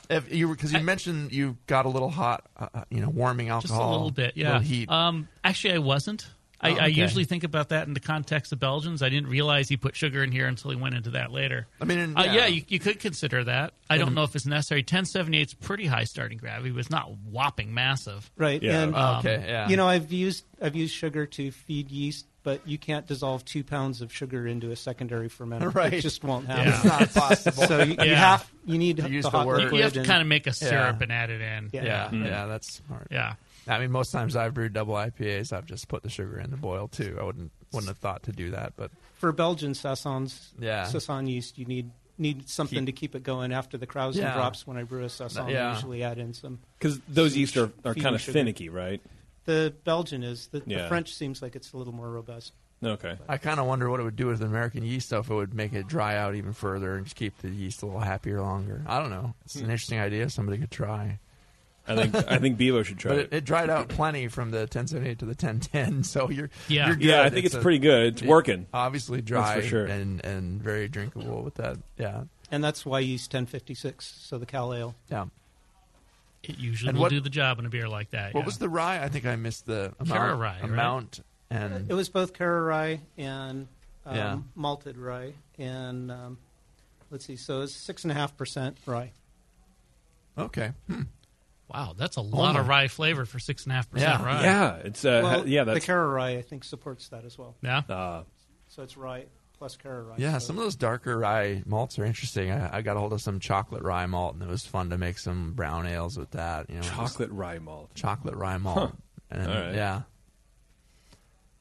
If 0.09 0.33
you 0.33 0.47
because 0.49 0.71
you 0.71 0.79
mentioned 0.79 1.33
you 1.33 1.57
got 1.67 1.85
a 1.85 1.89
little 1.89 2.09
hot, 2.09 2.45
uh, 2.55 2.67
uh, 2.73 2.83
you 2.89 3.01
know, 3.01 3.09
warming 3.09 3.49
alcohol, 3.49 3.77
Just 3.77 3.87
a 3.87 3.91
little 3.91 4.11
bit, 4.11 4.37
yeah. 4.37 4.53
little 4.53 4.61
heat. 4.61 4.89
Um, 4.89 5.27
actually, 5.43 5.73
I 5.73 5.79
wasn't. 5.79 6.27
I, 6.59 6.71
Oh, 6.71 6.75
I 6.75 6.85
usually 6.87 7.23
think 7.25 7.43
about 7.43 7.69
that 7.69 7.87
in 7.87 7.93
the 7.93 7.99
context 7.99 8.51
of 8.51 8.59
Belgians. 8.59 9.03
I 9.03 9.09
didn't 9.09 9.29
realize 9.29 9.69
he 9.69 9.77
put 9.77 9.95
sugar 9.95 10.23
in 10.23 10.31
here 10.31 10.47
until 10.47 10.71
he 10.71 10.77
went 10.77 10.95
into 10.95 11.11
that 11.11 11.31
later. 11.31 11.67
I 11.79 11.85
mean, 11.85 11.99
and- 11.99 12.17
uh, 12.17 12.23
yeah. 12.23 12.33
yeah, 12.33 12.45
you, 12.47 12.63
you 12.67 12.79
could 12.79 12.99
consider 12.99 13.43
that. 13.43 13.73
I 13.89 13.97
don't 13.99 14.13
know 14.15 14.23
if 14.23 14.35
it's 14.35 14.45
necessary. 14.47 14.81
1078 14.81 15.47
is 15.49 15.53
pretty 15.53 15.85
high 15.85 16.03
starting 16.05 16.37
gravity, 16.39 16.71
but 16.71 16.79
it's 16.79 16.89
not 16.89 17.11
whopping 17.29 17.73
massive. 17.73 18.29
Right. 18.37 18.61
Yeah. 18.61 18.81
And, 18.83 18.95
Oh, 18.95 19.17
okay, 19.19 19.43
yeah. 19.47 19.69
You 19.69 19.77
know, 19.77 19.87
I've 19.87 20.11
used 20.11 20.43
I've 20.61 20.75
used 20.75 20.93
sugar 20.95 21.25
to 21.27 21.51
feed 21.51 21.91
yeast, 21.91 22.25
but 22.43 22.67
you 22.67 22.77
can't 22.79 23.05
dissolve 23.05 23.45
two 23.45 23.63
pounds 23.63 24.01
of 24.01 24.11
sugar 24.11 24.47
into 24.47 24.71
a 24.71 24.75
secondary 24.75 25.29
fermenter. 25.29 25.71
Right. 25.75 25.93
It 25.93 26.01
just 26.01 26.23
won't 26.23 26.47
Yeah. 26.47 26.55
happen. 26.71 27.01
It's 27.03 27.15
not 27.15 27.23
possible. 27.29 27.63
So 27.67 27.83
you, 27.83 27.95
you 28.03 28.15
have 28.15 28.49
you 28.65 28.77
need 28.79 28.97
To 28.97 29.09
use 29.09 29.25
the 29.25 29.29
the 29.31 29.45
word. 29.45 29.71
You 29.73 29.83
have 29.83 29.93
to 29.93 29.99
and- 29.99 30.07
kind 30.07 30.21
of 30.21 30.27
make 30.27 30.47
a 30.47 30.53
syrup 30.53 30.97
Yeah. 30.97 31.03
and 31.03 31.11
add 31.11 31.29
it 31.29 31.39
in. 31.41 31.69
Yeah, 31.71 31.83
Yeah. 31.83 32.09
yeah, 32.11 32.11
Mm. 32.11 32.47
that's 32.49 32.73
smart. 32.73 33.07
Yeah. 33.11 33.35
I 33.67 33.79
mean, 33.79 33.91
most 33.91 34.11
times 34.11 34.35
I've 34.35 34.53
brewed 34.53 34.73
double 34.73 34.93
IPAs, 34.95 35.51
I've 35.51 35.65
just 35.65 35.87
put 35.87 36.03
the 36.03 36.09
sugar 36.09 36.39
in 36.39 36.51
the 36.51 36.57
boil 36.57 36.87
too. 36.87 37.17
I 37.19 37.23
wouldn't 37.23 37.51
wouldn't 37.73 37.89
have 37.89 37.97
thought 37.97 38.23
to 38.23 38.31
do 38.31 38.51
that, 38.51 38.73
but 38.77 38.91
For 39.15 39.31
Belgian 39.33 39.73
Saisons, 39.73 40.53
Yeah. 40.59 40.85
Saison 40.85 41.27
yeast, 41.27 41.57
you 41.57 41.65
need 41.65 41.91
need 42.19 42.49
something 42.49 42.85
to 42.87 42.91
keep 42.91 43.13
it 43.13 43.21
going 43.21 43.51
after 43.53 43.77
the 43.77 43.85
Krausen 43.85 44.15
Yeah. 44.21 44.33
drops. 44.33 44.65
When 44.65 44.75
I 44.77 44.83
brew 44.83 45.03
a 45.03 45.09
Saison, 45.09 45.49
Yeah. 45.49 45.69
I 45.69 45.73
usually 45.75 46.01
add 46.03 46.17
in 46.17 46.33
some 46.33 46.59
Because 46.79 46.99
those 47.07 47.33
some 47.33 47.39
yeast 47.39 47.57
are, 47.57 47.71
are 47.85 47.93
kind 47.93 48.15
of 48.15 48.21
sugar. 48.21 48.33
finicky, 48.39 48.69
right? 48.69 48.99
The 49.45 49.73
Belgian 49.83 50.23
is 50.23 50.47
the, 50.47 50.63
Yeah. 50.65 50.81
the 50.83 50.87
French 50.87 51.13
seems 51.13 51.41
like 51.43 51.55
it's 51.55 51.73
a 51.73 51.77
little 51.77 51.93
more 51.93 52.09
robust. 52.09 52.53
Okay. 52.83 53.17
I 53.29 53.37
kind 53.37 53.59
of 53.59 53.65
wonder 53.67 53.89
what 53.89 53.99
it 53.99 54.03
would 54.03 54.15
do 54.15 54.27
with 54.27 54.41
American 54.41 54.83
yeast 54.83 55.09
though 55.11 55.19
if 55.19 55.29
it 55.29 55.33
would 55.35 55.53
make 55.53 55.73
it 55.73 55.87
dry 55.87 56.15
out 56.15 56.33
even 56.35 56.53
further 56.53 56.95
and 56.95 57.05
just 57.05 57.15
keep 57.15 57.37
the 57.39 57.49
yeast 57.49 57.81
a 57.83 57.85
little 57.85 58.01
happier 58.01 58.41
longer. 58.41 58.83
I 58.87 58.99
don't 58.99 59.09
know. 59.11 59.35
It's 59.45 59.55
an 59.55 59.65
Hmm. 59.65 59.71
interesting 59.71 59.99
idea. 59.99 60.29
Somebody 60.29 60.57
could 60.57 60.71
try. 60.71 61.19
I 61.87 61.95
think 62.07 62.31
I 62.31 62.37
think 62.37 62.57
Bevo 62.57 62.83
should 62.83 62.97
try 62.99 63.11
But 63.11 63.19
it. 63.19 63.23
it, 63.31 63.33
it 63.37 63.45
dried 63.45 63.69
out 63.69 63.87
plenty 63.89 64.27
from 64.27 64.51
the 64.51 64.59
1078 64.59 65.19
to 65.19 65.25
the 65.25 65.29
1010, 65.29 66.03
so 66.03 66.29
you're 66.29 66.49
Yeah. 66.67 66.87
you're 66.87 66.95
good. 66.95 67.05
Yeah, 67.05 67.21
I 67.23 67.29
think 67.29 67.45
it's 67.45 67.55
pretty 67.55 67.79
good. 67.79 68.13
It's 68.13 68.21
working. 68.23 68.67
Obviously 68.73 69.17
That's 69.19 69.27
dry 69.27 69.61
for 69.61 69.67
sure. 69.67 69.85
and 69.85 70.23
and 70.25 70.61
very 70.61 70.87
drinkable 70.87 71.43
with 71.43 71.55
that. 71.55 71.77
Yeah. 71.97 72.23
And 72.51 72.63
that's 72.63 72.85
why 72.85 72.97
I 72.97 73.01
use 73.01 73.23
1056, 73.23 74.05
so 74.21 74.37
the 74.37 74.45
Cal 74.45 74.73
Ale. 74.73 74.95
Yeah. 75.11 75.25
It 76.43 76.57
usually 76.59 76.89
And 76.89 76.97
will 76.97 77.03
what- 77.03 77.09
do 77.09 77.19
the 77.19 77.29
job 77.29 77.59
in 77.59 77.65
a 77.65 77.69
beer 77.69 77.89
like 77.89 78.11
that. 78.11 78.33
What 78.33 78.41
yeah. 78.41 78.45
was 78.45 78.57
the 78.57 78.69
rye? 78.69 79.03
I 79.03 79.09
think 79.09 79.25
I 79.25 79.35
missed 79.35 79.65
the 79.65 79.93
amount. 79.99 80.07
Cara 80.19 80.35
rye, 80.35 80.55
right? 80.61 80.63
amount 80.63 81.19
and 81.49 81.89
It 81.89 81.93
was 81.93 82.09
both 82.09 82.33
Cara 82.33 82.61
rye 82.61 83.01
and 83.17 83.67
um, 84.05 84.15
Yeah. 84.15 84.37
malted 84.55 84.97
rye, 84.97 85.33
and 85.57 86.11
um, 86.11 86.37
let's 87.11 87.25
see, 87.25 87.35
so 87.35 87.61
it's 87.61 87.73
six 87.73 88.03
and 88.03 88.11
a 88.11 88.15
half 88.15 88.37
percent 88.37 88.77
rye. 88.85 89.11
okay. 90.37 90.71
Hmm. 90.87 91.01
Wow, 91.73 91.93
that's 91.97 92.15
a 92.15 92.21
lot 92.21 92.55
of 92.55 92.67
rye 92.67 92.87
flavor 92.87 93.25
for 93.25 93.39
six 93.39 93.63
and 93.65 93.73
a 93.73 93.75
half 93.75 93.89
percent 93.91 94.19
Yeah. 94.21 94.25
rye. 94.25 94.43
Yeah, 94.43 94.75
it's 94.85 95.03
uh, 95.03 95.19
well, 95.23 95.39
ha- 95.39 95.45
yeah. 95.45 95.63
the 95.65 95.73
That's 95.73 95.85
Cara 95.85 96.07
rye 96.07 96.37
I 96.37 96.41
think 96.41 96.63
supports 96.63 97.09
that 97.09 97.25
as 97.25 97.37
well. 97.37 97.55
Yeah. 97.61 97.79
uh, 97.89 98.23
So 98.69 98.83
it's 98.83 98.95
rye 98.95 99.25
plus 99.57 99.75
Cara 99.75 100.01
rye. 100.03 100.15
Yeah, 100.17 100.37
so- 100.37 100.47
some 100.47 100.57
of 100.57 100.63
those 100.63 100.75
darker 100.77 101.17
rye 101.17 101.63
malts 101.65 101.99
are 101.99 102.05
interesting. 102.05 102.51
I, 102.51 102.77
I 102.77 102.81
got 102.81 102.95
a 102.95 102.99
hold 102.99 103.11
of 103.11 103.21
some 103.21 103.39
chocolate 103.41 103.83
rye 103.83 104.05
malt, 104.05 104.35
and 104.35 104.43
it 104.43 104.47
was 104.49 104.65
fun 104.65 104.91
to 104.91 104.97
make 104.97 105.17
some 105.17 105.53
brown 105.53 105.85
ales 105.87 106.17
with 106.17 106.31
that. 106.31 106.69
You 106.69 106.75
know, 106.77 106.81
just 106.83 106.93
chocolate 106.93 107.31
rye 107.31 107.59
malt. 107.59 107.89
chocolate 107.95 108.35
rye 108.35 108.57
malt. 108.57 108.77
Huh. 108.77 108.87
And, 109.29 109.51
All 109.51 109.61
right. 109.61 109.75
Yeah, 109.75 110.01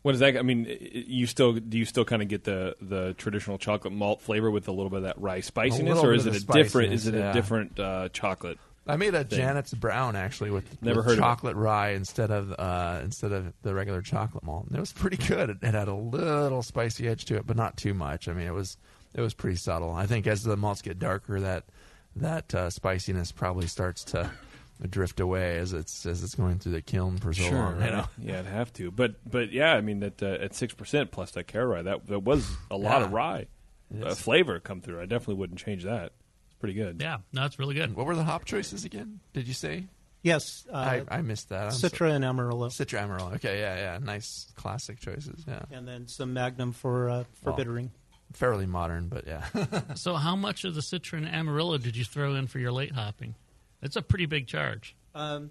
What 0.02 0.14
is 0.14 0.20
that? 0.20 0.36
I 0.36 0.42
mean, 0.42 0.66
i- 0.68 0.70
i- 0.70 1.04
you 1.08 1.26
still 1.26 1.52
do 1.54 1.76
you 1.76 1.84
still 1.84 2.04
kind 2.04 2.22
of 2.22 2.28
get 2.28 2.44
the 2.44 2.76
the 2.80 3.14
traditional 3.14 3.58
chocolate 3.58 3.92
malt 3.92 4.20
flavor 4.20 4.52
with 4.52 4.68
a 4.68 4.72
little 4.72 4.88
bit 4.90 4.98
of 4.98 5.02
that 5.02 5.20
rye 5.20 5.40
spiciness, 5.40 5.98
or 5.98 6.14
is 6.14 6.26
it 6.26 6.36
a 6.36 6.46
different? 6.46 6.92
Is 6.92 7.02
spiciness, 7.02 7.06
it 7.06 7.14
a 7.30 7.32
different 7.32 7.80
uh, 7.80 8.08
chocolate? 8.10 8.58
I 8.86 8.96
made 8.96 9.14
a 9.14 9.24
thing? 9.24 9.38
Janet's 9.38 9.74
Brown 9.74 10.14
actually 10.16 10.50
with, 10.50 10.80
Never 10.82 10.98
with 10.98 11.06
heard 11.06 11.12
of 11.14 11.18
chocolate 11.18 11.56
rye 11.56 11.90
instead 11.90 12.30
of 12.30 12.52
uh, 12.58 13.00
instead 13.02 13.32
of 13.32 13.52
the 13.62 13.74
regular 13.74 14.00
chocolate 14.02 14.44
malt. 14.44 14.66
And 14.68 14.76
it 14.76 14.80
was 14.80 14.92
pretty 14.92 15.16
good. 15.16 15.50
It, 15.50 15.58
it 15.62 15.74
had 15.74 15.88
a 15.88 15.94
little 15.94 16.62
spicy 16.62 17.08
edge 17.08 17.24
to 17.26 17.36
it, 17.36 17.46
but 17.46 17.56
not 17.56 17.76
too 17.76 17.94
much. 17.94 18.28
I 18.28 18.32
mean, 18.32 18.46
it 18.46 18.54
was 18.54 18.76
it 19.14 19.20
was 19.20 19.34
pretty 19.34 19.56
subtle. 19.56 19.92
I 19.92 20.06
think 20.06 20.26
as 20.26 20.42
the 20.42 20.56
malts 20.56 20.82
get 20.82 20.98
darker, 20.98 21.40
that 21.40 21.64
that 22.16 22.54
uh, 22.54 22.70
spiciness 22.70 23.32
probably 23.32 23.66
starts 23.66 24.04
to 24.04 24.30
drift 24.90 25.20
away 25.20 25.56
as 25.58 25.72
it's 25.72 26.04
as 26.06 26.22
it's 26.22 26.34
going 26.34 26.58
through 26.58 26.72
the 26.72 26.82
kiln 26.82 27.16
for 27.16 27.32
so 27.32 27.50
long. 27.50 27.76
right. 27.78 27.86
You 27.86 27.96
know? 27.96 28.06
yeah, 28.18 28.40
it'd 28.40 28.46
have 28.52 28.72
to. 28.74 28.90
But 28.90 29.14
but 29.28 29.50
yeah, 29.50 29.72
I 29.72 29.80
mean 29.80 30.00
that 30.00 30.22
uh, 30.22 30.26
at 30.40 30.54
six 30.54 30.74
percent 30.74 31.10
plus 31.10 31.30
that 31.32 31.46
Cara 31.46 31.66
rye, 31.66 31.82
that 31.82 32.06
that 32.06 32.20
was 32.20 32.48
a 32.70 32.76
lot 32.76 33.00
Yeah. 33.00 33.04
of 33.06 33.12
rye 33.12 33.46
uh, 34.02 34.14
flavor 34.14 34.60
come 34.60 34.80
through. 34.80 35.00
I 35.00 35.06
definitely 35.06 35.36
wouldn't 35.36 35.58
change 35.58 35.84
that. 35.84 36.12
It's 36.56 36.60
pretty 36.60 36.74
good. 36.74 37.00
Yeah, 37.02 37.18
no, 37.34 37.44
it's 37.44 37.58
really 37.58 37.74
good. 37.74 37.94
What 37.94 38.06
were 38.06 38.16
the 38.16 38.24
hop 38.24 38.46
choices 38.46 38.86
again? 38.86 39.20
Did 39.34 39.46
you 39.46 39.52
say? 39.52 39.84
Yes, 40.22 40.64
uh, 40.72 40.76
I, 40.76 41.02
I 41.18 41.20
missed 41.20 41.50
that. 41.50 41.64
I'm 41.64 41.70
Citra 41.70 42.10
and 42.12 42.24
Amarillo, 42.24 42.68
Citra 42.68 43.00
Amarillo. 43.02 43.32
Okay, 43.34 43.60
yeah, 43.60 43.76
yeah, 43.76 43.98
nice 44.02 44.46
classic 44.56 44.98
choices. 44.98 45.44
Yeah, 45.46 45.60
and 45.70 45.86
then 45.86 46.08
some 46.08 46.32
Magnum 46.32 46.72
for 46.72 47.10
uh, 47.10 47.24
for 47.42 47.50
Well, 47.50 47.56
bittering. 47.56 47.90
fairly 48.32 48.64
modern, 48.64 49.08
but 49.08 49.26
yeah. 49.26 49.44
So, 49.96 50.14
how 50.14 50.34
much 50.34 50.64
of 50.64 50.74
the 50.74 50.80
Citron 50.82 51.26
Amarillo 51.26 51.76
did 51.78 51.94
you 51.94 52.04
throw 52.04 52.34
in 52.34 52.46
for 52.46 52.58
your 52.58 52.72
late 52.72 52.92
hopping? 52.92 53.34
It's 53.82 53.96
a 53.96 54.02
pretty 54.02 54.24
big 54.26 54.46
charge. 54.46 54.96
Um, 55.14 55.50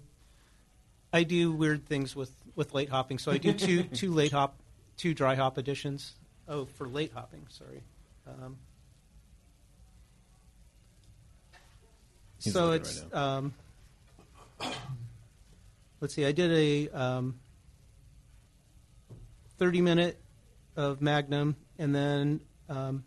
I 1.12 1.22
do 1.22 1.52
weird 1.52 1.86
things 1.86 2.16
with, 2.16 2.32
with 2.56 2.74
late 2.74 2.88
hopping, 2.90 3.18
so 3.18 3.30
I 3.30 3.38
do 3.38 3.52
two 3.52 3.82
two 3.94 4.12
late 4.12 4.32
hop, 4.32 4.56
two 4.96 5.14
dry 5.14 5.36
hop 5.36 5.56
additions. 5.56 6.14
Oh, 6.48 6.64
for 6.64 6.88
late 6.88 7.12
hopping, 7.14 7.46
sorry. 7.48 7.82
Um, 8.26 8.56
He's 12.46 12.52
so 12.52 12.70
it's 12.70 13.04
right 13.12 13.14
um, 13.14 13.54
let's 16.00 16.14
see. 16.14 16.24
I 16.24 16.30
did 16.30 16.52
a 16.52 16.88
um, 16.96 17.40
thirty 19.58 19.80
minute 19.80 20.20
of 20.76 21.02
Magnum, 21.02 21.56
and 21.76 21.92
then 21.92 22.40
um, 22.68 23.02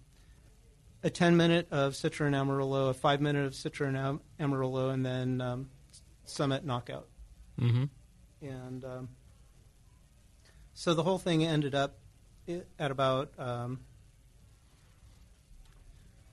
a 1.04 1.10
ten 1.10 1.38
minute 1.38 1.68
of 1.72 1.96
Citron 1.96 2.34
Amarillo, 2.34 2.90
a 2.90 2.94
five 2.94 3.22
minute 3.22 3.46
of 3.46 3.56
Citron 3.56 3.96
Am- 3.96 4.20
Amarillo, 4.40 4.90
and 4.90 5.06
then 5.06 5.40
um, 5.40 5.70
Summit 6.26 6.66
Knockout. 6.66 7.08
Mm-hmm. 7.60 7.86
And 8.42 8.84
um, 8.84 9.10
so 10.74 10.94
the 10.94 11.04
whole 11.04 11.18
thing 11.18 11.46
ended 11.46 11.76
up 11.76 11.98
at 12.78 12.92
about 12.92 13.32
um, 13.38 13.80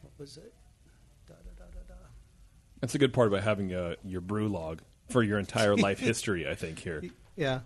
what 0.00 0.12
was 0.18 0.36
it? 0.36 0.52
That's 2.86 2.94
a 2.94 2.98
good 2.98 3.12
part 3.12 3.26
about 3.26 3.42
having 3.42 3.74
uh, 3.74 3.96
your 4.04 4.20
brew 4.20 4.46
log 4.46 4.80
for 5.08 5.20
your 5.20 5.40
entire 5.40 5.74
life 5.76 5.98
history. 5.98 6.48
I 6.48 6.54
think 6.54 6.78
here. 6.78 7.02
Yeah. 7.34 7.62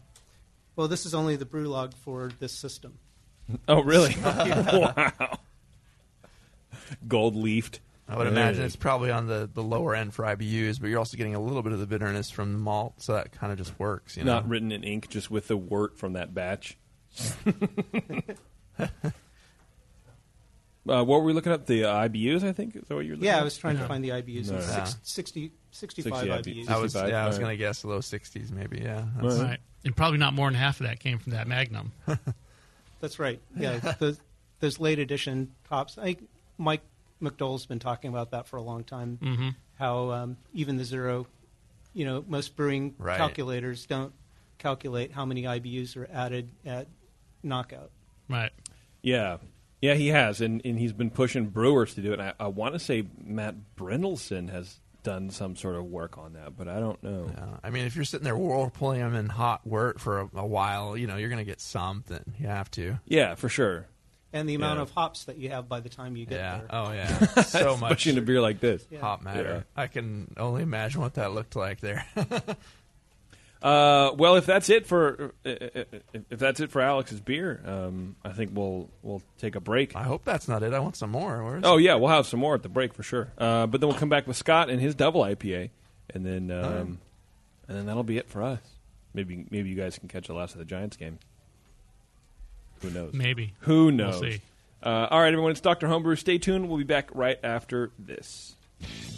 Well, 0.77 0.89
this 0.89 1.05
is 1.05 1.13
only 1.13 1.37
the 1.37 1.45
brew 1.45 1.69
log 1.69 1.93
for 1.93 2.31
this 2.39 2.55
system. 2.55 2.99
Oh, 3.69 3.83
really? 3.83 4.17
wow. 4.25 5.39
Gold 7.07 7.37
leafed. 7.37 7.81
I 8.09 8.17
would 8.17 8.29
imagine 8.29 8.65
it's 8.65 8.77
probably 8.77 9.11
on 9.11 9.27
the, 9.27 9.51
the 9.53 9.63
lower 9.63 9.95
end 9.95 10.15
for 10.15 10.25
IBUs, 10.25 10.81
but 10.81 10.89
you're 10.89 10.99
also 10.99 11.19
getting 11.19 11.35
a 11.35 11.41
little 11.41 11.63
bit 11.63 11.75
of 11.75 11.81
the 11.81 11.87
bitterness 11.87 12.31
from 12.31 12.55
the 12.55 12.59
malt, 12.59 12.95
so 13.03 13.13
that 13.13 13.31
kind 13.31 13.53
of 13.53 13.59
just 13.59 13.79
works. 13.79 14.17
You 14.17 14.25
know? 14.25 14.33
not 14.33 14.49
written 14.49 14.73
in 14.73 14.83
ink, 14.83 15.11
just 15.11 15.31
with 15.31 15.49
the 15.49 15.57
wort 15.59 15.99
from 15.99 16.15
that 16.15 16.33
batch. 16.33 16.79
Uh, 20.89 21.05
what 21.05 21.21
were 21.21 21.25
we 21.27 21.33
looking 21.33 21.53
at? 21.53 21.67
The 21.67 21.85
uh, 21.85 22.09
IBUs, 22.09 22.43
I 22.43 22.53
think. 22.53 22.75
Is 22.77 22.83
that 22.89 22.95
what 22.95 23.05
you're 23.05 23.15
looking 23.17 23.27
Yeah, 23.27 23.37
at? 23.37 23.41
I 23.43 23.45
was 23.45 23.57
trying 23.59 23.77
to 23.79 23.87
find 23.87 24.03
the 24.03 24.09
IBUs. 24.11 24.51
No. 24.51 24.59
It's 24.59 24.69
Yeah. 24.69 24.85
six, 24.85 24.99
60, 25.03 25.53
65 25.73 26.21
60 26.21 26.55
IBUs. 26.65 26.69
I 26.69 26.79
was, 26.79 26.93
65, 26.93 27.11
yeah, 27.11 27.23
I 27.23 27.27
was 27.27 27.37
alright. 27.37 27.41
going 27.47 27.59
to 27.59 27.65
guess 27.65 27.85
low 27.85 27.99
60s, 27.99 28.51
maybe. 28.51 28.79
Yeah, 28.83 29.05
That's- 29.17 29.39
Right. 29.41 29.59
And 29.85 29.97
probably 29.97 30.19
not 30.19 30.35
more 30.35 30.47
than 30.47 30.55
half 30.55 30.81
of 30.81 30.87
that 30.87 31.01
came 31.01 31.19
from 31.19 31.33
that 31.33 31.47
Magnum. 31.47 31.93
That's 33.01 33.19
right. 33.19 33.41
Yeah, 33.57 33.79
those, 33.99 34.21
those 34.61 34.79
late 34.79 34.99
edition 34.99 35.53
hops. 35.71 35.97
I, 35.99 36.17
Mike 36.59 36.83
McDole's 37.23 37.65
been 37.67 37.79
talking 37.79 38.11
about 38.11 38.31
that 38.33 38.47
for 38.47 38.57
a 38.57 38.63
long 38.63 38.85
time. 38.85 39.19
Mm-hmm. 39.23 39.49
How 39.79 40.11
um, 40.11 40.37
even 40.53 40.77
the 40.77 40.85
zero, 40.85 41.27
you 41.95 42.05
know, 42.05 42.25
most 42.29 42.57
brewing 42.57 42.95
Right. 42.99 43.17
calculators 43.17 43.87
don't 43.87 44.13
calculate 44.59 45.13
how 45.13 45.25
many 45.25 45.45
IBUs 45.45 45.97
are 45.97 46.09
added 46.13 46.51
at 46.67 46.87
knockout. 47.43 47.91
Right. 48.29 48.53
Yeah. 49.03 49.39
Yeah, 49.81 49.95
he 49.95 50.09
has, 50.09 50.41
and, 50.41 50.61
and 50.65 50.79
he's 50.79 50.93
been 50.93 51.11
pushing 51.11 51.47
brewers 51.47 51.95
to 51.95 52.03
do 52.03 52.11
it. 52.13 52.21
And 52.21 52.23
I, 52.23 52.33
I 52.41 52.47
want 52.49 52.75
to 52.75 52.79
say 52.79 53.05
Matt 53.25 53.55
Brynildson 53.77 54.51
has 54.51 54.79
done 55.03 55.31
some 55.31 55.57
sort 55.57 55.77
of 55.77 55.85
work 55.87 56.19
on 56.19 56.35
that, 56.35 56.57
but 56.59 56.69
I 56.69 56.79
don't 56.79 57.03
know. 57.03 57.31
Yeah. 57.35 57.57
I 57.65 57.71
mean, 57.71 57.87
if 57.87 57.97
you're 57.97 58.05
sitting 58.05 58.25
there 58.25 58.35
whirlpooling 58.37 58.99
them 58.99 59.15
in 59.15 59.31
hot 59.31 59.67
wort 59.67 59.99
for 59.99 60.21
a, 60.21 60.29
a 60.35 60.47
while, 60.47 60.97
you 60.97 61.07
know, 61.07 61.17
you're 61.17 61.31
going 61.31 61.39
to 61.39 61.51
get 61.51 61.61
something. 61.63 62.23
You 62.39 62.49
have 62.49 62.71
to. 62.73 62.99
Yeah, 63.07 63.35
for 63.37 63.49
sure. 63.49 63.87
and 64.35 64.47
the 64.47 64.55
amount 64.55 64.77
Yeah. 64.77 64.83
of 64.83 64.91
hops 64.91 65.25
that 65.25 65.39
you 65.39 65.49
have 65.49 65.69
by 65.69 65.81
the 65.81 65.89
time 65.89 66.15
you 66.17 66.27
get 66.27 66.37
Yeah. 66.39 66.59
there. 66.59 66.67
Oh 66.71 66.93
yeah. 66.93 67.19
So 67.45 67.77
much. 67.79 67.91
Especially 67.93 68.13
in 68.13 68.19
a 68.19 68.23
beer 68.23 68.41
like 68.43 68.61
this. 68.61 68.85
Yeah. 68.91 69.01
Hop 69.01 69.23
matter. 69.23 69.65
I 69.75 69.87
can 69.87 70.35
only 70.37 70.63
imagine 70.63 71.01
what 71.01 71.15
that 71.15 71.33
looked 71.33 71.57
like 71.57 71.81
there. 71.81 72.05
Uh, 73.63 74.13
well, 74.17 74.37
if 74.37 74.47
that's 74.47 74.71
it 74.71 74.87
for 74.87 75.33
uh, 75.45 75.51
if 75.51 75.87
if 76.31 76.39
that's 76.39 76.61
it 76.61 76.71
for 76.71 76.81
Alex's 76.81 77.21
beer, 77.21 77.63
um, 77.67 78.17
I 78.25 78.31
think 78.33 78.53
we'll 78.55 78.89
we'll 79.03 79.23
take 79.39 79.55
a 79.55 79.61
break. 79.61 79.95
I 79.95 80.03
hope 80.03 80.25
that's 80.25 80.49
not 80.49 80.63
it. 80.63 80.73
I 80.73 80.79
want 80.79 80.97
some 80.97 81.11
more. 81.11 81.45
Where's 81.45 81.63
Oh 81.65 81.77
yeah, 81.77 81.97
we'll 81.97 82.09
have 82.09 82.27
some 82.27 82.41
more 82.41 82.55
at 82.55 82.63
the 82.63 82.71
break 82.71 82.95
for 82.95 83.03
sure. 83.03 83.33
Uh, 83.37 83.67
but 83.67 83.81
then 83.81 83.89
we'll 83.89 83.99
come 83.99 84.09
back 84.09 84.27
with 84.27 84.37
Scott 84.39 84.71
and 84.71 84.81
his 84.81 84.95
double 84.95 85.23
IPA, 85.23 85.71
and 86.15 86.25
then 86.25 86.51
um, 86.51 86.63
right. 86.65 86.81
and 86.81 86.99
then 87.79 87.87
that'll 87.87 88.03
be 88.03 88.17
it 88.17 88.31
for 88.31 88.43
us. 88.43 88.61
Maybe 89.13 89.45
maybe 89.51 89.69
you 89.69 89.77
guys 89.77 89.99
can 89.99 90.09
catch 90.09 90.27
the 90.27 90.35
last 90.35 90.53
of 90.55 90.59
the 90.59 90.65
Giants 90.65 90.97
game. 90.97 91.19
Who 92.81 92.91
knows? 92.91 93.13
Maybe. 93.13 93.53
Who 93.61 93.87
We'll 93.87 93.95
knows? 93.95 94.21
see. 94.21 94.41
Uh, 94.83 95.09
all 95.11 95.21
right, 95.21 95.33
everyone. 95.33 95.51
It's 95.51 95.61
Doctor 95.61 95.87
Homebrew. 95.87 96.17
Stay 96.17 96.39
tuned. 96.39 96.69
We'll 96.69 96.79
be 96.79 96.85
back 96.85 97.11
right 97.15 97.39
after 97.43 97.91
this. 97.99 98.57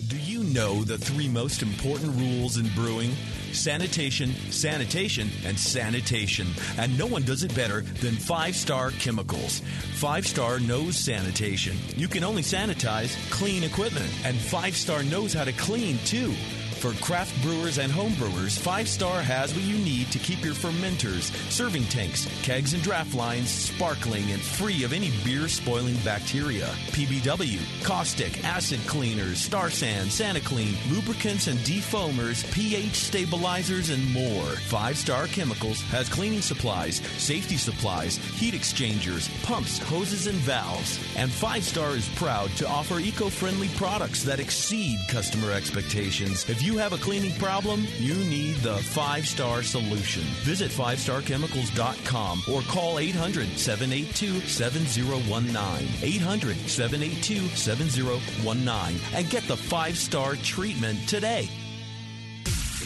Do 0.09 0.19
you 0.19 0.45
know 0.45 0.83
the 0.85 0.99
three 0.99 1.29
most 1.29 1.63
important 1.63 2.15
rules 2.17 2.57
in 2.57 2.69
brewing? 2.75 3.13
Sanitation, 3.53 4.35
sanitation, 4.51 5.31
and 5.45 5.59
sanitation. 5.59 6.49
And 6.77 6.99
no 6.99 7.07
one 7.07 7.23
does 7.23 7.45
it 7.45 7.55
better 7.55 7.81
than 7.81 8.15
Five 8.15 8.57
Star 8.57 8.91
Chemicals. 8.91 9.63
Five 9.95 10.27
Star 10.27 10.59
knows 10.59 10.97
sanitation. 10.97 11.77
You 11.97 12.09
can 12.09 12.25
only 12.25 12.43
sanitize 12.43 13.15
clean 13.31 13.63
equipment, 13.63 14.11
and 14.25 14.37
Five 14.37 14.77
Star 14.77 15.03
knows 15.03 15.33
how 15.33 15.45
to 15.45 15.53
clean 15.53 15.99
too. 16.05 16.35
For 16.83 16.93
craft 16.95 17.41
brewers 17.43 17.79
and 17.79 17.93
home 17.93 18.13
brewers, 18.15 18.59
Five 18.59 18.89
Star 18.89 19.23
has 19.23 19.55
what 19.55 19.63
you 19.63 19.79
need 19.79 20.11
to 20.11 20.19
keep 20.19 20.45
your 20.45 20.53
fermenters, 20.53 21.31
serving 21.49 21.85
tanks, 21.85 22.27
kegs, 22.43 22.75
and 22.75 22.83
draft 22.83 23.15
lines 23.15 23.51
sparkling 23.51 24.33
and 24.33 24.43
free 24.43 24.83
of 24.83 24.93
any 24.93 25.13
beer 25.25 25.47
spoiling 25.47 25.95
bacteria. 25.99 26.67
PBW, 26.91 27.61
caustic, 27.85 28.43
acid 28.43 28.81
cleaners, 28.89 29.39
Star 29.39 29.71
San, 29.71 30.07
SaniClean, 30.07 30.75
lubricants 30.91 31.47
and 31.47 31.57
defoamers, 31.61 32.53
pH 32.53 32.95
stabilizers, 32.95 33.91
and 33.91 34.13
more. 34.13 34.51
Five 34.67 34.97
Star 34.97 35.29
Chemicals 35.29 35.83
has 35.83 36.09
cleaning 36.09 36.43
supplies, 36.43 36.97
safety 37.17 37.59
supplies, 37.59 38.17
heat 38.17 38.55
exchangers, 38.55 39.29
pumps, 39.45 39.79
hoses, 39.79 40.27
and 40.27 40.39
valves. 40.39 40.99
And 41.17 41.31
Five 41.31 41.63
Star 41.63 41.91
is 41.91 42.09
proud 42.17 42.51
to 42.57 42.67
offer 42.67 42.99
eco 42.99 43.29
friendly 43.29 43.69
products 43.77 44.25
that 44.25 44.41
exceed 44.41 44.99
customer 45.07 45.53
expectations. 45.53 46.51
If 46.51 46.61
you 46.61 46.72
have 46.77 46.93
a 46.93 46.99
cleaning 46.99 47.35
problem, 47.39 47.85
you 47.99 48.15
need 48.15 48.57
the 48.57 48.77
Five 48.77 49.27
Star 49.27 49.63
solution. 49.63 50.23
Visit 50.45 50.71
5starchemicals.com 50.71 52.43
or 52.53 52.63
call 52.63 52.99
800 52.99 53.49
782 53.59 54.41
7019. 54.41 55.89
800 56.03 56.57
782 56.57 57.49
7019 57.49 59.01
and 59.15 59.31
get 59.31 59.47
the 59.49 59.57
five 59.57 59.97
star 59.97 60.37
treatment 60.37 61.09
today. 61.09 61.49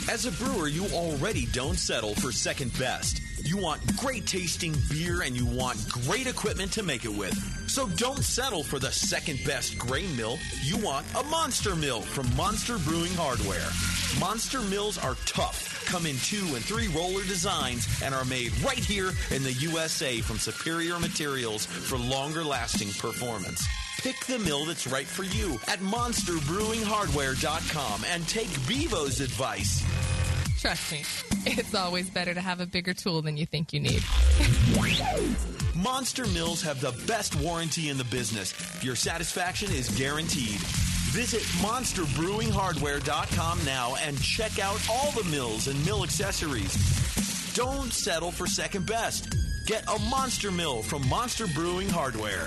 As 0.08 0.24
a 0.24 0.30
brewer, 0.30 0.68
you 0.68 0.86
already 0.94 1.46
don't 1.46 1.76
settle 1.76 2.14
for 2.14 2.30
second 2.30 2.76
best. 2.78 3.20
You 3.44 3.56
want 3.56 3.96
great 3.96 4.24
tasting 4.24 4.72
beer 4.88 5.22
and 5.22 5.36
you 5.36 5.44
want 5.44 5.88
great 5.88 6.28
equipment 6.28 6.70
to 6.74 6.84
make 6.84 7.04
it 7.04 7.12
with. 7.12 7.34
So 7.68 7.88
don't 7.88 8.22
settle 8.22 8.62
for 8.62 8.78
the 8.78 8.92
second 8.92 9.40
best 9.44 9.76
grain 9.76 10.16
mill. 10.16 10.38
You 10.62 10.76
want 10.78 11.06
a 11.18 11.24
monster 11.24 11.74
mill 11.74 12.02
from 12.02 12.34
Monster 12.36 12.78
Brewing 12.78 13.14
Hardware. 13.14 13.68
Monster 14.20 14.60
mills 14.62 14.96
are 14.96 15.16
tough, 15.26 15.84
come 15.86 16.06
in 16.06 16.16
two 16.18 16.54
and 16.54 16.64
three 16.64 16.86
roller 16.86 17.24
designs, 17.24 17.88
and 18.00 18.14
are 18.14 18.24
made 18.24 18.56
right 18.60 18.78
here 18.78 19.10
in 19.32 19.42
the 19.42 19.52
USA 19.54 20.20
from 20.20 20.38
superior 20.38 21.00
materials 21.00 21.66
for 21.66 21.98
longer 21.98 22.44
lasting 22.44 22.90
performance. 22.92 23.66
Pick 24.02 24.24
the 24.26 24.38
mill 24.38 24.64
that's 24.66 24.86
right 24.86 25.06
for 25.06 25.24
you 25.24 25.54
at 25.66 25.80
monsterbrewinghardware.com 25.80 28.04
and 28.06 28.28
take 28.28 28.48
Bevo's 28.68 29.20
advice. 29.20 29.82
Trust 30.60 30.92
me, 30.92 31.02
it's 31.46 31.74
always 31.74 32.08
better 32.10 32.32
to 32.34 32.40
have 32.40 32.60
a 32.60 32.66
bigger 32.66 32.94
tool 32.94 33.22
than 33.22 33.36
you 33.36 33.46
think 33.46 33.72
you 33.72 33.80
need. 33.80 34.02
Monster 35.74 36.26
Mills 36.26 36.62
have 36.62 36.80
the 36.80 36.92
best 37.06 37.34
warranty 37.36 37.88
in 37.88 37.96
the 37.98 38.04
business. 38.04 38.54
Your 38.82 38.96
satisfaction 38.96 39.70
is 39.72 39.88
guaranteed. 39.90 40.60
Visit 41.10 41.42
monsterbrewinghardware.com 41.60 43.64
now 43.64 43.94
and 43.96 44.20
check 44.20 44.58
out 44.58 44.80
all 44.90 45.10
the 45.12 45.24
mills 45.30 45.68
and 45.68 45.84
mill 45.84 46.02
accessories. 46.04 46.74
Don't 47.54 47.92
settle 47.92 48.30
for 48.30 48.46
second 48.46 48.86
best. 48.86 49.34
Get 49.66 49.84
a 49.88 49.98
monster 50.10 50.50
mill 50.50 50.82
from 50.82 51.06
Monster 51.08 51.46
Brewing 51.48 51.88
Hardware. 51.88 52.46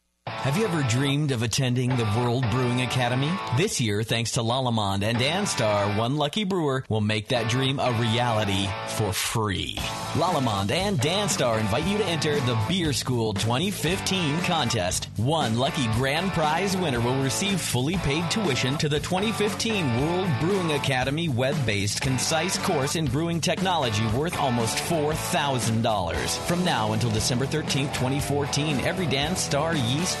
Have 0.39 0.57
you 0.57 0.65
ever 0.65 0.81
dreamed 0.81 1.31
of 1.31 1.43
attending 1.43 1.95
the 1.95 2.11
World 2.17 2.49
Brewing 2.49 2.81
Academy? 2.81 3.31
This 3.57 3.79
year, 3.79 4.01
thanks 4.01 4.31
to 4.31 4.39
Lallemand 4.39 5.03
and 5.03 5.15
Danstar, 5.19 5.95
one 5.95 6.17
lucky 6.17 6.45
brewer 6.45 6.83
will 6.89 6.99
make 6.99 7.27
that 7.27 7.47
dream 7.47 7.79
a 7.79 7.91
reality 7.91 8.67
for 8.87 9.13
free. 9.13 9.75
Lallemand 10.13 10.71
and 10.71 10.99
Danstar 10.99 11.59
invite 11.59 11.85
you 11.85 11.99
to 11.99 12.05
enter 12.05 12.39
the 12.39 12.59
Beer 12.67 12.91
School 12.91 13.33
2015 13.33 14.41
contest. 14.41 15.09
One 15.17 15.59
lucky 15.59 15.85
grand 15.93 16.31
prize 16.31 16.75
winner 16.75 16.99
will 16.99 17.21
receive 17.21 17.61
fully 17.61 17.97
paid 17.97 18.29
tuition 18.31 18.79
to 18.79 18.89
the 18.89 18.99
2015 18.99 20.01
World 20.01 20.29
Brewing 20.39 20.71
Academy 20.71 21.29
web-based 21.29 22.01
concise 22.01 22.57
course 22.57 22.95
in 22.95 23.05
brewing 23.05 23.41
technology 23.41 24.07
worth 24.07 24.37
almost 24.39 24.77
$4,000. 24.77 26.37
From 26.47 26.65
now 26.65 26.93
until 26.93 27.11
December 27.11 27.45
13th, 27.45 27.93
2014, 27.93 28.79
every 28.79 29.05
Danstar 29.05 29.75
yeast 29.93 30.20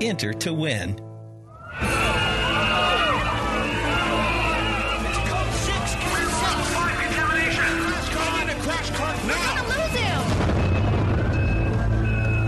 enter 0.00 0.32
to 0.32 0.52
win. 0.52 0.98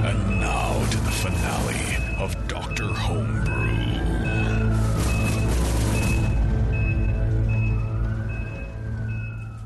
And 0.05 0.41
now 0.41 0.85
to 0.91 0.97
the 0.99 1.11
finale 1.11 1.97
of 2.19 2.49
Dr. 2.49 2.85
Homebrew. 2.87 3.53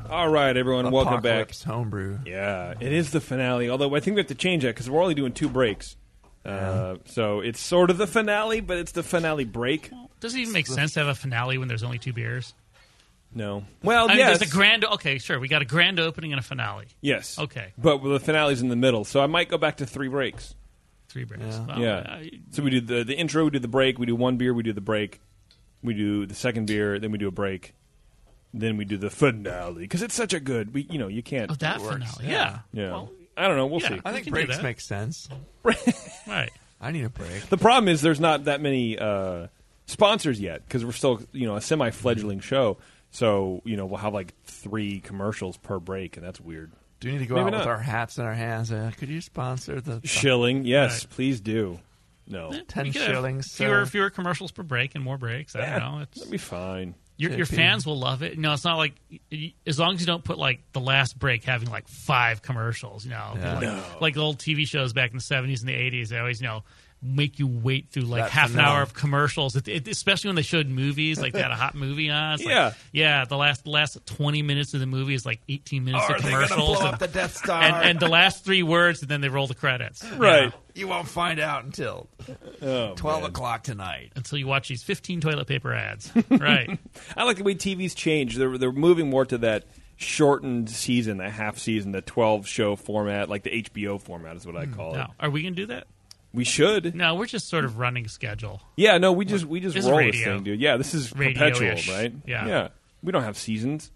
All 0.09 0.29
right, 0.29 0.55
everyone, 0.55 0.89
welcome 0.91 1.21
back. 1.21 1.25
Apocalypse 1.25 1.63
Homebrew. 1.63 2.19
Yeah, 2.25 2.73
it 2.79 2.93
is 2.93 3.11
the 3.11 3.19
finale. 3.21 3.69
Although 3.69 3.93
I 3.95 3.99
think 3.99 4.15
we 4.15 4.21
have 4.21 4.27
to 4.27 4.35
change 4.35 4.63
that 4.63 4.69
because 4.69 4.89
we're 4.89 5.01
only 5.01 5.13
doing 5.15 5.33
two 5.33 5.49
breaks. 5.49 5.95
Uh, 6.47 6.97
so 7.05 7.41
it's 7.41 7.59
sort 7.59 7.89
of 7.89 7.97
the 7.97 8.07
finale, 8.07 8.61
but 8.61 8.77
it's 8.77 8.93
the 8.93 9.03
finale 9.03 9.43
break. 9.45 9.91
Does 10.19 10.33
it 10.33 10.39
even 10.39 10.53
make 10.53 10.67
sense 10.67 10.93
to 10.93 10.99
have 11.01 11.09
a 11.09 11.15
finale 11.15 11.57
when 11.57 11.67
there's 11.67 11.83
only 11.83 11.99
two 11.99 12.13
beers? 12.13 12.53
No. 13.33 13.65
Well, 13.83 14.05
I 14.05 14.09
mean, 14.09 14.17
yes. 14.19 14.39
there's 14.39 14.49
a 14.49 14.53
grand. 14.53 14.85
Okay, 14.85 15.17
sure. 15.17 15.39
We 15.39 15.47
got 15.47 15.61
a 15.61 15.65
grand 15.65 15.99
opening 15.99 16.31
and 16.33 16.39
a 16.39 16.43
finale. 16.43 16.85
Yes. 17.01 17.37
Okay. 17.37 17.73
But 17.77 18.01
the 18.03 18.19
finale's 18.19 18.61
in 18.61 18.69
the 18.69 18.75
middle, 18.75 19.03
so 19.05 19.21
I 19.21 19.27
might 19.27 19.49
go 19.49 19.57
back 19.57 19.77
to 19.77 19.85
three 19.85 20.07
breaks. 20.07 20.55
Three 21.09 21.23
breaks. 21.25 21.43
Yeah. 21.45 21.65
Well, 21.65 21.79
yeah. 21.79 21.99
I- 22.07 22.31
so 22.51 22.63
we 22.63 22.69
do 22.71 22.81
the 22.81 23.03
the 23.03 23.15
intro, 23.15 23.43
we 23.43 23.51
do 23.51 23.59
the 23.59 23.67
break, 23.67 23.99
we 23.99 24.05
do 24.05 24.15
one 24.15 24.37
beer, 24.37 24.53
we 24.53 24.63
do 24.63 24.73
the 24.73 24.81
break, 24.81 25.19
we 25.83 25.93
do 25.93 26.25
the 26.25 26.35
second 26.35 26.67
beer, 26.67 26.99
then 26.99 27.11
we 27.11 27.17
do 27.17 27.27
a 27.27 27.31
break, 27.31 27.73
then 28.53 28.77
we 28.77 28.85
do 28.85 28.97
the 28.97 29.09
finale 29.09 29.81
because 29.81 30.01
it's 30.01 30.15
such 30.15 30.33
a 30.33 30.39
good. 30.39 30.73
We 30.73 30.87
you 30.89 30.97
know 30.97 31.07
you 31.07 31.21
can't. 31.21 31.51
Oh, 31.51 31.55
that 31.55 31.81
finale. 31.81 32.07
Yeah. 32.23 32.59
Yeah. 32.73 32.91
Well, 32.91 33.11
I 33.37 33.47
don't 33.47 33.55
know. 33.57 33.67
We'll 33.67 33.81
yeah. 33.81 33.89
see. 33.89 34.01
I 34.03 34.11
think 34.11 34.25
can 34.25 34.33
do 34.33 34.45
breaks 34.45 34.57
that. 34.57 34.63
make 34.63 34.79
sense. 34.81 35.29
Right. 36.27 36.51
I 36.81 36.91
need 36.91 37.03
a 37.05 37.09
break. 37.09 37.47
The 37.49 37.57
problem 37.57 37.87
is 37.87 38.01
there's 38.01 38.19
not 38.19 38.45
that 38.45 38.61
many 38.61 38.97
uh, 38.99 39.47
sponsors 39.85 40.39
yet 40.39 40.63
because 40.67 40.83
we're 40.85 40.91
still 40.91 41.21
you 41.31 41.47
know 41.47 41.55
a 41.55 41.61
semi 41.61 41.91
fledgling 41.91 42.39
show. 42.39 42.77
So 43.11 43.61
you 43.63 43.77
know 43.77 43.85
we'll 43.85 43.97
have 43.99 44.13
like 44.13 44.33
three 44.45 44.99
commercials 44.99 45.57
per 45.57 45.79
break, 45.79 46.17
and 46.17 46.25
that's 46.25 46.39
weird. 46.41 46.71
Do 46.99 47.07
we 47.09 47.13
need 47.13 47.19
to 47.19 47.25
go 47.27 47.35
Maybe 47.35 47.47
out 47.47 47.51
not. 47.51 47.59
with 47.59 47.67
our 47.67 47.77
hats 47.79 48.17
in 48.17 48.25
our 48.25 48.33
hands? 48.33 48.71
Uh, 48.71 48.91
could 48.97 49.09
you 49.09 49.21
sponsor 49.21 49.79
the 49.79 50.01
Shilling, 50.05 50.65
yes, 50.65 51.05
Right. 51.05 51.13
please 51.13 51.39
do. 51.39 51.79
No, 52.27 52.51
ten 52.67 52.85
We 52.85 52.91
could 52.91 53.01
have 53.03 53.11
shillings? 53.11 53.55
Fewer 53.55 53.85
fewer 53.85 54.09
commercials 54.09 54.51
per 54.51 54.63
break 54.63 54.95
and 54.95 55.03
more 55.03 55.17
breaks. 55.17 55.55
I 55.55 55.79
don't 55.79 55.79
know. 55.79 55.99
It's, 56.01 56.17
that'd 56.17 56.31
be 56.31 56.37
fine. 56.37 56.95
Your, 57.17 57.31
your 57.31 57.45
fans 57.45 57.85
will 57.85 57.97
love 57.99 58.21
it. 58.23 58.35
You 58.35 58.41
know, 58.41 58.53
it's 58.53 58.63
not 58.63 58.77
like 58.77 58.93
as 59.65 59.79
long 59.79 59.95
as 59.95 60.01
you 60.01 60.05
don't 60.07 60.23
put 60.23 60.37
like 60.37 60.61
the 60.73 60.79
last 60.79 61.17
break 61.17 61.43
having 61.43 61.69
like 61.69 61.87
five 61.87 62.41
commercials. 62.41 63.03
You 63.05 63.11
know, 63.11 63.33
Yeah. 63.35 63.53
like, 63.55 63.61
No. 63.63 63.83
like 64.01 64.13
the 64.13 64.21
old 64.21 64.37
TV 64.37 64.67
shows 64.67 64.93
back 64.93 65.11
in 65.11 65.17
the 65.17 65.21
seventies 65.23 65.61
and 65.61 65.69
the 65.69 65.73
eighties. 65.75 66.09
They 66.09 66.17
always 66.19 66.39
you 66.41 66.47
know 66.47 66.63
make 67.01 67.37
you 67.37 67.45
wait 67.47 67.89
through 67.89 68.03
like 68.03 68.23
That 68.23 68.31
half 68.31 68.53
an 68.53 68.59
hour 68.59 68.81
of 68.81 68.93
commercials, 68.93 69.55
It- 69.55 69.67
it- 69.67 69.87
especially 69.87 70.29
when 70.29 70.35
they 70.35 70.41
showed 70.41 70.67
movies 70.67 71.19
like 71.19 71.33
they 71.33 71.41
had 71.41 71.51
a 71.51 71.55
hot 71.55 71.75
movie 71.75 72.09
on. 72.09 72.33
It's 72.35 72.43
like, 72.43 72.51
Yeah. 72.53 72.73
yeah. 72.91 73.25
The 73.25 73.37
last 73.37 73.67
last 73.67 73.99
twenty 74.05 74.41
minutes 74.41 74.73
of 74.73 74.79
the 74.79 74.87
movie 74.87 75.13
is 75.13 75.25
like 75.25 75.39
eighteen 75.47 75.85
minutes 75.85 76.05
Are 76.09 76.15
of 76.15 76.23
they 76.23 76.29
commercials. 76.29 76.57
blow 76.57 76.85
and, 76.85 76.93
up 76.95 76.99
the 76.99 77.07
Death 77.07 77.37
Star? 77.43 77.61
and, 77.61 77.75
and 77.89 77.99
the 77.99 78.07
last 78.07 78.43
three 78.43 78.63
words, 78.63 79.01
and 79.01 79.09
then 79.09 79.21
they 79.21 79.29
roll 79.29 79.45
the 79.47 79.55
credits. 79.55 80.03
Right. 80.13 80.51
you 80.73 80.87
won't 80.87 81.07
find 81.07 81.39
out 81.39 81.63
until 81.65 82.07
Oh, 82.61 82.93
twelve 82.95 83.21
man. 83.21 83.29
o'clock 83.29 83.63
tonight. 83.63 84.11
Until 84.15 84.39
you 84.39 84.47
watch 84.47 84.67
these 84.67 84.81
fifteen 84.83 85.21
toilet 85.21 85.47
paper 85.47 85.73
ads. 85.73 86.11
right. 86.29 86.79
I 87.15 87.23
like 87.25 87.37
the 87.37 87.43
way 87.43 87.53
TV's 87.55 87.93
changed. 87.93 88.37
They're 88.39 88.57
they're 88.57 88.71
moving 88.71 89.09
more 89.09 89.25
to 89.25 89.37
that 89.39 89.65
shortened 89.97 90.69
season, 90.69 91.19
a 91.21 91.29
half 91.29 91.57
season, 91.57 91.91
the 91.91 92.01
twelve 92.01 92.47
show 92.47 92.75
format, 92.75 93.29
like 93.29 93.43
the 93.43 93.63
HBO 93.63 94.01
format 94.01 94.35
is 94.35 94.45
what 94.45 94.55
I 94.57 94.65
hmm. 94.65 94.73
call 94.73 94.95
it. 94.95 95.07
Are 95.19 95.29
we 95.29 95.43
gonna 95.43 95.55
do 95.55 95.67
that? 95.67 95.87
We 96.33 96.43
should. 96.43 96.93
No, 96.93 97.15
we're 97.15 97.25
just 97.25 97.49
sort 97.49 97.65
of 97.65 97.79
running 97.79 98.05
a 98.05 98.09
schedule. 98.09 98.61
Yeah, 98.75 98.97
no, 98.97 99.11
we 99.11 99.25
just 99.25 99.45
we 99.45 99.59
just 99.59 99.75
This 99.75 99.85
is 99.85 99.89
roll 99.89 99.99
this 99.99 100.15
radio. 100.15 100.35
thing, 100.35 100.43
dude. 100.43 100.59
Yeah, 100.59 100.77
this 100.77 100.93
is 100.93 101.15
Radio-ish. 101.15 101.57
perpetual, 101.57 101.95
right? 101.95 102.13
Yeah. 102.25 102.47
yeah. 102.47 102.67
We 103.01 103.11
don't 103.11 103.23
have 103.23 103.37
seasons. 103.37 103.91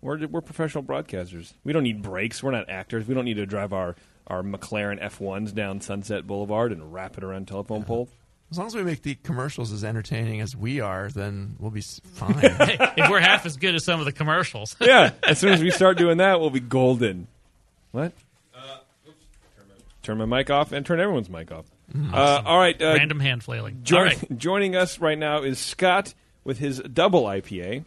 We're 0.00 0.26
we're 0.26 0.40
professional 0.40 0.84
broadcasters. 0.84 1.52
We 1.64 1.72
don't 1.72 1.84
need 1.84 2.02
breaks. 2.02 2.42
We're 2.42 2.50
not 2.50 2.68
actors. 2.68 3.06
We 3.06 3.14
don't 3.14 3.24
need 3.24 3.34
to 3.34 3.46
drive 3.46 3.72
our 3.72 3.96
our 4.26 4.42
McLaren 4.42 5.02
F1s 5.02 5.54
down 5.54 5.80
Sunset 5.80 6.26
Boulevard 6.26 6.72
and 6.72 6.92
wrap 6.92 7.16
it 7.16 7.24
around 7.24 7.48
telephone 7.48 7.78
uh-huh. 7.78 7.86
pole. 7.86 8.08
As 8.50 8.58
long 8.58 8.68
as 8.68 8.74
we 8.76 8.84
make 8.84 9.02
the 9.02 9.16
commercials 9.16 9.72
as 9.72 9.82
entertaining 9.82 10.40
as 10.40 10.54
we 10.54 10.80
are, 10.80 11.08
then 11.08 11.56
we'll 11.58 11.72
be 11.72 11.80
s- 11.80 12.00
fine. 12.14 12.34
Hey, 12.34 12.76
if 12.96 13.10
we're 13.10 13.20
half 13.20 13.44
as 13.44 13.56
good 13.56 13.74
as 13.74 13.84
some 13.84 13.98
of 13.98 14.06
the 14.06 14.12
commercials. 14.12 14.76
yeah, 14.80 15.10
as 15.22 15.38
soon 15.38 15.52
as 15.52 15.62
we 15.62 15.70
start 15.70 15.98
doing 15.98 16.18
that, 16.18 16.40
we'll 16.40 16.50
be 16.50 16.60
golden. 16.60 17.26
What? 17.92 18.12
turn 20.02 20.18
my 20.18 20.24
mic 20.24 20.50
off 20.50 20.70
and 20.70 20.86
turn 20.86 21.00
everyone's 21.00 21.28
mic 21.28 21.50
off. 21.50 21.64
Uh, 21.94 22.42
all 22.44 22.58
right. 22.58 22.80
Uh, 22.80 22.94
Random 22.96 23.20
hand 23.20 23.42
flailing. 23.44 23.80
join- 23.82 23.98
All 23.98 24.04
right. 24.06 24.36
Joining 24.38 24.76
us 24.76 24.98
right 24.98 25.18
now 25.18 25.42
is 25.42 25.58
Scott 25.58 26.14
with 26.44 26.58
his 26.58 26.80
double 26.80 27.24
IPA. 27.24 27.84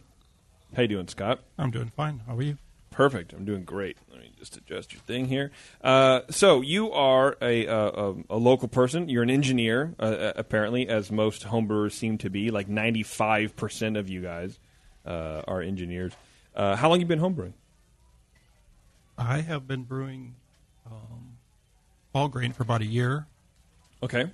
How 0.74 0.82
you 0.82 0.88
doing, 0.88 1.08
Scott? 1.08 1.40
I'm 1.58 1.70
doing 1.70 1.90
fine. 1.96 2.22
How 2.26 2.36
are 2.36 2.42
you? 2.42 2.56
Perfect. 2.90 3.32
I'm 3.32 3.44
doing 3.44 3.64
great. 3.64 3.96
Let 4.10 4.20
me 4.20 4.30
just 4.38 4.56
adjust 4.56 4.92
your 4.92 5.00
thing 5.02 5.26
here. 5.26 5.50
Uh, 5.82 6.20
so 6.30 6.60
you 6.60 6.90
are 6.92 7.36
a, 7.40 7.66
uh, 7.66 7.90
a 8.30 8.34
a 8.34 8.36
local 8.36 8.68
person. 8.68 9.08
You're 9.08 9.22
an 9.22 9.30
engineer, 9.30 9.94
uh, 9.98 10.02
uh, 10.02 10.32
apparently, 10.36 10.88
as 10.88 11.10
most 11.12 11.46
homebrewers 11.46 11.92
seem 11.92 12.18
to 12.18 12.30
be. 12.30 12.50
Like 12.50 12.68
95 12.68 13.54
percent 13.56 13.96
of 13.96 14.08
you 14.08 14.22
guys 14.22 14.58
uh, 15.06 15.42
are 15.46 15.60
engineers. 15.62 16.12
Uh, 16.54 16.74
how 16.76 16.88
long 16.88 17.00
you 17.00 17.06
been 17.06 17.20
homebrewing? 17.20 17.52
I 19.16 19.40
have 19.42 19.66
been 19.68 19.84
brewing 19.84 20.34
um, 20.86 21.36
all 22.14 22.28
grain 22.28 22.52
for 22.52 22.62
about 22.62 22.80
a 22.80 22.86
year. 22.86 23.26
Okay. 24.02 24.30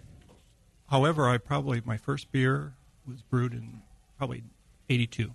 However, 0.89 1.29
I 1.29 1.39
probably 1.39 1.83
my 1.85 1.97
first 1.97 2.31
beer 2.33 2.75
was 3.09 3.23
brewed 3.23 3.53
in 3.53 3.83
probably 4.19 4.45
'82. 4.89 5.33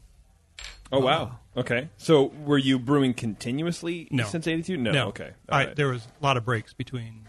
Oh 0.93 0.99
wow. 0.99 1.39
Okay. 1.57 1.89
So 1.97 2.25
were 2.45 2.57
you 2.57 2.77
brewing 2.79 3.13
continuously 3.13 4.07
No. 4.11 4.25
since 4.25 4.47
'82? 4.47 4.77
No. 4.77 4.91
No. 4.91 5.07
Okay. 5.09 5.31
I, 5.49 5.65
right. 5.65 5.75
There 5.75 5.87
was 5.89 6.05
a 6.05 6.23
lot 6.23 6.37
of 6.37 6.45
breaks 6.45 6.73
between 6.73 7.27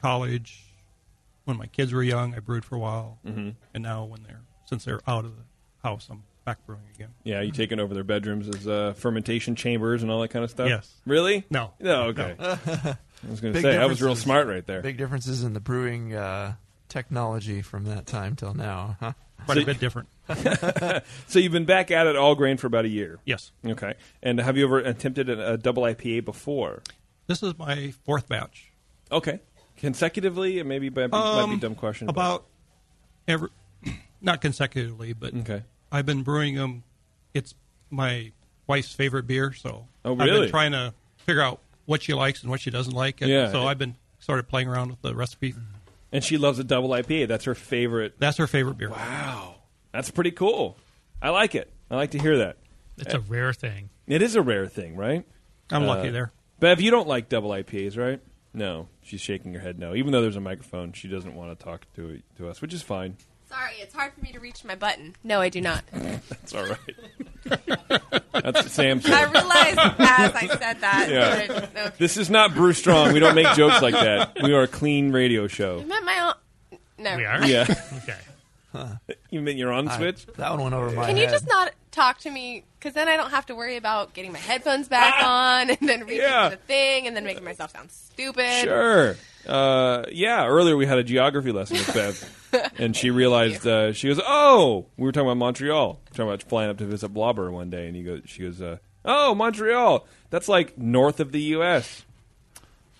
college, 0.00 0.64
when 1.44 1.56
my 1.56 1.66
kids 1.66 1.92
were 1.92 2.02
young, 2.02 2.34
I 2.34 2.40
brewed 2.40 2.64
for 2.64 2.76
a 2.76 2.78
while, 2.78 3.18
Mhm. 3.26 3.54
and 3.74 3.82
now 3.82 4.04
when 4.04 4.22
they're 4.24 4.42
since 4.64 4.84
they're 4.84 5.00
out 5.06 5.24
of 5.24 5.36
the 5.36 5.42
house, 5.82 6.08
I'm 6.10 6.24
back 6.44 6.64
brewing 6.66 6.82
again. 6.94 7.10
Yeah, 7.24 7.40
you 7.42 7.52
taking 7.52 7.78
over 7.78 7.94
their 7.94 8.02
bedrooms 8.04 8.48
as 8.48 8.66
uh, 8.66 8.94
fermentation 8.96 9.54
chambers 9.54 10.02
and 10.02 10.10
all 10.10 10.20
that 10.22 10.28
kind 10.28 10.44
of 10.44 10.50
stuff. 10.50 10.68
Yes. 10.68 10.92
Really? 11.06 11.44
No. 11.50 11.72
No. 11.78 12.04
Okay. 12.04 12.34
No. 12.38 12.58
I 13.26 13.30
was 13.30 13.40
going 13.40 13.54
to 13.54 13.60
say 13.60 13.76
I 13.78 13.86
was 13.86 14.02
real 14.02 14.16
smart 14.16 14.46
right 14.48 14.66
there. 14.66 14.82
Big 14.82 14.96
differences 14.96 15.44
in 15.44 15.52
the 15.54 15.60
brewing 15.60 16.14
uh, 16.14 16.54
technology 16.88 17.62
from 17.62 17.84
that 17.84 18.06
time 18.06 18.36
till 18.36 18.54
now, 18.54 18.96
huh? 19.00 19.12
Quite 19.44 19.58
a 19.58 19.64
bit 19.66 19.80
different. 19.80 20.08
so 21.26 21.38
you've 21.38 21.50
been 21.52 21.64
back 21.64 21.90
at 21.90 22.06
it 22.06 22.14
all 22.16 22.34
grain 22.36 22.56
for 22.56 22.68
about 22.68 22.84
a 22.84 22.88
year. 22.88 23.18
Yes. 23.24 23.50
Okay. 23.66 23.94
And 24.22 24.38
have 24.40 24.56
you 24.56 24.64
ever 24.64 24.78
attempted 24.78 25.28
a, 25.28 25.54
a 25.54 25.56
double 25.58 25.82
IPA 25.82 26.24
before? 26.24 26.82
This 27.26 27.42
is 27.42 27.58
my 27.58 27.92
fourth 28.04 28.28
batch. 28.28 28.70
Okay. 29.10 29.40
Consecutively, 29.76 30.60
and 30.60 30.68
maybe 30.68 30.90
might 30.90 31.06
be, 31.08 31.16
might 31.16 31.34
be 31.34 31.40
a 31.40 31.42
Um, 31.44 31.58
dumb 31.58 31.74
question. 31.74 32.06
but- 32.06 32.12
About 32.12 32.46
every, 33.26 33.48
not 34.20 34.40
consecutively, 34.40 35.12
but 35.12 35.34
Okay. 35.34 35.62
I've 35.90 36.06
been 36.06 36.22
brewing 36.22 36.54
them. 36.54 36.84
It's 37.34 37.54
my 37.90 38.30
wife's 38.68 38.92
favorite 38.92 39.26
beer, 39.26 39.52
so 39.52 39.88
Oh, 40.04 40.12
I've 40.12 40.18
been 40.18 40.50
trying 40.50 40.72
to 40.72 40.94
figure 41.18 41.42
out 41.42 41.60
what 41.86 42.02
she 42.02 42.14
likes 42.14 42.42
and 42.42 42.50
what 42.50 42.60
she 42.60 42.70
doesn't 42.70 42.94
like. 42.94 43.20
And 43.20 43.30
Yeah. 43.30 43.50
So 43.52 43.66
I've 43.66 43.78
been 43.78 43.96
sort 44.18 44.38
of 44.38 44.48
playing 44.48 44.68
around 44.68 44.90
with 44.90 45.02
the 45.02 45.14
recipe. 45.14 45.54
and 46.12 46.22
she 46.22 46.36
loves 46.38 46.58
a 46.58 46.64
double 46.64 46.90
IPA. 46.90 47.28
That's 47.28 47.44
her 47.46 47.54
favorite. 47.54 48.14
That's 48.18 48.36
her 48.38 48.46
favorite 48.46 48.78
beer. 48.78 48.90
Wow. 48.90 49.56
That's 49.92 50.10
pretty 50.10 50.30
cool. 50.30 50.76
I 51.20 51.30
like 51.30 51.54
it. 51.54 51.70
I 51.90 51.96
like 51.96 52.10
to 52.12 52.18
hear 52.18 52.38
that. 52.38 52.56
It's 52.98 53.14
a 53.14 53.20
rare 53.20 53.52
thing. 53.52 53.88
It 54.06 54.22
is 54.22 54.34
a 54.36 54.42
rare 54.42 54.66
thing, 54.66 54.96
right? 54.96 55.24
I'm 55.70 55.84
Uh, 55.84 55.86
lucky 55.86 56.10
there. 56.10 56.32
Bev, 56.60 56.80
you 56.80 56.90
don't 56.90 57.08
like 57.08 57.28
double 57.28 57.50
IPAs, 57.50 57.96
right? 57.96 58.20
No, 58.54 58.88
she's 59.02 59.20
shaking 59.20 59.54
her 59.54 59.60
head 59.60 59.78
no. 59.78 59.94
Even 59.94 60.12
though 60.12 60.20
there's 60.20 60.36
a 60.36 60.40
microphone, 60.40 60.92
she 60.92 61.08
doesn't 61.08 61.34
want 61.34 61.58
to 61.58 61.64
talk 61.64 61.86
to 61.96 62.20
to 62.36 62.48
us, 62.48 62.60
which 62.60 62.74
is 62.74 62.82
fine. 62.82 63.16
Sorry, 63.52 63.74
it's 63.80 63.94
hard 63.94 64.12
for 64.14 64.20
me 64.22 64.32
to 64.32 64.40
reach 64.40 64.64
my 64.64 64.74
button. 64.74 65.14
No, 65.22 65.40
I 65.40 65.48
do 65.50 65.60
not. 65.60 65.84
That's 65.92 66.54
all 66.54 66.64
right. 66.66 66.78
That's 68.32 68.72
Sam's. 68.72 69.04
I 69.06 69.24
realized 69.24 69.78
as 69.78 70.34
I 70.34 70.46
said 70.58 70.80
that. 70.80 71.08
Yeah. 71.10 71.28
that 71.36 71.44
it- 71.50 71.50
okay. 71.50 71.92
This 71.98 72.16
is 72.16 72.30
not 72.30 72.54
Brew 72.54 72.72
Strong. 72.72 73.12
We 73.12 73.20
don't 73.20 73.34
make 73.34 73.54
jokes 73.54 73.82
like 73.82 73.94
that. 73.94 74.38
We 74.42 74.54
are 74.54 74.62
a 74.62 74.68
clean 74.68 75.12
radio 75.12 75.48
show. 75.48 75.80
I 75.80 75.84
meant 75.84 76.04
my 76.04 76.34
own. 76.70 76.78
No. 76.98 77.16
We 77.16 77.24
are? 77.26 77.44
Yeah. 77.46 77.66
okay. 78.74 78.96
You 79.30 79.42
mean 79.42 79.58
you're 79.58 79.72
on 79.72 79.86
I- 79.88 79.96
switch? 79.98 80.24
that 80.38 80.50
one 80.50 80.62
went 80.62 80.74
over 80.74 80.86
my 80.90 81.06
Can 81.06 81.16
head. 81.16 81.24
you 81.26 81.30
just 81.30 81.46
not 81.46 81.72
talk 81.90 82.20
to 82.20 82.30
me? 82.30 82.64
Because 82.78 82.94
then 82.94 83.06
I 83.08 83.16
don't 83.18 83.30
have 83.30 83.46
to 83.46 83.54
worry 83.54 83.76
about 83.76 84.14
getting 84.14 84.32
my 84.32 84.38
headphones 84.38 84.88
back 84.88 85.22
on 85.22 85.68
and 85.70 85.78
then 85.88 86.00
reaching 86.06 86.22
Yeah. 86.22 86.48
for 86.48 86.56
the 86.56 86.62
thing 86.62 87.06
and 87.06 87.14
then 87.14 87.24
making 87.24 87.44
myself 87.44 87.72
sound 87.72 87.90
stupid. 87.92 88.62
Sure. 88.64 89.16
Uh, 89.46 90.04
yeah. 90.10 90.46
Earlier 90.46 90.76
we 90.76 90.86
had 90.86 90.96
a 90.98 91.04
geography 91.04 91.52
lesson 91.52 91.76
with 91.76 91.92
Bev, 91.92 92.41
and 92.78 92.96
she 92.96 93.10
realized 93.10 93.66
uh, 93.66 93.92
she 93.92 94.08
goes, 94.08 94.20
"Oh, 94.26 94.86
we 94.96 95.04
were 95.04 95.12
talking 95.12 95.26
about 95.28 95.36
Montreal. 95.38 96.00
Talking 96.10 96.24
about 96.28 96.42
flying 96.42 96.70
up 96.70 96.78
to 96.78 96.84
visit 96.86 97.12
Blobber 97.12 97.50
one 97.50 97.70
day, 97.70 97.86
and 97.86 97.96
he 97.96 98.02
goes, 98.02 98.22
she 98.26 98.42
goes, 98.42 98.60
uh, 98.60 98.78
"Oh, 99.04 99.34
Montreal. 99.34 100.06
That's 100.30 100.48
like 100.48 100.76
north 100.78 101.20
of 101.20 101.32
the 101.32 101.40
U.S." 101.40 102.04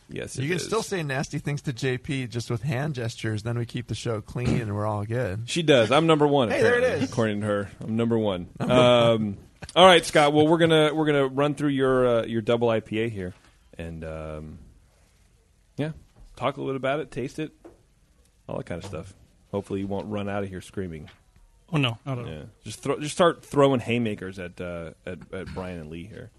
Yes, 0.08 0.36
You 0.36 0.46
can 0.48 0.56
is. 0.58 0.64
still 0.64 0.82
say 0.82 1.02
nasty 1.02 1.38
things 1.38 1.62
to 1.62 1.72
JP 1.72 2.28
just 2.28 2.50
with 2.50 2.62
hand 2.62 2.94
gestures. 2.94 3.44
Then 3.44 3.56
we 3.58 3.64
keep 3.64 3.86
the 3.86 3.94
show 3.94 4.20
clean 4.20 4.60
and 4.60 4.74
we're 4.76 4.86
all 4.86 5.04
good. 5.06 5.48
She 5.48 5.62
does. 5.62 5.90
I'm 5.90 6.06
number 6.06 6.26
one. 6.26 6.50
Hey, 6.50 6.60
there 6.60 6.76
it 6.76 6.84
is. 6.84 7.08
According 7.10 7.40
to 7.40 7.46
her, 7.46 7.70
I'm 7.80 7.96
number 7.96 8.18
one. 8.18 8.48
Um, 8.60 9.38
all 9.74 9.86
right, 9.86 10.04
Scott. 10.04 10.34
Well, 10.34 10.46
we're 10.46 10.58
gonna 10.58 10.92
we're 10.92 11.06
gonna 11.06 11.28
run 11.28 11.54
through 11.54 11.70
your 11.70 12.06
uh, 12.06 12.24
your 12.26 12.42
double 12.42 12.68
IPA 12.68 13.10
here, 13.10 13.32
and 13.78 14.04
um, 14.04 14.58
yeah, 15.78 15.92
talk 16.36 16.58
a 16.58 16.60
little 16.60 16.74
bit 16.74 16.76
about 16.76 17.00
it, 17.00 17.10
taste 17.10 17.38
it, 17.38 17.52
all 18.46 18.58
that 18.58 18.66
kind 18.66 18.82
of 18.82 18.88
stuff. 18.88 19.14
Hopefully, 19.52 19.80
you 19.80 19.86
won't 19.86 20.08
run 20.08 20.28
out 20.28 20.42
of 20.42 20.48
here 20.48 20.60
screaming. 20.60 21.08
Oh 21.72 21.76
no, 21.78 21.98
not 22.04 22.18
at 22.18 22.24
all. 22.24 22.30
Yeah, 22.30 22.42
just 22.64 22.80
throw, 22.82 22.98
just 22.98 23.14
start 23.14 23.44
throwing 23.44 23.80
haymakers 23.80 24.38
at 24.38 24.60
uh, 24.60 24.90
at, 25.06 25.18
at 25.32 25.46
Brian 25.54 25.78
and 25.80 25.90
Lee 25.90 26.04
here. 26.04 26.30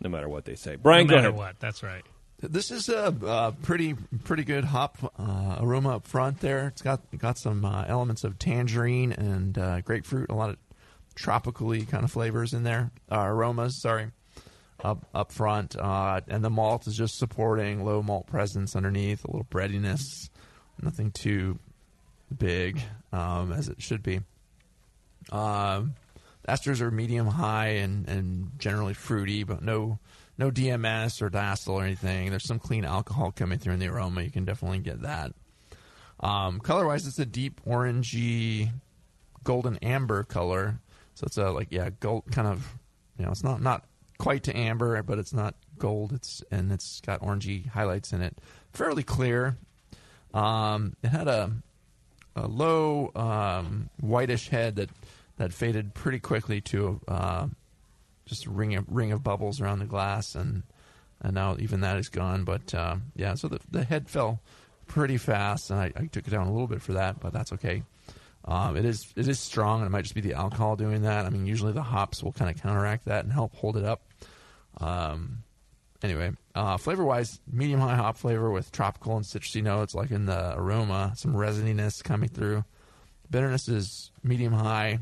No 0.00 0.08
matter 0.08 0.28
what 0.28 0.44
they 0.44 0.54
say, 0.54 0.76
Brian, 0.76 1.06
no 1.06 1.10
go 1.10 1.16
matter 1.16 1.28
ahead. 1.28 1.38
what. 1.38 1.60
That's 1.60 1.82
right. 1.82 2.02
This 2.40 2.70
is 2.70 2.88
a, 2.88 3.14
a 3.24 3.54
pretty 3.62 3.94
pretty 4.24 4.42
good 4.44 4.64
hop 4.64 5.12
uh, 5.18 5.58
aroma 5.60 5.96
up 5.96 6.06
front. 6.06 6.40
There, 6.40 6.66
it's 6.68 6.82
got 6.82 7.00
got 7.16 7.38
some 7.38 7.64
uh, 7.64 7.84
elements 7.86 8.24
of 8.24 8.38
tangerine 8.38 9.12
and 9.12 9.56
uh, 9.56 9.80
grapefruit, 9.82 10.28
a 10.30 10.34
lot 10.34 10.50
of 10.50 10.56
tropically 11.14 11.82
kind 11.82 12.02
of 12.04 12.10
flavors 12.10 12.52
in 12.52 12.64
there, 12.64 12.90
uh, 13.10 13.20
aromas. 13.20 13.80
Sorry, 13.80 14.08
up 14.82 15.06
up 15.14 15.30
front, 15.30 15.76
uh, 15.76 16.20
and 16.26 16.42
the 16.44 16.50
malt 16.50 16.86
is 16.86 16.96
just 16.96 17.16
supporting 17.16 17.84
low 17.84 18.02
malt 18.02 18.26
presence 18.26 18.74
underneath, 18.74 19.24
a 19.24 19.28
little 19.30 19.46
breadiness, 19.48 20.28
nothing 20.80 21.12
too 21.12 21.58
big 22.32 22.80
um, 23.12 23.52
as 23.52 23.68
it 23.68 23.80
should 23.82 24.02
be. 24.02 24.20
Um, 25.30 25.94
esters 26.48 26.80
are 26.80 26.90
medium 26.90 27.26
high 27.26 27.68
and, 27.68 28.08
and 28.08 28.52
generally 28.58 28.94
fruity, 28.94 29.44
but 29.44 29.62
no 29.62 29.98
no 30.38 30.50
DMS 30.50 31.20
or 31.20 31.30
diacetyl 31.30 31.74
or 31.74 31.84
anything. 31.84 32.30
There's 32.30 32.44
some 32.44 32.58
clean 32.58 32.84
alcohol 32.84 33.32
coming 33.32 33.58
through 33.58 33.74
in 33.74 33.80
the 33.80 33.88
aroma. 33.88 34.22
You 34.22 34.30
can 34.30 34.44
definitely 34.44 34.78
get 34.78 35.02
that. 35.02 35.32
Um, 36.20 36.60
color 36.60 36.86
wise, 36.86 37.06
it's 37.06 37.18
a 37.18 37.26
deep 37.26 37.60
orangey, 37.66 38.70
golden 39.44 39.76
amber 39.78 40.22
color. 40.24 40.80
So 41.14 41.24
it's 41.26 41.36
a 41.36 41.50
like 41.50 41.68
yeah 41.70 41.90
gold 42.00 42.24
kind 42.30 42.48
of 42.48 42.74
you 43.18 43.24
know 43.24 43.30
it's 43.30 43.44
not 43.44 43.60
not 43.60 43.84
quite 44.18 44.44
to 44.44 44.56
amber, 44.56 45.02
but 45.02 45.18
it's 45.18 45.32
not 45.32 45.54
gold. 45.78 46.12
It's 46.12 46.42
and 46.50 46.72
it's 46.72 47.00
got 47.00 47.20
orangey 47.20 47.66
highlights 47.68 48.12
in 48.12 48.22
it. 48.22 48.38
Fairly 48.72 49.02
clear. 49.02 49.56
Um, 50.32 50.96
it 51.02 51.08
had 51.08 51.28
a 51.28 51.52
a 52.36 52.46
low 52.46 53.10
um, 53.14 53.90
whitish 54.00 54.48
head 54.48 54.76
that 54.76 54.90
that 55.38 55.52
faded 55.52 55.94
pretty 55.94 56.20
quickly 56.20 56.60
to 56.60 57.00
uh, 57.08 57.46
just 58.26 58.46
a 58.46 58.50
ring 58.50 58.74
of 58.74 58.84
ring 58.88 59.12
of 59.12 59.22
bubbles 59.22 59.60
around 59.60 59.78
the 59.78 59.86
glass, 59.86 60.34
and 60.34 60.62
and 61.20 61.34
now 61.34 61.56
even 61.58 61.80
that 61.80 61.96
is 61.96 62.08
gone. 62.08 62.44
But 62.44 62.74
uh, 62.74 62.96
yeah, 63.16 63.34
so 63.34 63.48
the 63.48 63.60
the 63.70 63.84
head 63.84 64.08
fell 64.08 64.40
pretty 64.86 65.16
fast, 65.16 65.70
and 65.70 65.80
I, 65.80 65.92
I 65.96 66.06
took 66.06 66.26
it 66.26 66.30
down 66.30 66.46
a 66.46 66.52
little 66.52 66.66
bit 66.66 66.82
for 66.82 66.92
that, 66.94 67.20
but 67.20 67.32
that's 67.32 67.52
okay. 67.54 67.82
Um, 68.44 68.76
it 68.76 68.84
is 68.84 69.12
it 69.16 69.28
is 69.28 69.38
strong, 69.38 69.80
and 69.80 69.86
it 69.86 69.90
might 69.90 70.02
just 70.02 70.14
be 70.14 70.20
the 70.20 70.34
alcohol 70.34 70.76
doing 70.76 71.02
that. 71.02 71.26
I 71.26 71.30
mean, 71.30 71.46
usually 71.46 71.72
the 71.72 71.82
hops 71.82 72.22
will 72.22 72.32
kind 72.32 72.50
of 72.50 72.60
counteract 72.60 73.04
that 73.06 73.24
and 73.24 73.32
help 73.32 73.54
hold 73.54 73.76
it 73.76 73.84
up. 73.84 74.02
Um, 74.78 75.44
anyway, 76.02 76.32
uh, 76.54 76.76
flavor 76.76 77.04
wise, 77.04 77.40
medium 77.50 77.80
high 77.80 77.96
hop 77.96 78.16
flavor 78.16 78.50
with 78.50 78.72
tropical 78.72 79.16
and 79.16 79.24
citrusy 79.24 79.62
notes, 79.62 79.94
like 79.94 80.10
in 80.10 80.26
the 80.26 80.54
aroma, 80.56 81.12
some 81.16 81.34
resininess 81.34 82.02
coming 82.02 82.28
through. 82.28 82.64
Bitterness 83.30 83.68
is 83.68 84.10
medium 84.22 84.52
high. 84.52 84.98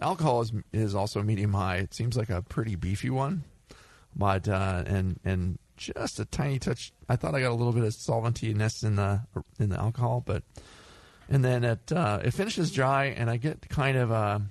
Alcohol 0.00 0.42
is 0.42 0.52
is 0.72 0.94
also 0.94 1.22
medium 1.22 1.52
high. 1.52 1.76
It 1.76 1.94
seems 1.94 2.16
like 2.16 2.30
a 2.30 2.42
pretty 2.42 2.76
beefy 2.76 3.10
one, 3.10 3.44
but 4.14 4.48
uh, 4.48 4.84
and 4.86 5.18
and 5.24 5.58
just 5.76 6.20
a 6.20 6.24
tiny 6.24 6.58
touch. 6.58 6.92
I 7.08 7.16
thought 7.16 7.34
I 7.34 7.40
got 7.40 7.50
a 7.50 7.54
little 7.54 7.72
bit 7.72 7.84
of 7.84 7.92
solventiness 7.92 8.84
in 8.84 8.96
the 8.96 9.22
in 9.58 9.70
the 9.70 9.78
alcohol, 9.78 10.22
but 10.24 10.44
and 11.28 11.44
then 11.44 11.64
it 11.64 11.90
uh, 11.90 12.20
it 12.22 12.32
finishes 12.32 12.70
dry, 12.70 13.06
and 13.06 13.28
I 13.28 13.36
get 13.36 13.68
kind 13.68 13.96
of 13.96 14.10
a 14.10 14.42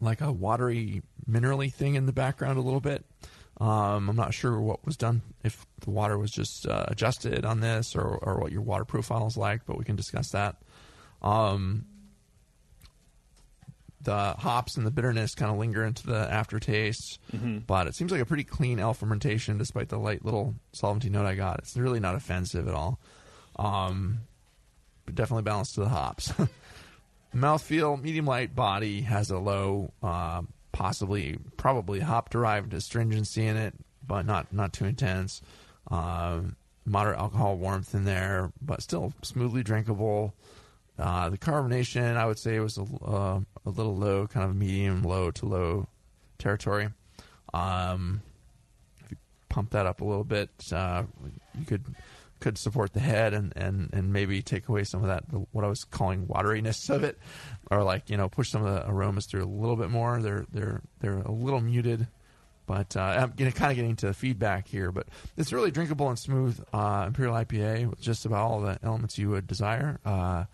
like 0.00 0.20
a 0.20 0.30
watery, 0.32 1.02
minerally 1.28 1.72
thing 1.72 1.94
in 1.94 2.06
the 2.06 2.12
background 2.12 2.58
a 2.58 2.62
little 2.62 2.80
bit. 2.80 3.04
Um, 3.58 4.10
I'm 4.10 4.16
not 4.16 4.34
sure 4.34 4.60
what 4.60 4.84
was 4.84 4.96
done 4.98 5.22
if 5.42 5.64
the 5.80 5.90
water 5.90 6.18
was 6.18 6.30
just 6.30 6.66
uh, 6.66 6.84
adjusted 6.88 7.44
on 7.46 7.60
this 7.60 7.96
or 7.96 8.02
or 8.18 8.38
what 8.38 8.52
your 8.52 8.60
water 8.60 8.84
profile 8.84 9.26
is 9.26 9.36
like, 9.38 9.64
but 9.66 9.78
we 9.78 9.84
can 9.84 9.96
discuss 9.96 10.30
that. 10.32 10.56
Um, 11.22 11.86
the 14.02 14.34
hops 14.38 14.76
and 14.76 14.86
the 14.86 14.90
bitterness 14.90 15.34
kind 15.34 15.50
of 15.50 15.58
linger 15.58 15.84
into 15.84 16.06
the 16.06 16.30
aftertaste, 16.32 17.18
Mhm. 17.32 17.66
but 17.66 17.86
it 17.88 17.94
seems 17.94 18.12
like 18.12 18.20
a 18.20 18.26
pretty 18.26 18.44
clean 18.44 18.78
L 18.78 18.94
fermentation 18.94 19.58
despite 19.58 19.88
the 19.88 19.98
light 19.98 20.24
little 20.24 20.54
solventy 20.72 21.10
note 21.10 21.26
I 21.26 21.34
got. 21.34 21.58
It's 21.60 21.76
really 21.76 21.98
not 21.98 22.14
offensive 22.14 22.68
at 22.68 22.74
all. 22.74 23.00
Um, 23.58 24.18
but 25.06 25.14
definitely 25.14 25.42
balanced 25.44 25.74
to 25.74 25.80
the 25.80 25.88
hops. 25.88 26.32
Mouthfeel, 27.36 28.00
medium 28.02 28.26
light 28.26 28.54
body, 28.54 29.02
has 29.02 29.30
a 29.30 29.38
low, 29.38 29.92
uh, 30.02 30.42
possibly, 30.72 31.38
probably 31.56 32.00
hop 32.00 32.30
derived 32.30 32.72
astringency 32.72 33.46
in 33.46 33.56
it, 33.56 33.74
but 34.06 34.24
not 34.24 34.52
not 34.52 34.72
too 34.72 34.86
intense. 34.86 35.42
Um, 35.90 36.56
moderate 36.86 37.18
alcohol 37.18 37.56
warmth 37.58 37.94
in 37.94 38.04
there, 38.04 38.52
but 38.62 38.80
still 38.80 39.12
smoothly 39.22 39.62
drinkable. 39.62 40.34
Uh, 40.98 41.28
the 41.28 41.36
carbonation, 41.36 42.16
I 42.16 42.24
would 42.24 42.38
say, 42.38 42.58
was 42.58 42.78
a, 42.78 42.86
uh, 43.04 43.40
a 43.66 43.70
little 43.70 43.96
low, 43.96 44.26
kind 44.26 44.48
of 44.48 44.56
medium 44.56 45.02
low 45.02 45.30
to 45.32 45.46
low 45.46 45.88
territory. 46.38 46.88
Um, 47.52 48.22
if 49.04 49.10
you 49.10 49.16
pump 49.50 49.70
that 49.70 49.84
up 49.84 50.00
a 50.00 50.04
little 50.04 50.24
bit, 50.24 50.48
uh, 50.72 51.02
you 51.58 51.66
could 51.66 51.84
could 52.40 52.58
support 52.58 52.92
the 52.92 53.00
head 53.00 53.32
and, 53.34 53.52
and, 53.56 53.90
and 53.92 54.12
maybe 54.12 54.42
take 54.42 54.68
away 54.68 54.84
some 54.84 55.02
of 55.02 55.08
that 55.08 55.24
what 55.52 55.64
I 55.64 55.68
was 55.68 55.84
calling 55.84 56.26
wateriness 56.26 56.90
of 56.90 57.04
it, 57.04 57.18
or 57.70 57.82
like 57.82 58.10
you 58.10 58.16
know 58.16 58.28
push 58.28 58.50
some 58.50 58.64
of 58.64 58.74
the 58.74 58.88
aromas 58.90 59.26
through 59.26 59.44
a 59.44 59.46
little 59.46 59.76
bit 59.76 59.90
more. 59.90 60.20
They're 60.20 60.46
they're 60.52 60.82
they're 61.00 61.18
a 61.18 61.30
little 61.32 61.60
muted, 61.60 62.06
but 62.66 62.96
uh, 62.96 63.00
I'm 63.00 63.32
kind 63.32 63.70
of 63.70 63.76
getting 63.76 63.96
to 63.96 64.06
the 64.08 64.14
feedback 64.14 64.68
here. 64.68 64.92
But 64.92 65.06
it's 65.36 65.52
really 65.52 65.70
drinkable 65.70 66.08
and 66.08 66.18
smooth 66.18 66.62
uh, 66.72 67.04
Imperial 67.06 67.34
IPA 67.34 67.90
with 67.90 68.00
just 68.00 68.26
about 68.26 68.50
all 68.50 68.60
the 68.60 68.78
elements 68.82 69.18
you 69.18 69.30
would 69.30 69.46
desire. 69.46 69.98
Uh, 70.04 70.44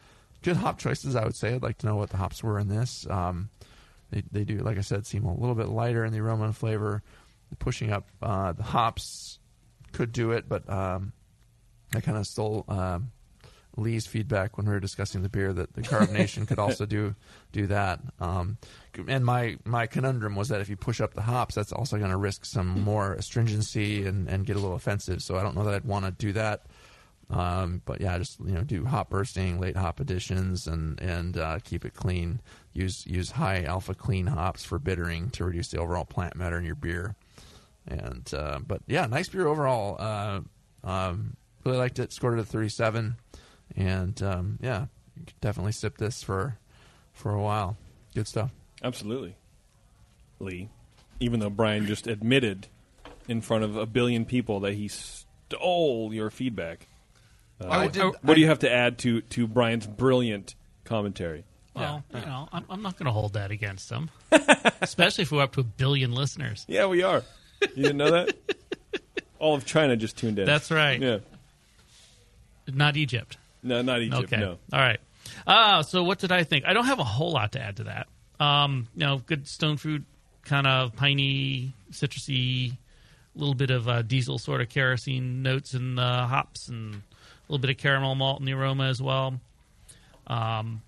good 0.42 0.56
hop 0.56 0.78
choices, 0.78 1.16
I 1.16 1.24
would 1.24 1.36
say. 1.36 1.54
I'd 1.54 1.62
like 1.62 1.78
to 1.78 1.86
know 1.86 1.96
what 1.96 2.10
the 2.10 2.16
hops 2.16 2.42
were 2.42 2.58
in 2.58 2.68
this. 2.68 3.06
Um, 3.10 3.50
they 4.10 4.22
they 4.30 4.44
do, 4.44 4.58
like 4.58 4.78
I 4.78 4.82
said, 4.82 5.06
seem 5.06 5.24
a 5.24 5.34
little 5.34 5.54
bit 5.54 5.68
lighter 5.68 6.04
in 6.04 6.12
the 6.12 6.20
aroma 6.20 6.44
and 6.44 6.56
flavor. 6.56 7.02
Pushing 7.58 7.92
up 7.92 8.08
uh, 8.22 8.52
the 8.52 8.62
hops 8.62 9.38
could 9.92 10.10
do 10.12 10.32
it, 10.32 10.48
but 10.48 10.68
um, 10.70 11.12
I 11.94 12.00
kind 12.00 12.18
of 12.18 12.26
stole 12.26 12.64
um, 12.68 13.10
Lee's 13.76 14.06
feedback 14.06 14.56
when 14.56 14.66
we 14.66 14.72
were 14.72 14.80
discussing 14.80 15.22
the 15.22 15.28
beer 15.28 15.52
that 15.52 15.74
the 15.74 15.82
carbonation 15.82 16.46
could 16.48 16.58
also 16.58 16.86
do 16.86 17.14
do 17.52 17.66
that. 17.68 18.00
Um, 18.20 18.58
and 19.08 19.24
my 19.24 19.56
my 19.64 19.86
conundrum 19.86 20.36
was 20.36 20.48
that 20.48 20.60
if 20.60 20.68
you 20.68 20.76
push 20.76 21.00
up 21.00 21.14
the 21.14 21.22
hops, 21.22 21.54
that's 21.54 21.72
also 21.72 21.98
going 21.98 22.10
to 22.10 22.16
risk 22.16 22.44
some 22.44 22.80
more 22.80 23.14
astringency 23.14 24.06
and, 24.06 24.28
and 24.28 24.46
get 24.46 24.56
a 24.56 24.58
little 24.58 24.76
offensive. 24.76 25.22
So 25.22 25.36
I 25.36 25.42
don't 25.42 25.54
know 25.56 25.64
that 25.64 25.74
I'd 25.74 25.84
want 25.84 26.04
to 26.04 26.10
do 26.10 26.32
that. 26.32 26.66
Um, 27.30 27.80
but 27.86 28.00
yeah, 28.00 28.18
just 28.18 28.38
you 28.40 28.52
know, 28.52 28.62
do 28.62 28.84
hop 28.84 29.08
bursting, 29.08 29.58
late 29.58 29.76
hop 29.76 30.00
additions, 30.00 30.66
and 30.66 31.00
and 31.00 31.38
uh, 31.38 31.58
keep 31.64 31.84
it 31.86 31.94
clean. 31.94 32.40
Use 32.74 33.06
use 33.06 33.30
high 33.30 33.62
alpha 33.64 33.94
clean 33.94 34.26
hops 34.26 34.64
for 34.64 34.78
bittering 34.78 35.30
to 35.30 35.44
reduce 35.44 35.68
the 35.68 35.78
overall 35.78 36.04
plant 36.04 36.36
matter 36.36 36.58
in 36.58 36.64
your 36.64 36.74
beer. 36.74 37.16
And 37.86 38.30
uh, 38.34 38.58
but 38.66 38.82
yeah, 38.86 39.06
nice 39.06 39.30
beer 39.30 39.46
overall. 39.46 39.96
Uh, 39.98 40.40
um, 40.84 41.36
really 41.64 41.78
liked 41.78 41.98
it. 41.98 42.12
Scored 42.12 42.38
it 42.38 42.42
a 42.42 42.44
37, 42.44 43.16
and 43.76 44.22
um, 44.22 44.58
yeah, 44.62 44.86
you 45.16 45.24
could 45.26 45.40
definitely 45.40 45.72
sip 45.72 45.98
this 45.98 46.22
for 46.22 46.58
for 47.12 47.32
a 47.32 47.40
while. 47.42 47.76
Good 48.14 48.28
stuff. 48.28 48.50
Absolutely, 48.82 49.36
Lee. 50.38 50.68
Even 51.20 51.40
though 51.40 51.50
Brian 51.50 51.86
just 51.86 52.06
admitted 52.06 52.68
in 53.28 53.40
front 53.40 53.62
of 53.64 53.76
a 53.76 53.86
billion 53.86 54.24
people 54.24 54.60
that 54.60 54.74
he 54.74 54.88
stole 54.88 56.12
your 56.12 56.30
feedback, 56.30 56.88
uh, 57.60 57.68
I 57.68 57.86
did- 57.88 58.14
what 58.22 58.34
do 58.34 58.40
you 58.40 58.48
have 58.48 58.58
to 58.60 58.70
add 58.72 58.98
to 58.98 59.20
to 59.20 59.46
Brian's 59.46 59.86
brilliant 59.86 60.54
commentary? 60.84 61.44
Well, 61.74 62.04
you 62.12 62.20
know, 62.20 62.48
I'm, 62.52 62.66
I'm 62.68 62.82
not 62.82 62.98
going 62.98 63.06
to 63.06 63.12
hold 63.12 63.32
that 63.32 63.50
against 63.50 63.88
them, 63.88 64.10
especially 64.82 65.22
if 65.22 65.32
we're 65.32 65.40
up 65.42 65.52
to 65.54 65.60
a 65.60 65.64
billion 65.64 66.12
listeners. 66.12 66.66
Yeah, 66.68 66.84
we 66.84 67.02
are. 67.02 67.22
You 67.62 67.84
didn't 67.84 67.96
know 67.96 68.10
that? 68.10 68.36
All 69.38 69.54
of 69.54 69.64
China 69.64 69.96
just 69.96 70.18
tuned 70.18 70.38
in. 70.38 70.44
That's 70.44 70.70
right. 70.70 71.00
Yeah. 71.00 71.18
Not 72.66 72.96
Egypt. 72.96 73.36
No, 73.62 73.82
not 73.82 74.00
Egypt. 74.00 74.24
Okay. 74.24 74.38
No. 74.38 74.58
All 74.72 74.80
right. 74.80 75.00
Uh, 75.46 75.82
so 75.82 76.02
what 76.02 76.18
did 76.18 76.32
I 76.32 76.44
think? 76.44 76.64
I 76.64 76.72
don't 76.72 76.86
have 76.86 76.98
a 76.98 77.04
whole 77.04 77.32
lot 77.32 77.52
to 77.52 77.60
add 77.60 77.76
to 77.76 77.84
that. 77.84 78.08
Um, 78.40 78.88
you 78.94 79.06
know, 79.06 79.18
good 79.18 79.46
stone 79.46 79.76
fruit, 79.76 80.04
kind 80.44 80.66
of 80.66 80.96
piney, 80.96 81.74
citrusy, 81.92 82.72
a 82.72 83.38
little 83.38 83.54
bit 83.54 83.70
of 83.70 83.88
uh, 83.88 84.02
diesel 84.02 84.38
sort 84.38 84.60
of 84.60 84.68
kerosene 84.68 85.42
notes 85.42 85.74
and 85.74 85.98
uh, 85.98 86.26
hops, 86.26 86.68
and 86.68 86.94
a 86.94 86.98
little 87.48 87.60
bit 87.60 87.70
of 87.70 87.76
caramel 87.78 88.14
malt 88.14 88.40
in 88.40 88.46
the 88.46 88.52
aroma 88.52 88.84
as 88.84 89.00
well. 89.00 89.40
Um, 90.26 90.82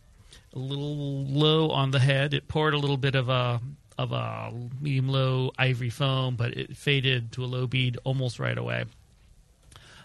a 0.53 0.59
little 0.59 1.25
low 1.27 1.70
on 1.70 1.91
the 1.91 1.99
head. 1.99 2.35
It 2.35 2.49
poured 2.49 2.75
a 2.75 2.79
little 2.79 2.97
bit 2.97 3.14
of 3.14 3.29
a 3.29 3.61
of 3.97 4.11
a 4.12 4.53
medium 4.81 5.09
low 5.09 5.53
ivory 5.57 5.91
foam, 5.91 6.35
but 6.35 6.57
it 6.57 6.77
faded 6.77 7.31
to 7.33 7.45
a 7.45 7.47
low 7.47 7.66
bead 7.66 7.99
almost 8.05 8.39
right 8.41 8.57
away. 8.59 8.85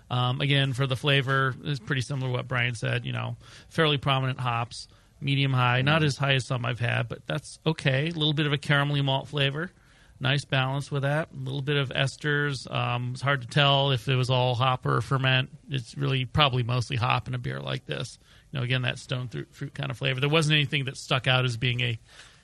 Um, 0.09 0.41
again, 0.41 0.73
for 0.73 0.87
the 0.87 0.95
flavor, 0.95 1.55
it's 1.63 1.79
pretty 1.79 2.01
similar 2.01 2.27
to 2.27 2.33
what 2.33 2.47
Brian 2.47 2.75
said. 2.75 3.05
You 3.05 3.13
know, 3.13 3.37
fairly 3.69 3.97
prominent 3.97 4.39
hops, 4.39 4.87
medium 5.21 5.53
high, 5.53 5.81
not 5.81 6.03
as 6.03 6.17
high 6.17 6.33
as 6.33 6.45
some 6.45 6.65
I've 6.65 6.79
had, 6.79 7.07
but 7.07 7.25
that's 7.27 7.59
okay. 7.65 8.07
A 8.09 8.11
little 8.11 8.33
bit 8.33 8.45
of 8.45 8.53
a 8.53 8.57
caramelly 8.57 9.03
malt 9.03 9.27
flavor, 9.27 9.71
nice 10.19 10.45
balance 10.45 10.91
with 10.91 11.03
that. 11.03 11.29
A 11.33 11.43
little 11.43 11.61
bit 11.61 11.77
of 11.77 11.89
esters. 11.89 12.71
Um, 12.73 13.11
it's 13.13 13.21
hard 13.21 13.41
to 13.41 13.47
tell 13.47 13.91
if 13.91 14.07
it 14.07 14.15
was 14.15 14.29
all 14.29 14.55
hop 14.55 14.85
or 14.85 15.01
ferment. 15.01 15.49
It's 15.69 15.95
really 15.95 16.25
probably 16.25 16.63
mostly 16.63 16.97
hop 16.97 17.27
in 17.27 17.35
a 17.35 17.39
beer 17.39 17.59
like 17.59 17.85
this. 17.85 18.17
You 18.51 18.59
know, 18.59 18.63
again, 18.63 18.81
that 18.81 18.97
stone 18.97 19.29
fruit, 19.51 19.73
kind 19.75 19.91
of 19.91 19.97
flavor. 19.97 20.19
There 20.19 20.29
wasn't 20.29 20.55
anything 20.55 20.85
that 20.85 20.97
stuck 20.97 21.27
out 21.27 21.45
as 21.45 21.57
being 21.57 21.81
a 21.81 21.99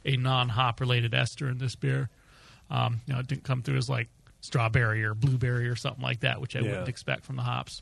a 0.06 0.18
non 0.18 0.50
hop 0.50 0.80
related 0.80 1.14
ester 1.14 1.50
in 1.50 1.58
this 1.58 1.76
beer. 1.76 2.10
Um, 2.70 3.02
you 3.06 3.14
know, 3.14 3.20
it 3.20 3.28
didn't 3.28 3.44
come 3.44 3.62
through 3.62 3.78
as 3.78 3.90
like 3.90 4.08
strawberry 4.46 5.04
or 5.04 5.14
blueberry 5.14 5.68
or 5.68 5.76
something 5.76 6.04
like 6.04 6.22
that, 6.22 6.40
which 6.42 6.56
I 6.56 6.60
Yeah. 6.60 6.70
wouldn't 6.70 6.90
expect 6.90 7.26
from 7.26 7.36
the 7.36 7.42
hops. 7.44 7.82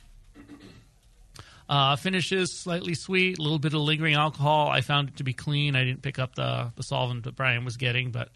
Uh, 1.70 1.96
finishes 1.96 2.52
slightly 2.52 2.94
sweet, 2.94 3.40
a 3.40 3.42
little 3.42 3.58
bit 3.60 3.74
of 3.74 3.82
lingering 3.82 4.16
alcohol. 4.16 4.70
I 4.70 4.82
found 4.82 5.10
it 5.10 5.18
to 5.18 5.24
be 5.24 5.34
clean. 5.34 5.76
I 5.76 5.84
didn't 5.86 6.02
pick 6.02 6.20
up 6.20 6.36
the, 6.36 6.72
the 6.76 6.84
solvent 6.84 7.24
that 7.24 7.36
Brian 7.36 7.64
was 7.64 7.78
getting, 7.78 8.12
but 8.12 8.30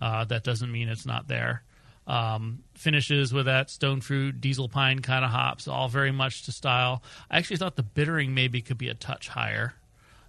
uh, 0.00 0.24
that 0.26 0.44
doesn't 0.44 0.70
mean 0.70 0.88
it's 0.88 1.06
not 1.06 1.26
there. 1.26 1.62
Um, 2.06 2.60
finishes 2.74 3.32
with 3.32 3.46
that 3.46 3.70
stone 3.70 4.00
fruit, 4.00 4.40
diesel 4.40 4.68
pine 4.68 5.00
kind 5.00 5.24
of 5.24 5.30
hops, 5.30 5.66
all 5.66 5.88
very 5.88 6.12
much 6.12 6.44
to 6.44 6.52
style. 6.52 7.02
I 7.30 7.38
actually 7.38 7.56
thought 7.56 7.76
the 7.76 7.82
bittering 7.82 8.34
maybe 8.34 8.60
could 8.60 8.78
be 8.78 8.88
a 8.88 8.94
touch 8.94 9.28
higher 9.28 9.74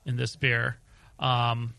in 0.06 0.16
this 0.16 0.36
beer. 0.36 0.78
Um, 1.20 1.74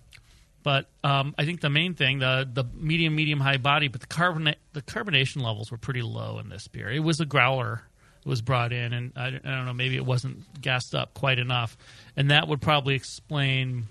but 0.62 0.86
um, 1.04 1.34
I 1.38 1.44
think 1.44 1.60
the 1.60 1.70
main 1.70 1.94
thing, 1.94 2.18
the 2.18 2.48
the 2.50 2.64
medium, 2.74 3.14
medium 3.14 3.40
high 3.40 3.56
body, 3.56 3.88
but 3.88 4.00
the 4.00 4.06
carbonate, 4.06 4.58
the 4.72 4.82
carbonation 4.82 5.42
levels 5.42 5.70
were 5.70 5.78
pretty 5.78 6.02
low 6.02 6.38
in 6.38 6.48
this 6.48 6.68
beer. 6.68 6.90
It 6.90 7.00
was 7.00 7.20
a 7.20 7.26
growler 7.26 7.82
was 8.24 8.42
brought 8.42 8.72
in, 8.72 8.92
and 8.92 9.12
I, 9.16 9.28
I 9.28 9.30
don't 9.30 9.64
know, 9.64 9.72
maybe 9.72 9.96
it 9.96 10.04
wasn't 10.04 10.60
gassed 10.60 10.94
up 10.94 11.14
quite 11.14 11.38
enough, 11.38 11.76
and 12.16 12.30
that 12.30 12.46
would 12.46 12.60
probably 12.60 12.94
explain 12.94 13.84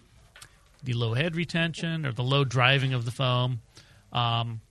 the 0.83 0.93
low 0.93 1.13
head 1.13 1.35
retention 1.35 2.05
or 2.05 2.11
the 2.11 2.23
low 2.23 2.43
driving 2.43 2.93
of 2.93 3.05
the 3.05 3.11
foam. 3.11 3.61
Um, 4.13 4.61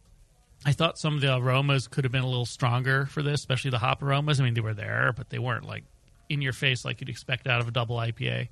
I 0.64 0.72
thought 0.72 0.98
some 0.98 1.14
of 1.14 1.20
the 1.20 1.36
aromas 1.36 1.88
could 1.88 2.04
have 2.04 2.12
been 2.12 2.22
a 2.22 2.28
little 2.28 2.46
stronger 2.46 3.06
for 3.06 3.22
this, 3.22 3.40
especially 3.40 3.70
the 3.70 3.78
hop 3.78 4.02
aromas. 4.02 4.40
I 4.40 4.44
mean, 4.44 4.54
they 4.54 4.60
were 4.60 4.74
there, 4.74 5.12
but 5.16 5.30
they 5.30 5.38
weren't 5.38 5.66
like 5.66 5.84
in 6.28 6.42
your 6.42 6.52
face 6.52 6.84
like 6.84 7.00
you'd 7.00 7.08
expect 7.08 7.46
out 7.46 7.60
of 7.60 7.68
a 7.68 7.70
double 7.70 7.96
IPA. 7.96 8.48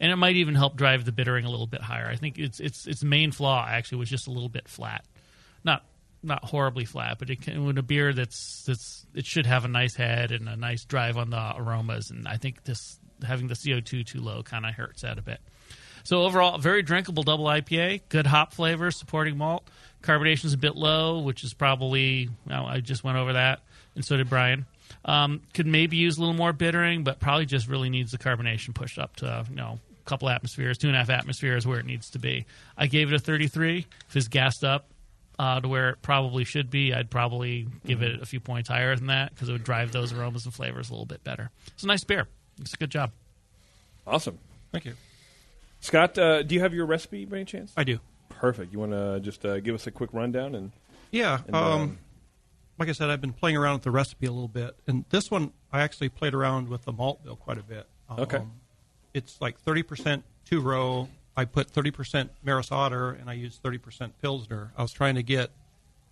And 0.00 0.10
it 0.10 0.16
might 0.16 0.36
even 0.36 0.54
help 0.54 0.76
drive 0.76 1.04
the 1.04 1.12
bittering 1.12 1.44
a 1.44 1.50
little 1.50 1.66
bit 1.66 1.82
higher. 1.82 2.08
I 2.08 2.16
think 2.16 2.38
its 2.38 2.58
its 2.58 2.86
its 2.86 3.04
main 3.04 3.32
flaw 3.32 3.66
actually 3.68 3.98
was 3.98 4.08
just 4.08 4.26
a 4.26 4.30
little 4.30 4.48
bit 4.48 4.66
flat, 4.66 5.04
not 5.62 5.84
not 6.22 6.44
horribly 6.44 6.84
flat, 6.84 7.18
but 7.18 7.30
it 7.30 7.40
can, 7.42 7.64
when 7.64 7.78
a 7.78 7.82
beer 7.82 8.12
that's 8.12 8.64
that's 8.66 9.06
it 9.14 9.26
should 9.26 9.46
have 9.46 9.64
a 9.64 9.68
nice 9.68 9.94
head 9.94 10.32
and 10.32 10.48
a 10.48 10.56
nice 10.56 10.84
drive 10.84 11.16
on 11.16 11.30
the 11.30 11.52
aromas. 11.56 12.10
And 12.10 12.26
I 12.26 12.36
think 12.36 12.64
this 12.64 12.98
having 13.22 13.48
the 13.48 13.54
CO 13.54 13.80
two 13.80 14.04
too 14.04 14.20
low 14.20 14.42
kind 14.42 14.64
of 14.64 14.74
hurts 14.74 15.02
that 15.02 15.18
a 15.18 15.22
bit. 15.22 15.40
So 16.02 16.22
overall, 16.22 16.56
very 16.58 16.82
drinkable 16.82 17.22
double 17.22 17.44
IPA. 17.44 18.02
Good 18.08 18.26
hop 18.26 18.54
flavor, 18.54 18.90
supporting 18.90 19.36
malt. 19.36 19.68
Carbonation 20.02 20.46
is 20.46 20.54
a 20.54 20.58
bit 20.58 20.76
low, 20.76 21.20
which 21.20 21.44
is 21.44 21.52
probably 21.52 22.30
well, 22.46 22.66
I 22.66 22.80
just 22.80 23.04
went 23.04 23.18
over 23.18 23.34
that, 23.34 23.60
and 23.94 24.04
so 24.04 24.16
did 24.16 24.30
Brian. 24.30 24.66
Um, 25.04 25.42
could 25.54 25.66
maybe 25.66 25.96
use 25.96 26.16
a 26.16 26.20
little 26.20 26.34
more 26.34 26.52
bittering, 26.52 27.04
but 27.04 27.20
probably 27.20 27.46
just 27.46 27.68
really 27.68 27.90
needs 27.90 28.12
the 28.12 28.18
carbonation 28.18 28.74
pushed 28.74 28.98
up 28.98 29.16
to 29.16 29.44
you 29.50 29.56
know 29.56 29.78
couple 30.10 30.28
atmospheres, 30.28 30.76
two 30.76 30.88
and 30.88 30.96
a 30.96 30.98
half 30.98 31.08
atmospheres 31.10 31.66
where 31.66 31.78
it 31.78 31.86
needs 31.86 32.10
to 32.10 32.18
be. 32.18 32.44
I 32.76 32.86
gave 32.86 33.10
it 33.10 33.14
a 33.14 33.18
33. 33.18 33.86
If 34.08 34.16
it's 34.16 34.28
gassed 34.28 34.62
up 34.64 34.90
uh, 35.38 35.60
to 35.60 35.68
where 35.68 35.88
it 35.90 36.02
probably 36.02 36.44
should 36.44 36.68
be, 36.70 36.92
I'd 36.92 37.10
probably 37.10 37.66
give 37.86 38.02
it 38.02 38.20
a 38.20 38.26
few 38.26 38.40
points 38.40 38.68
higher 38.68 38.94
than 38.96 39.06
that 39.06 39.32
because 39.34 39.48
it 39.48 39.52
would 39.52 39.64
drive 39.64 39.92
those 39.92 40.12
aromas 40.12 40.44
and 40.44 40.52
flavors 40.52 40.90
a 40.90 40.92
little 40.92 41.06
bit 41.06 41.24
better. 41.24 41.50
It's 41.68 41.82
a 41.84 41.86
nice 41.86 42.04
beer. 42.04 42.26
It's 42.60 42.74
a 42.74 42.76
good 42.76 42.90
job. 42.90 43.10
Awesome. 44.06 44.38
Thank 44.72 44.84
you. 44.84 44.94
Scott, 45.80 46.18
uh, 46.18 46.42
do 46.42 46.54
you 46.54 46.60
have 46.60 46.74
your 46.74 46.84
recipe 46.86 47.24
by 47.24 47.36
any 47.36 47.44
chance? 47.46 47.72
I 47.76 47.84
do. 47.84 48.00
Perfect. 48.28 48.72
You 48.72 48.78
want 48.78 48.92
to 48.92 49.20
just 49.20 49.44
uh, 49.46 49.60
give 49.60 49.74
us 49.74 49.86
a 49.86 49.90
quick 49.90 50.10
rundown 50.12 50.54
and 50.54 50.72
Yeah. 51.10 51.38
and, 51.46 51.56
um, 51.56 51.98
like 52.78 52.88
I 52.88 52.92
said, 52.92 53.10
I've 53.10 53.20
been 53.20 53.32
playing 53.32 53.56
around 53.56 53.74
with 53.74 53.82
the 53.82 53.90
recipe 53.90 54.26
a 54.26 54.32
little 54.32 54.48
bit, 54.48 54.74
and 54.86 55.04
this 55.10 55.30
one 55.30 55.52
I 55.72 55.82
actually 55.82 56.08
played 56.08 56.34
around 56.34 56.68
with 56.68 56.82
the 56.84 56.92
malt 56.92 57.22
bill 57.24 57.36
quite 57.36 57.58
a 57.58 57.62
bit. 57.62 57.86
Um, 58.08 58.20
Okay. 58.20 58.40
It's 59.14 59.40
like 59.40 59.58
thirty 59.60 59.82
percent 59.82 60.24
two 60.44 60.60
row. 60.60 61.08
I 61.36 61.44
put 61.44 61.70
thirty 61.70 61.90
percent 61.90 62.30
Maris 62.42 62.70
Otter, 62.72 63.10
and 63.12 63.28
I 63.30 63.34
used 63.34 63.60
thirty 63.62 63.78
percent 63.78 64.20
Pilsner. 64.20 64.72
I 64.76 64.82
was 64.82 64.92
trying 64.92 65.14
to 65.16 65.22
get 65.22 65.50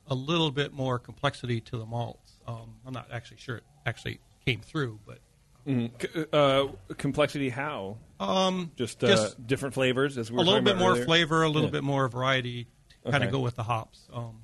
a 0.07 0.15
little 0.15 0.51
bit 0.51 0.73
more 0.73 0.99
complexity 0.99 1.61
to 1.61 1.77
the 1.77 1.85
malts. 1.87 2.39
Um, 2.47 2.77
I'm 2.87 2.95
not 2.95 3.09
actually 3.13 3.37
sure 3.39 3.57
it 3.59 3.65
actually 3.85 4.21
came 4.47 4.61
through, 4.61 5.01
but 5.07 5.19
Mhm. 5.67 5.91
Uh, 6.33 6.73
complexity. 6.95 7.51
How? 7.51 7.99
Um, 8.19 8.71
just, 8.77 9.05
uh, 9.05 9.09
just 9.09 9.47
different 9.47 9.75
flavors. 9.75 10.17
As 10.17 10.33
we 10.33 10.39
a 10.39 10.41
little 10.41 10.63
bit 10.63 10.79
more 10.79 10.93
earlier? 10.93 11.05
flavor, 11.05 11.43
a 11.43 11.49
little 11.49 11.65
Yeah. 11.65 11.73
bit 11.73 11.85
more 11.85 12.09
variety. 12.09 12.67
Kind 13.05 13.17
Okay. 13.17 13.27
of 13.27 13.33
go 13.33 13.41
with 13.41 13.57
the 13.57 13.65
hops. 13.65 14.09
Um, 14.13 14.41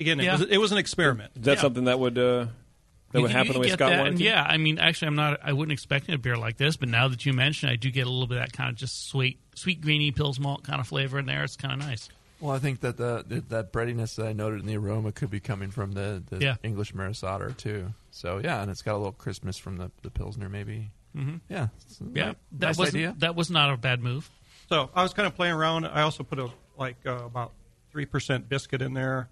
again, 0.00 0.18
it 0.20 0.32
was 0.32 0.40
it 0.42 0.56
was 0.56 0.72
an 0.72 0.78
experiment. 0.78 1.32
Is 1.36 1.42
that 1.42 1.56
Yeah. 1.56 1.60
something 1.60 1.84
that 1.84 1.98
would 2.00 2.16
uh, 2.18 2.46
that 3.12 3.18
You 3.18 3.22
would 3.22 3.28
can- 3.30 3.36
happen 3.36 3.46
you 3.48 3.52
the 3.54 3.58
way 3.60 3.66
get 3.68 3.72
Scott 3.74 3.90
that, 3.90 3.98
wanted 3.98 4.08
and 4.10 4.18
to? 4.18 4.24
Yeah, 4.24 4.42
I 4.42 4.56
mean, 4.56 4.78
actually, 4.78 5.08
I'm 5.08 5.14
not. 5.16 5.40
I 5.44 5.52
wouldn't 5.52 5.72
expect 5.72 6.08
a 6.08 6.18
beer 6.18 6.36
like 6.36 6.56
this, 6.56 6.76
but 6.76 6.88
now 6.88 7.08
that 7.08 7.24
you 7.24 7.32
mention, 7.32 7.68
it, 7.68 7.72
I 7.72 7.76
do 7.76 7.90
get 7.90 8.06
a 8.06 8.10
little 8.10 8.26
bit 8.26 8.38
of 8.38 8.44
that 8.44 8.52
kind 8.52 8.70
of 8.70 8.76
just 8.76 9.08
sweet, 9.08 9.38
sweet 9.54 9.80
greeny 9.80 10.12
Pils 10.12 10.38
malt 10.40 10.64
kind 10.64 10.80
of 10.80 10.88
flavor 10.88 11.18
in 11.18 11.26
there. 11.26 11.44
It's 11.44 11.56
kind 11.56 11.72
of 11.80 11.86
nice. 11.86 12.08
Well, 12.40 12.54
I 12.54 12.58
think 12.58 12.80
that 12.80 12.96
the 12.96 13.24
that- 13.28 13.48
that 13.50 13.72
breadiness 13.72 14.16
that 14.16 14.26
I 14.26 14.32
noted 14.32 14.60
in 14.60 14.66
the 14.66 14.76
aroma 14.76 15.12
could 15.12 15.30
be 15.30 15.38
coming 15.40 15.70
from 15.70 15.92
the, 15.92 16.22
the 16.28 16.38
Yeah. 16.40 16.56
English 16.62 16.94
Maris 16.94 17.22
Otter 17.22 17.52
too. 17.52 17.92
So 18.10 18.40
yeah, 18.42 18.60
and 18.62 18.70
it's 18.70 18.82
got 18.82 18.94
a 18.94 18.98
little 18.98 19.12
crispness 19.12 19.58
from 19.58 19.76
the, 19.76 19.90
the 20.02 20.10
pilsner 20.10 20.48
maybe. 20.48 20.90
Mhm. 21.16 21.40
Yeah, 21.48 21.68
Yeah, 22.14 22.30
ni- 22.30 22.34
that 22.52 22.66
nice 22.68 22.78
wasn't 22.78 22.96
idea. 22.96 23.14
that 23.18 23.36
was 23.36 23.50
not 23.50 23.70
a 23.72 23.76
bad 23.76 24.02
move. 24.02 24.28
So 24.68 24.90
I 24.94 25.02
was 25.02 25.12
kind 25.12 25.26
of 25.26 25.34
playing 25.36 25.54
around. 25.54 25.84
I 25.86 26.00
also 26.02 26.22
put 26.24 26.38
a 26.38 26.48
like 26.78 26.96
uh, 27.06 27.24
about 27.26 27.52
three 27.92 28.06
percent 28.06 28.48
biscuit 28.48 28.80
in 28.82 28.94
there, 28.94 29.28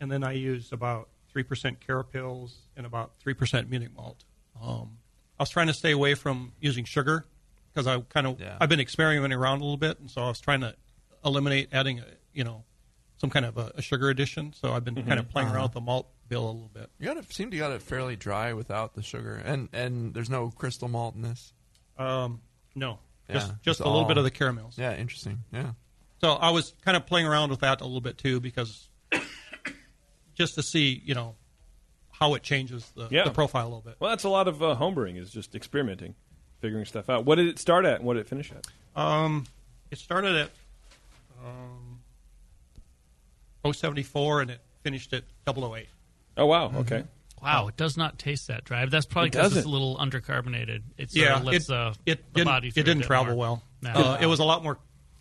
and 0.00 0.10
then 0.10 0.24
I 0.24 0.32
used 0.32 0.72
about 0.72 1.08
three 1.34 1.42
percent 1.42 1.80
carapils 1.86 2.54
and 2.78 2.86
about 2.86 3.14
three 3.16 3.34
percent 3.34 3.68
Munich 3.68 3.90
malt. 3.94 4.24
Um, 4.62 4.96
I 5.38 5.42
was 5.42 5.50
trying 5.50 5.66
to 5.66 5.74
stay 5.74 5.90
away 5.90 6.14
from 6.14 6.52
using 6.60 6.84
sugar 6.86 7.26
because 7.74 7.86
I 7.86 8.00
kind 8.00 8.26
of 8.26 8.40
I've 8.60 8.68
been 8.70 8.80
experimenting 8.80 9.36
around 9.36 9.58
a 9.60 9.64
little 9.64 9.76
bit, 9.76 9.98
and 10.00 10.10
so 10.10 10.22
I 10.22 10.28
was 10.28 10.40
trying 10.40 10.60
to 10.62 10.74
eliminate 11.24 11.68
adding 11.72 11.98
a, 11.98 12.04
you 12.32 12.44
know 12.44 12.64
some 13.16 13.30
kind 13.30 13.44
of 13.44 13.58
a, 13.58 13.72
a 13.76 13.82
sugar 13.82 14.08
addition. 14.10 14.52
So 14.54 14.72
I've 14.72 14.84
been 14.84 14.94
kind 15.04 15.18
of 15.20 15.28
playing 15.28 15.48
Uh-huh. 15.48 15.56
around 15.56 15.64
with 15.64 15.72
the 15.74 15.80
malt 15.80 16.08
bill 16.28 16.44
a 16.44 16.52
little 16.52 16.70
bit. 16.72 16.88
You 16.98 17.06
got 17.06 17.16
it. 17.16 17.32
seemed 17.34 17.50
to 17.52 17.58
got 17.58 17.72
it 17.72 17.82
fairly 17.82 18.16
dry 18.16 18.52
without 18.54 18.94
the 18.94 19.02
sugar, 19.02 19.34
and 19.44 19.68
and 19.72 20.14
there's 20.14 20.30
no 20.30 20.50
crystal 20.50 20.88
malt 20.88 21.16
in 21.16 21.22
this. 21.22 21.52
Um, 21.98 22.40
no, 22.76 23.00
Yeah, 23.28 23.34
just 23.34 23.52
just 23.62 23.80
a 23.80 23.84
little 23.84 24.00
all- 24.00 24.06
bit 24.08 24.18
of 24.18 24.24
the 24.24 24.30
caramels. 24.30 24.78
Yeah, 24.78 24.94
interesting. 24.96 25.40
Yeah. 25.52 25.72
So 26.20 26.32
I 26.32 26.50
was 26.50 26.72
kind 26.84 26.96
of 26.96 27.06
playing 27.06 27.26
around 27.26 27.50
with 27.50 27.60
that 27.60 27.80
a 27.80 27.84
little 27.84 28.00
bit 28.00 28.18
too, 28.18 28.40
because 28.40 28.88
just 30.34 30.54
to 30.56 30.62
see, 30.62 31.00
you 31.04 31.14
know, 31.14 31.34
how 32.10 32.34
it 32.34 32.42
changes 32.42 32.90
the, 32.96 33.08
Yeah. 33.10 33.24
the 33.24 33.30
profile 33.30 33.64
a 33.64 33.68
little 33.68 33.80
bit. 33.80 33.96
Well, 33.98 34.10
that's 34.10 34.24
a 34.24 34.28
lot 34.28 34.46
of 34.48 34.62
uh, 34.62 34.76
homebrewing 34.78 35.16
is 35.20 35.30
just 35.30 35.54
experimenting, 35.54 36.14
figuring 36.60 36.84
stuff 36.84 37.08
out. 37.10 37.24
What 37.24 37.36
did 37.36 37.48
it 37.48 37.58
start 37.58 37.84
at? 37.84 37.96
and 37.96 38.04
What 38.04 38.14
did 38.14 38.20
it 38.20 38.28
finish 38.28 38.52
at? 38.52 38.66
Um, 39.00 39.44
it 39.90 39.98
started 39.98 40.36
at 40.36 40.50
um, 41.44 42.00
074 43.72 44.42
and 44.42 44.50
it 44.50 44.60
finished 44.82 45.12
at 45.12 45.24
008. 45.46 45.88
Oh 46.36 46.46
wow! 46.46 46.72
Okay. 46.78 47.04
Wow, 47.42 47.68
it 47.68 47.76
does 47.76 47.96
not 47.96 48.18
taste 48.18 48.48
that 48.48 48.64
dry. 48.64 48.86
That's 48.86 49.06
probably 49.06 49.28
It 49.28 49.32
because 49.32 49.56
it's 49.56 49.66
a 49.66 49.68
little 49.68 49.96
undercarbonated. 49.98 50.82
It 50.96 51.10
sort 51.12 51.24
yeah, 51.26 51.36
of 51.36 51.44
lets 51.44 51.68
it, 51.68 51.74
uh, 51.74 51.92
it 52.06 52.24
the 52.32 52.38
didn't, 52.40 52.46
body 52.46 52.68
it 52.68 52.82
didn't 52.84 53.02
travel 53.02 53.34
more. 53.34 53.36
well. 53.36 53.62
No. 53.82 53.90
Uh, 53.90 54.18
it 54.20 54.26
was 54.26 54.38
a 54.40 54.44
lot 54.44 54.62
more 54.62 54.78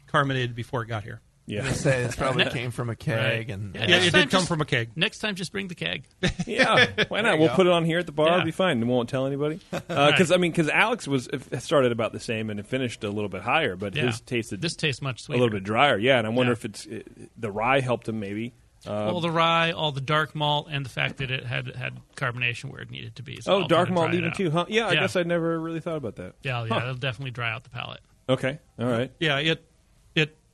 carbonated 0.07 0.55
before 0.55 0.81
it 0.83 0.87
got 0.87 1.03
here. 1.03 1.19
Yeah, 1.45 1.65
I 1.65 1.71
say 1.71 2.03
it's 2.03 2.15
probably 2.15 2.45
came 2.51 2.71
from 2.71 2.89
a 2.89 2.95
keg, 2.95 3.17
Right. 3.17 3.49
and 3.53 3.75
Yeah, 3.75 3.81
Yeah, 3.81 3.87
next 3.87 4.05
it 4.07 4.11
time 4.11 4.21
did 4.21 4.31
come 4.31 4.39
just- 4.39 4.47
from 4.47 4.61
a 4.61 4.65
keg. 4.65 4.89
Next 4.95 5.19
time, 5.19 5.35
just 5.35 5.51
bring 5.51 5.67
the 5.67 5.75
keg. 5.75 6.05
yeah, 6.47 6.87
why 7.09 7.19
not? 7.21 7.37
We'll 7.37 7.49
go. 7.49 7.55
put 7.55 7.67
it 7.67 7.73
on 7.73 7.83
here 7.83 7.99
at 7.99 8.05
the 8.05 8.11
bar. 8.13 8.27
Yeah. 8.27 8.33
It'll 8.35 8.45
be 8.45 8.51
fine. 8.51 8.79
We 8.79 8.85
won't 8.87 9.09
tell 9.09 9.25
anybody. 9.27 9.59
Because 9.71 10.31
I 10.31 10.37
mean, 10.37 10.51
because 10.51 10.69
Alex 10.69 11.07
was 11.07 11.27
it 11.27 11.61
started 11.61 11.91
about 11.91 12.13
the 12.13 12.19
same 12.19 12.49
and 12.49 12.59
it 12.59 12.65
finished 12.65 13.03
a 13.03 13.09
little 13.09 13.29
bit 13.29 13.41
higher, 13.41 13.75
but 13.75 13.93
Yeah. 13.95 14.03
his 14.07 14.21
tasted 14.21 14.61
This 14.61 14.75
tastes 14.75 15.01
much 15.01 15.21
sweeter, 15.21 15.35
a 15.37 15.39
sweeter. 15.39 15.43
little 15.43 15.59
bit 15.59 15.63
drier. 15.65 15.97
Yeah, 15.97 16.17
and 16.17 16.27
I 16.27 16.29
wonder 16.29 16.51
Yeah. 16.51 16.57
if 16.57 16.65
it's 16.65 16.85
it, 16.85 17.07
the 17.39 17.51
rye 17.51 17.81
helped 17.81 18.07
him 18.07 18.19
maybe. 18.19 18.53
Uh, 18.85 19.11
all 19.13 19.21
the 19.21 19.29
rye, 19.31 19.71
all 19.71 19.91
the 19.93 20.01
dark 20.01 20.35
malt, 20.35 20.67
and 20.69 20.85
the 20.85 20.89
fact 20.89 21.17
that 21.17 21.31
it 21.31 21.45
had 21.45 21.73
had 21.75 21.99
carbonation 22.17 22.69
where 22.71 22.81
it 22.81 22.91
needed 22.91 23.15
to 23.15 23.23
be. 23.23 23.39
So 23.41 23.53
oh, 23.53 23.61
I'll 23.61 23.67
dark 23.67 23.87
kinda 23.87 23.99
malt 24.01 24.11
dry 24.11 24.17
even 24.17 24.29
out. 24.31 24.35
too, 24.35 24.51
huh? 24.51 24.65
Yeah, 24.67 24.87
I 24.87 24.91
Yeah. 24.93 24.99
guess 25.01 25.15
I 25.15 25.23
never 25.23 25.57
really 25.59 25.79
thought 25.79 25.95
about 25.97 26.15
that. 26.17 26.33
Yeah, 26.43 26.63
yeah, 26.63 26.69
Huh. 26.73 26.79
it'll 26.83 26.95
definitely 26.95 27.31
dry 27.31 27.51
out 27.51 27.63
the 27.63 27.69
palate. 27.69 28.01
Okay, 28.29 28.59
all 28.79 28.85
right. 28.87 29.11
Yeah, 29.19 29.39
it 29.39 29.47
it 29.47 29.65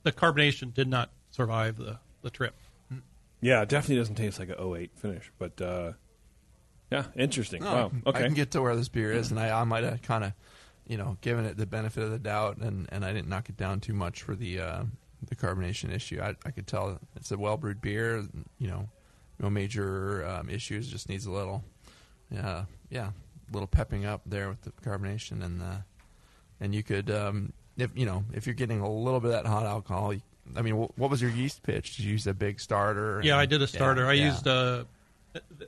the 0.10 0.20
carbonation 0.20 0.74
did 0.74 0.88
not 0.88 1.12
survive 1.32 1.78
the, 1.78 2.00
the 2.22 2.30
trip. 2.30 2.56
Yeah, 3.42 3.62
it 3.62 3.70
definitely 3.70 3.98
doesn't 3.98 4.16
taste 4.16 4.40
like 4.40 4.50
a 4.50 4.62
08 4.62 4.92
finish, 4.96 5.32
but 5.38 5.62
uh, 5.62 5.94
yeah, 6.92 7.06
interesting. 7.16 7.64
No, 7.64 7.92
wow. 8.06 8.14
I 8.14 8.24
can 8.24 8.34
get 8.34 8.52
to 8.52 8.62
where 8.62 8.76
this 8.76 8.90
beer 8.90 9.14
is, 9.14 9.32
and 9.32 9.40
I, 9.40 9.62
I 9.62 9.64
might 9.64 9.86
have 9.86 10.02
kind 10.02 10.26
of, 10.26 10.34
you 10.88 10.98
know, 10.98 11.18
given 11.22 11.46
it 11.46 11.56
the 11.56 11.66
benefit 11.66 12.04
of 12.04 12.12
the 12.12 12.20
doubt, 12.20 12.58
and, 12.58 12.90
and 12.92 13.06
I 13.06 13.14
didn't 13.14 13.30
knock 13.30 13.48
it 13.48 13.56
down 13.56 13.80
too 13.80 13.94
much 13.94 14.24
for 14.24 14.36
the 14.36 14.60
uh, 14.60 14.84
the 15.30 15.36
carbonation 15.36 15.94
issue. 15.94 16.20
I, 16.22 16.36
I 16.46 16.52
could 16.52 16.68
tell 16.68 17.00
it's 17.16 17.32
a 17.32 17.38
well 17.38 17.56
brewed 17.56 17.82
beer. 17.82 18.26
You 18.58 18.68
know, 18.68 18.90
no 19.40 19.50
major 19.50 20.26
um, 20.26 20.50
issues. 20.50 20.90
Just 20.90 21.08
needs 21.08 21.26
a 21.26 21.32
little, 21.32 21.64
yeah, 22.30 22.66
yeah, 22.90 23.12
a 23.50 23.54
little 23.54 23.68
pepping 23.68 24.06
up 24.06 24.22
there 24.26 24.50
with 24.50 24.64
the 24.64 24.72
carbonation, 24.72 25.46
and 25.46 25.62
uh, 25.62 25.78
and 26.60 26.76
you 26.76 26.84
could, 26.84 27.10
um, 27.10 27.54
if 27.82 27.92
you 27.96 28.06
know, 28.06 28.24
if 28.34 28.46
you're 28.48 28.56
getting 28.56 28.82
a 28.82 28.90
little 28.90 29.20
bit 29.20 29.32
of 29.32 29.44
that 29.44 29.46
hot 29.50 29.66
alcohol. 29.66 30.14
You, 30.14 30.22
I 30.56 30.62
mean, 30.62 30.76
what 30.76 31.10
was 31.12 31.22
your 31.22 31.32
yeast 31.32 31.62
pitch? 31.64 31.96
Did 31.98 32.06
you 32.06 32.12
use 32.14 32.26
a 32.28 32.34
big 32.34 32.60
starter? 32.60 33.22
Yeah, 33.24 33.38
I 33.38 33.46
did 33.46 33.62
a 33.62 33.68
starter. 33.68 34.08
I 34.08 34.14
yeah. 34.14 34.26
used 34.32 34.48
a. 34.48 34.86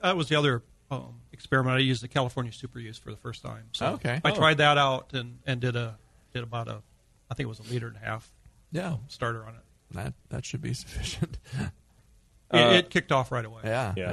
that 0.02 0.18
was 0.18 0.28
the 0.30 0.36
other 0.36 0.64
um, 0.90 1.22
experiment. 1.32 1.76
I 1.76 1.80
used 1.80 2.02
the 2.04 2.08
California 2.08 2.52
Super 2.52 2.80
Use 2.80 2.98
for 2.98 3.12
the 3.12 3.18
first 3.18 3.44
time. 3.44 3.66
So 3.74 3.86
Okay. 3.94 4.20
I 4.26 4.32
Oh. 4.32 4.36
tried 4.36 4.58
that 4.58 4.78
out 4.78 5.14
and, 5.14 5.38
and 5.46 5.62
did 5.62 5.76
a 5.76 5.98
did 6.34 6.44
about 6.44 6.68
a 6.68 6.82
I 7.30 7.34
think 7.36 7.46
it 7.46 7.50
was 7.50 7.60
a 7.60 7.72
liter 7.72 7.88
and 7.88 7.96
a 7.96 8.00
half. 8.00 8.30
Yeah. 8.72 8.98
starter 9.08 9.46
on 9.46 9.56
it. 9.56 9.62
That 9.92 10.14
that 10.30 10.46
should 10.46 10.62
be 10.62 10.74
sufficient. 10.84 11.38
It, 11.60 11.72
Uh, 12.58 12.72
it 12.74 12.90
kicked 12.90 13.12
off 13.12 13.32
right 13.32 13.46
away. 13.46 13.62
Yeah, 13.64 13.94
Yeah. 13.96 14.12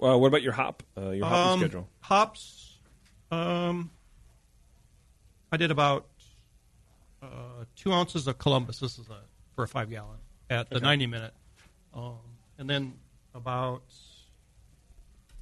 yeah. 0.00 0.08
Uh, 0.08 0.16
what 0.18 0.28
about 0.28 0.42
your 0.42 0.52
hop? 0.52 0.82
Uh, 0.96 1.10
your 1.10 1.26
hop 1.26 1.46
Um, 1.52 1.58
schedule? 1.60 1.88
Hops. 2.00 2.78
Um, 3.30 3.90
I 5.52 5.56
did 5.56 5.70
about 5.70 6.02
uh, 6.02 6.15
two 7.76 7.92
ounces 7.92 8.26
of 8.26 8.38
Columbus. 8.38 8.78
This 8.80 8.98
is 8.98 9.08
a 9.08 9.20
for 9.54 9.64
a 9.64 9.68
five 9.68 9.90
gallon 9.90 10.18
at 10.50 10.68
the 10.68 10.76
Okay. 10.76 10.84
ninety 10.84 11.06
minute, 11.06 11.34
um, 11.94 12.18
and 12.58 12.68
then 12.68 12.98
about 13.34 13.82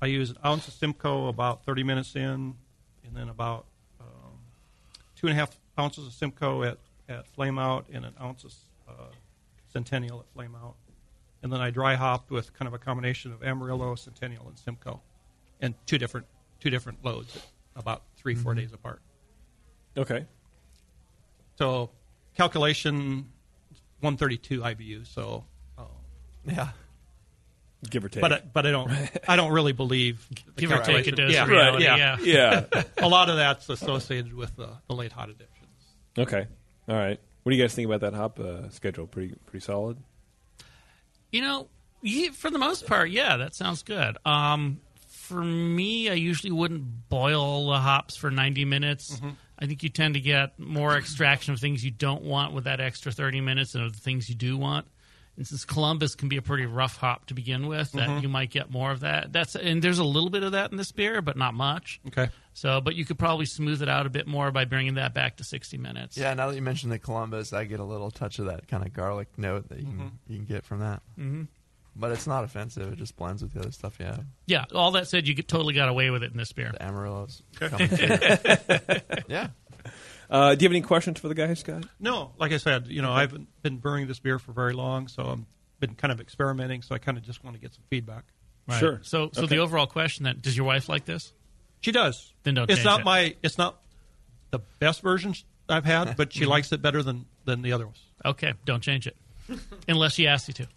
I 0.03 0.07
use 0.07 0.30
an 0.30 0.37
ounce 0.45 0.68
of 0.68 0.74
Simcoe 0.74 1.28
about 1.28 1.64
thirty 1.64 1.82
minutes 1.82 2.14
in, 2.16 2.57
and 3.05 3.14
then 3.14 3.28
about 3.28 3.66
um, 4.01 4.39
two 5.16 5.26
and 5.28 5.32
a 5.37 5.39
half 5.39 5.59
ounces 5.78 6.07
of 6.07 6.12
Simcoe 6.12 6.62
at 6.62 6.78
at 7.09 7.26
flame 7.28 7.59
out, 7.59 7.87
and 7.93 8.05
an 8.05 8.14
ounce 8.20 8.45
of 8.45 8.55
uh, 8.89 8.93
Centennial 9.72 10.20
at 10.20 10.26
flame 10.32 10.55
out, 10.55 10.76
and 11.43 11.53
then 11.53 11.61
I 11.61 11.70
dry 11.70 11.95
hopped 11.97 12.30
with 12.30 12.53
kind 12.55 12.66
of 12.66 12.74
a 12.74 12.78
combination 12.78 13.32
of 13.32 13.43
Amarillo, 13.43 13.95
Centennial, 13.95 14.47
and 14.49 14.59
Simcoe, 14.59 15.01
and 15.61 15.74
two 15.87 15.99
different 15.99 16.26
two 16.61 16.70
different 16.70 17.05
loads, 17.05 17.37
about 17.76 18.03
3 18.16 18.35
four 18.37 18.55
Mhm. 18.55 18.57
days 18.57 18.72
apart. 18.72 19.03
Okay. 19.99 20.26
So 21.57 21.91
calculation, 22.37 23.31
one 24.01 24.17
thirty 24.17 24.37
two 24.37 24.61
IBU. 24.61 25.07
So 25.07 25.45
um, 25.79 25.87
yeah, 26.47 26.69
give 27.91 28.05
or 28.05 28.09
take. 28.09 28.21
But 28.21 28.33
I, 28.33 28.43
but 28.53 28.67
I 28.67 28.71
don't 28.71 28.91
I 29.29 29.37
don't 29.37 29.53
really 29.53 29.73
believe 29.73 30.27
the 30.29 30.53
Give 30.61 30.71
or 30.73 30.77
take, 30.77 30.85
calculation. 31.05 31.15
it 31.15 31.17
does 31.17 31.33
Yeah, 31.35 31.47
reality, 31.47 31.85
yeah, 31.85 32.17
yeah. 32.21 32.65
Yeah. 32.73 32.83
a 32.99 33.09
lot 33.09 33.29
of 33.29 33.37
that's 33.37 33.69
associated 33.69 34.35
with 34.35 34.55
the, 34.57 34.69
the 34.89 34.95
late 34.95 35.13
hot 35.13 35.31
addictions. 35.31 35.51
Okay. 36.19 36.47
All 36.89 36.97
right. 36.97 37.19
What 37.43 37.51
do 37.51 37.57
you 37.57 37.63
guys 37.63 37.75
think 37.75 37.87
about 37.87 38.01
that 38.01 38.15
hop 38.15 38.41
uh, 38.41 38.69
schedule? 38.71 39.07
Pretty 39.07 39.35
pretty 39.47 39.65
solid. 39.65 39.99
You 41.31 41.43
know, 41.43 41.69
for 42.33 42.51
the 42.51 42.59
most 42.59 42.87
part, 42.87 43.11
yeah, 43.11 43.37
that 43.39 43.55
sounds 43.55 43.83
good. 43.83 44.17
Um, 44.25 44.81
for 45.25 45.43
me, 45.43 46.09
I 46.11 46.14
usually 46.14 46.53
wouldn't 46.53 47.09
boil 47.09 47.68
the 47.70 47.79
hops 47.79 48.16
for 48.16 48.31
90 48.31 48.64
minutes. 48.64 49.16
Mm-hmm. 49.16 49.31
I 49.59 49.66
think 49.66 49.83
you 49.83 49.89
tend 49.89 50.14
to 50.14 50.20
get 50.20 50.59
more 50.59 50.97
extraction 50.97 51.55
of 51.55 51.61
things 51.61 51.85
you 51.85 51.91
don't 51.91 52.22
want 52.22 52.53
with 52.55 52.64
that 52.64 52.81
extra 52.81 53.12
30 53.12 53.41
minutes 53.41 53.75
and 53.75 53.85
of 53.85 53.93
the 53.93 54.01
things 54.01 54.29
you 54.29 54.35
do 54.35 54.57
want. 54.57 54.87
And 55.37 55.45
since 55.47 55.64
Columbus 55.64 56.14
can 56.14 56.29
be 56.29 56.37
a 56.37 56.43
pretty 56.43 56.66
rough 56.66 56.97
hop 56.97 57.27
to 57.27 57.35
begin 57.35 57.66
with, 57.66 57.91
that 57.93 58.09
Mhm. 58.09 58.22
you 58.22 58.29
might 58.29 58.51
get 58.51 58.70
more 58.70 58.93
of 58.93 59.01
that. 59.01 59.33
That's 59.33 59.57
and 59.57 59.83
there's 59.83 59.99
a 59.99 60.05
little 60.05 60.31
bit 60.31 60.45
of 60.45 60.53
that 60.53 60.70
in 60.70 60.77
this 60.77 60.93
beer, 60.93 61.20
but 61.22 61.37
not 61.37 61.55
much. 61.55 62.01
Okay. 62.07 62.29
So, 62.53 62.81
but 62.81 62.95
you 62.95 63.05
could 63.05 63.18
probably 63.18 63.47
smooth 63.47 63.83
it 63.83 63.89
out 63.89 64.07
a 64.07 64.11
bit 64.11 64.29
more 64.29 64.53
by 64.53 64.64
bringing 64.64 64.95
that 64.95 65.12
back 65.12 65.39
to 65.39 65.45
60 65.45 65.77
minutes. 65.77 66.16
Yeah, 66.16 66.35
now 66.35 66.49
that 66.49 66.55
you 66.55 66.62
mentioned 66.62 66.93
the 66.93 67.01
Columbus, 67.01 67.53
I 67.53 67.64
get 67.64 67.81
a 67.81 67.85
little 67.85 68.12
touch 68.12 68.39
of 68.39 68.47
that 68.47 68.68
kind 68.68 68.87
of 68.87 68.93
garlic 68.93 69.37
note 69.37 69.68
that 69.70 69.79
you 69.81 69.87
can 69.87 69.99
Mhm. 69.99 70.11
you 70.29 70.37
can 70.37 70.45
get 70.47 70.64
from 70.64 70.79
that. 70.81 71.03
Mhm. 71.18 71.49
But 71.97 72.11
it's 72.11 72.27
not 72.27 72.45
offensive; 72.45 72.93
it 72.93 72.97
just 72.97 73.17
blends 73.17 73.43
with 73.43 73.53
the 73.53 73.61
other 73.61 73.71
stuff 73.71 73.97
you 74.01 74.07
have. 74.07 74.25
Yeah, 74.47 74.65
all 74.75 74.91
that 74.93 75.07
said, 75.09 75.29
you 75.29 75.35
totally 75.43 75.75
got 75.75 75.89
away 75.89 76.11
with 76.11 76.23
it 76.25 76.33
in 76.33 76.37
this 76.37 76.53
beer. 76.53 76.73
The 76.73 76.85
Amarillos. 76.85 77.43
yeah. 79.29 79.49
Uh, 80.29 80.55
do 80.55 80.65
you 80.65 80.69
have 80.69 80.73
any 80.73 80.81
questions 80.81 81.21
for 81.21 81.29
the 81.29 81.35
guy, 81.35 81.55
Scott? 81.55 81.85
No, 82.01 82.33
like 82.39 82.53
I 82.53 82.57
said, 82.57 82.89
you 82.89 83.03
know, 83.03 83.13
I 83.13 83.21
haven't 83.21 83.49
been 83.63 83.77
brewing 83.77 84.09
this 84.09 84.19
beer 84.19 84.39
for 84.39 84.53
very 84.53 84.73
long, 84.73 85.07
so 85.07 85.25
I've 85.25 85.45
been 85.79 85.95
kind 85.95 86.11
of 86.11 86.21
experimenting. 86.21 86.83
So 86.83 86.95
I 86.95 86.99
kind 86.99 87.17
of 87.17 87.25
just 87.25 87.45
want 87.45 87.55
to 87.55 87.61
get 87.61 87.75
some 87.75 87.85
feedback. 87.91 88.25
Right. 88.67 88.99
So, 89.03 89.31
so 89.33 89.47
the 89.47 89.59
overall 89.59 89.87
question 89.87 90.25
then: 90.25 90.39
Does 90.41 90.57
your 90.57 90.67
wife 90.67 90.89
like 90.89 91.05
this? 91.05 91.33
She 91.81 91.93
does. 91.93 92.33
Then 92.45 92.55
don't 92.55 92.71
it's 92.71 92.85
not 92.85 93.01
it. 93.01 93.05
my. 93.05 93.37
It's 93.43 93.59
not 93.59 93.79
the 94.51 94.61
best 94.79 95.03
version 95.03 95.35
I've 95.69 95.85
had, 95.85 96.17
but 96.17 96.33
she 96.33 96.47
likes 96.47 96.73
it 96.73 96.81
better 96.81 97.03
than 97.03 97.27
than 97.45 97.63
the 97.63 97.73
other 97.73 97.85
ones. 97.85 98.01
Okay, 98.25 98.55
don't 98.65 98.83
change 98.83 99.07
it 99.07 99.17
unless 99.89 100.15
she 100.15 100.27
asks 100.27 100.49
you 100.49 100.55
to. 100.55 100.69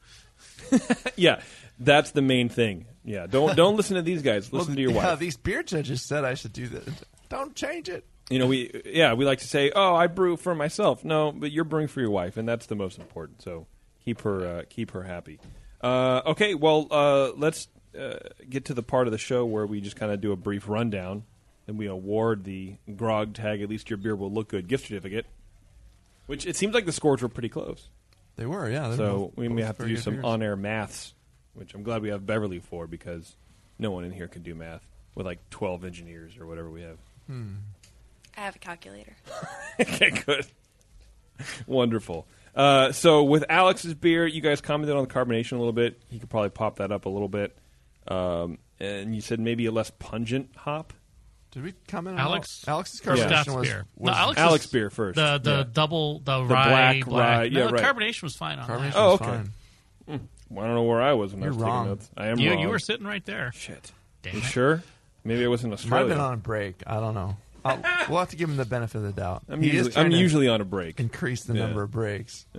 yeah, 1.16 1.42
that's 1.80 2.12
the 2.12 2.22
main 2.22 2.50
thing. 2.50 2.86
Yeah, 3.04 3.28
don't 3.28 3.56
don't 3.56 3.76
listen 3.78 3.96
to 3.96 4.02
these 4.02 4.22
guys. 4.22 4.52
Listen 4.52 4.70
Well, 4.70 4.76
to 4.76 4.82
your 4.82 4.92
yeah, 4.92 5.10
wife. 5.12 5.20
these 5.20 5.38
beer 5.38 5.64
judges 5.64 6.02
said 6.02 6.26
I 6.26 6.34
should 6.34 6.54
do 6.54 6.68
that. 6.68 6.84
Don't 7.30 7.56
change 7.56 7.90
it. 7.90 8.06
You 8.30 8.40
know, 8.40 8.48
we 8.48 8.82
yeah 8.86 9.14
we 9.14 9.24
like 9.26 9.40
to 9.40 9.48
say, 9.48 9.72
oh, 9.74 9.96
I 9.96 10.08
brew 10.08 10.36
for 10.38 10.54
myself. 10.54 11.06
No, 11.06 11.32
but 11.32 11.52
you're 11.52 11.64
brewing 11.64 11.88
for 11.88 12.02
your 12.02 12.10
wife, 12.12 12.36
and 12.38 12.48
that's 12.48 12.66
the 12.66 12.76
most 12.76 13.00
important. 13.00 13.42
So 13.42 13.68
keep 14.04 14.22
her 14.22 14.46
uh, 14.46 14.64
keep 14.70 14.92
her 14.92 15.04
happy. 15.04 15.40
Uh, 15.82 16.22
okay, 16.26 16.54
well, 16.56 16.88
uh, 16.92 17.32
let's 17.38 17.68
uh, 17.98 18.16
get 18.50 18.66
to 18.66 18.74
the 18.74 18.84
part 18.84 19.08
of 19.08 19.12
the 19.12 19.18
show 19.18 19.46
where 19.46 19.66
we 19.66 19.80
just 19.80 19.96
kind 19.96 20.12
of 20.12 20.20
do 20.20 20.32
a 20.32 20.36
brief 20.36 20.68
rundown, 20.68 21.24
and 21.68 21.78
we 21.78 21.86
award 21.86 22.44
the 22.44 22.76
grog 22.96 23.34
tag. 23.34 23.62
At 23.62 23.70
least 23.70 23.90
your 23.90 23.98
beer 23.98 24.16
will 24.16 24.32
look 24.32 24.50
good 24.50 24.68
gift 24.68 24.88
certificate. 24.88 25.26
Which 26.26 26.46
it 26.46 26.58
seems 26.58 26.74
like 26.74 26.86
the 26.86 26.92
scores 26.92 27.22
were 27.22 27.30
pretty 27.30 27.48
close. 27.48 27.88
They 28.38 28.46
were, 28.46 28.70
yeah. 28.70 28.88
they're 28.90 28.98
So 28.98 29.18
both- 29.18 29.38
we 29.38 29.50
may 29.50 29.64
have 29.64 29.78
to 29.80 29.86
do 29.88 29.98
some 29.98 30.14
beers. 30.16 30.26
on-air 30.26 30.56
maths, 30.56 31.14
which 31.54 31.74
I'm 31.74 31.84
glad 31.84 32.02
we 32.02 32.10
have 32.10 32.26
Beverly 32.26 32.60
for 32.60 32.88
because 32.88 33.36
no 33.80 33.92
one 33.92 34.04
in 34.06 34.12
here 34.12 34.28
can 34.28 34.44
do 34.44 34.56
math 34.56 34.88
with 35.16 35.26
like 35.26 35.40
12 35.50 35.84
engineers 35.84 36.38
or 36.40 36.46
whatever 36.46 36.70
we 36.70 36.82
have. 36.84 36.98
Hmm. 37.28 37.56
I 38.38 38.42
have 38.42 38.56
a 38.56 38.60
calculator. 38.60 39.16
okay, 39.80 40.12
good. 40.26 40.46
Wonderful. 41.66 42.28
Uh, 42.56 42.92
so 42.92 43.24
with 43.24 43.46
Alex's 43.50 43.94
beer, 43.94 44.26
you 44.26 44.42
guys 44.42 44.62
commented 44.62 44.96
on 44.96 45.08
the 45.08 45.14
carbonation 45.14 45.54
a 45.54 45.58
little 45.58 45.74
bit. 45.74 46.02
He 46.10 46.20
could 46.20 46.30
probably 46.30 46.50
pop 46.50 46.78
that 46.78 46.92
up 46.92 47.06
a 47.06 47.10
little 47.10 47.28
bit. 47.28 47.58
Um, 48.08 48.58
and 48.80 49.14
you 49.14 49.22
said 49.22 49.40
maybe 49.40 49.66
a 49.66 49.72
less 49.72 49.92
pungent 50.00 50.56
hop. 50.56 50.94
Did 51.52 51.64
we 51.64 51.74
comment 51.88 52.20
on 52.20 52.26
Alex, 52.26 52.64
Alex's 52.68 53.00
or 53.02 53.04
carbonation 53.16 53.30
Scott's 53.30 53.50
was, 53.50 53.68
beer. 53.68 53.86
was 53.96 54.12
no, 54.12 54.18
Alex 54.18 54.40
Alex 54.40 54.66
was- 54.66 54.72
beer 54.72 54.90
first. 54.90 55.16
The 55.16 55.38
the 55.40 55.52
Yeah. 55.58 55.64
double 55.72 56.20
the, 56.20 56.40
The 56.40 56.46
rye 56.46 57.02
black 57.06 57.08
rye, 57.08 57.44
yeah, 57.46 57.66
no, 57.66 57.70
right. 57.72 57.84
carbonation 57.84 58.24
was 58.24 58.36
fine 58.36 58.60
on 58.60 58.68
Carbonation 58.68 58.94
that. 58.94 58.96
Oh, 58.98 59.12
was 59.14 59.22
okay. 59.22 59.30
fine. 59.32 59.52
Hmm. 60.08 60.26
Well, 60.50 60.64
I 60.64 60.68
don't 60.68 60.76
know 60.76 60.84
where 60.84 61.02
I 61.02 61.14
was 61.14 61.34
when 61.34 61.42
You're 61.42 61.52
I 61.52 61.56
was 61.56 61.58
taking 61.58 61.70
wrong. 61.74 61.86
notes. 61.88 62.10
I 62.16 62.28
am 62.28 62.40
You 62.40 62.52
wrong. 62.52 62.60
you 62.60 62.70
were 62.70 62.80
sitting 62.80 63.06
right 63.08 63.26
there. 63.26 63.52
Shit. 63.54 63.92
Damn 64.24 64.36
You 64.36 64.40
it. 64.40 64.46
sure? 64.46 64.84
Maybe 65.24 65.44
I 65.44 65.48
was 65.48 65.64
in 65.64 65.70
Might 65.72 65.80
have 65.80 65.86
Australia. 65.86 66.08
been 66.10 66.20
on 66.22 66.34
a 66.34 66.38
break. 66.38 66.84
I 66.88 67.00
don't 67.02 67.14
know. 67.16 67.36
I'll, 67.68 68.08
we'll 68.10 68.20
have 68.20 68.30
to 68.30 68.36
give 68.36 68.50
him 68.50 68.58
the 68.58 68.66
benefit 68.66 68.98
of 68.98 69.04
the 69.04 69.14
doubt. 69.14 69.44
I'm 69.50 69.62
He 69.62 69.72
usually, 69.72 69.96
I'm 69.98 70.12
usually 70.12 70.48
on 70.48 70.62
a 70.62 70.66
break. 70.66 71.00
increase 71.00 71.44
the 71.44 71.54
Yeah. 71.54 71.66
number 71.68 71.84
of 71.84 71.92
breaks. 71.92 72.46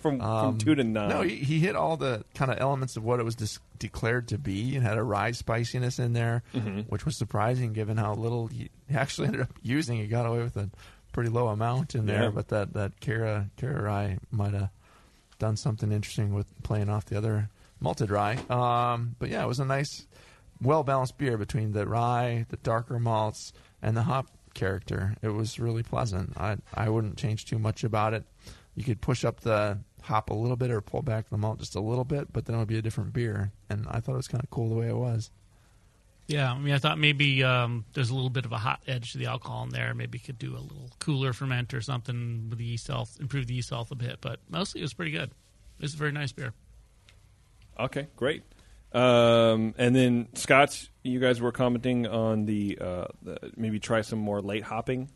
from, 0.00 0.20
Um, 0.20 0.52
from 0.52 0.58
two 0.58 0.74
to 0.74 0.84
nine. 0.84 1.08
No, 1.08 1.22
he, 1.22 1.36
he 1.36 1.58
hit 1.60 1.76
all 1.76 1.96
the 1.96 2.24
kind 2.34 2.50
of 2.50 2.58
elements 2.60 2.96
of 2.96 3.04
what 3.04 3.20
it 3.20 3.24
was 3.24 3.34
dis- 3.34 3.58
declared 3.78 4.28
to 4.28 4.38
be, 4.38 4.74
and 4.76 4.84
had 4.84 4.98
a 4.98 5.02
rye 5.02 5.32
spiciness 5.32 5.98
in 5.98 6.12
there, 6.12 6.42
Mhm. 6.54 6.88
which 6.88 7.04
was 7.04 7.16
surprising 7.16 7.72
given 7.72 7.96
how 7.96 8.14
little 8.14 8.48
he 8.48 8.70
actually 8.92 9.26
ended 9.28 9.42
up 9.42 9.50
using. 9.62 9.98
He 9.98 10.06
got 10.06 10.26
away 10.26 10.42
with 10.42 10.56
a 10.56 10.70
pretty 11.12 11.30
low 11.30 11.48
amount 11.48 11.94
in 11.94 12.06
there, 12.06 12.24
Yeah. 12.24 12.30
but 12.30 12.48
that 12.48 12.72
that 12.72 13.00
Cara 13.00 13.50
Cara 13.56 13.82
rye 13.82 14.18
might 14.30 14.54
have 14.54 14.70
done 15.38 15.56
something 15.56 15.90
interesting 15.92 16.32
with 16.34 16.46
playing 16.62 16.88
off 16.88 17.04
the 17.06 17.16
other 17.18 17.48
malted 17.80 18.10
rye. 18.10 18.36
Um, 18.48 19.16
but 19.18 19.28
yeah, 19.28 19.42
it 19.44 19.48
was 19.48 19.58
a 19.60 19.64
nice, 19.64 20.06
well 20.60 20.84
balanced 20.84 21.18
beer 21.18 21.36
between 21.36 21.72
the 21.72 21.86
rye, 21.86 22.46
the 22.48 22.56
darker 22.58 22.98
malts, 23.00 23.52
and 23.82 23.96
the 23.96 24.02
hop 24.02 24.28
character. 24.54 25.16
It 25.22 25.28
was 25.28 25.58
really 25.58 25.82
pleasant. 25.82 26.36
I 26.36 26.56
I 26.74 26.88
wouldn't 26.88 27.16
change 27.16 27.46
too 27.46 27.58
much 27.58 27.84
about 27.84 28.14
it. 28.14 28.24
You 28.74 28.84
could 28.84 29.00
push 29.00 29.24
up 29.24 29.40
the 29.40 29.78
hop 30.02 30.30
a 30.30 30.34
little 30.34 30.56
bit 30.56 30.70
or 30.70 30.80
pull 30.80 31.02
back 31.02 31.28
the 31.28 31.36
malt 31.36 31.58
just 31.58 31.74
a 31.74 31.80
little 31.80 32.04
bit, 32.04 32.32
but 32.32 32.46
then 32.46 32.56
it 32.56 32.58
would 32.58 32.68
be 32.68 32.78
a 32.78 32.82
different 32.82 33.12
beer. 33.12 33.52
And 33.68 33.86
I 33.88 34.00
thought 34.00 34.14
it 34.14 34.16
was 34.16 34.28
kind 34.28 34.42
of 34.42 34.50
cool 34.50 34.68
the 34.68 34.74
way 34.74 34.88
it 34.88 34.96
was. 34.96 35.30
Yeah, 36.28 36.52
I 36.52 36.58
mean, 36.58 36.72
I 36.72 36.78
thought 36.78 36.98
maybe 36.98 37.42
um, 37.42 37.84
there's 37.92 38.10
a 38.10 38.14
little 38.14 38.30
bit 38.30 38.44
of 38.44 38.52
a 38.52 38.58
hot 38.58 38.80
edge 38.86 39.12
to 39.12 39.18
the 39.18 39.26
alcohol 39.26 39.64
in 39.64 39.70
there. 39.70 39.92
Maybe 39.92 40.18
could 40.18 40.38
do 40.38 40.52
a 40.52 40.60
little 40.60 40.90
cooler 40.98 41.32
ferment 41.32 41.74
or 41.74 41.80
something 41.80 42.46
with 42.48 42.58
the 42.58 42.64
yeast 42.64 42.86
health, 42.86 43.18
improve 43.20 43.48
the 43.48 43.54
yeast 43.54 43.70
health 43.70 43.90
a 43.90 43.96
bit. 43.96 44.18
But 44.20 44.40
mostly, 44.48 44.80
it 44.80 44.84
was 44.84 44.94
pretty 44.94 45.10
good. 45.10 45.30
It 45.30 45.82
was 45.82 45.94
a 45.94 45.96
very 45.96 46.12
nice 46.12 46.32
beer. 46.32 46.54
Okay, 47.78 48.06
great. 48.16 48.44
Um, 48.92 49.74
and 49.78 49.96
then 49.96 50.28
Scott's, 50.34 50.90
you 51.02 51.18
guys 51.20 51.40
were 51.40 51.52
commenting 51.52 52.06
on 52.06 52.44
the, 52.46 52.78
uh, 52.80 53.04
the 53.22 53.52
maybe 53.56 53.78
try 53.80 54.00
some 54.02 54.18
more 54.18 54.40
late 54.40 54.62
hopping. 54.62 55.08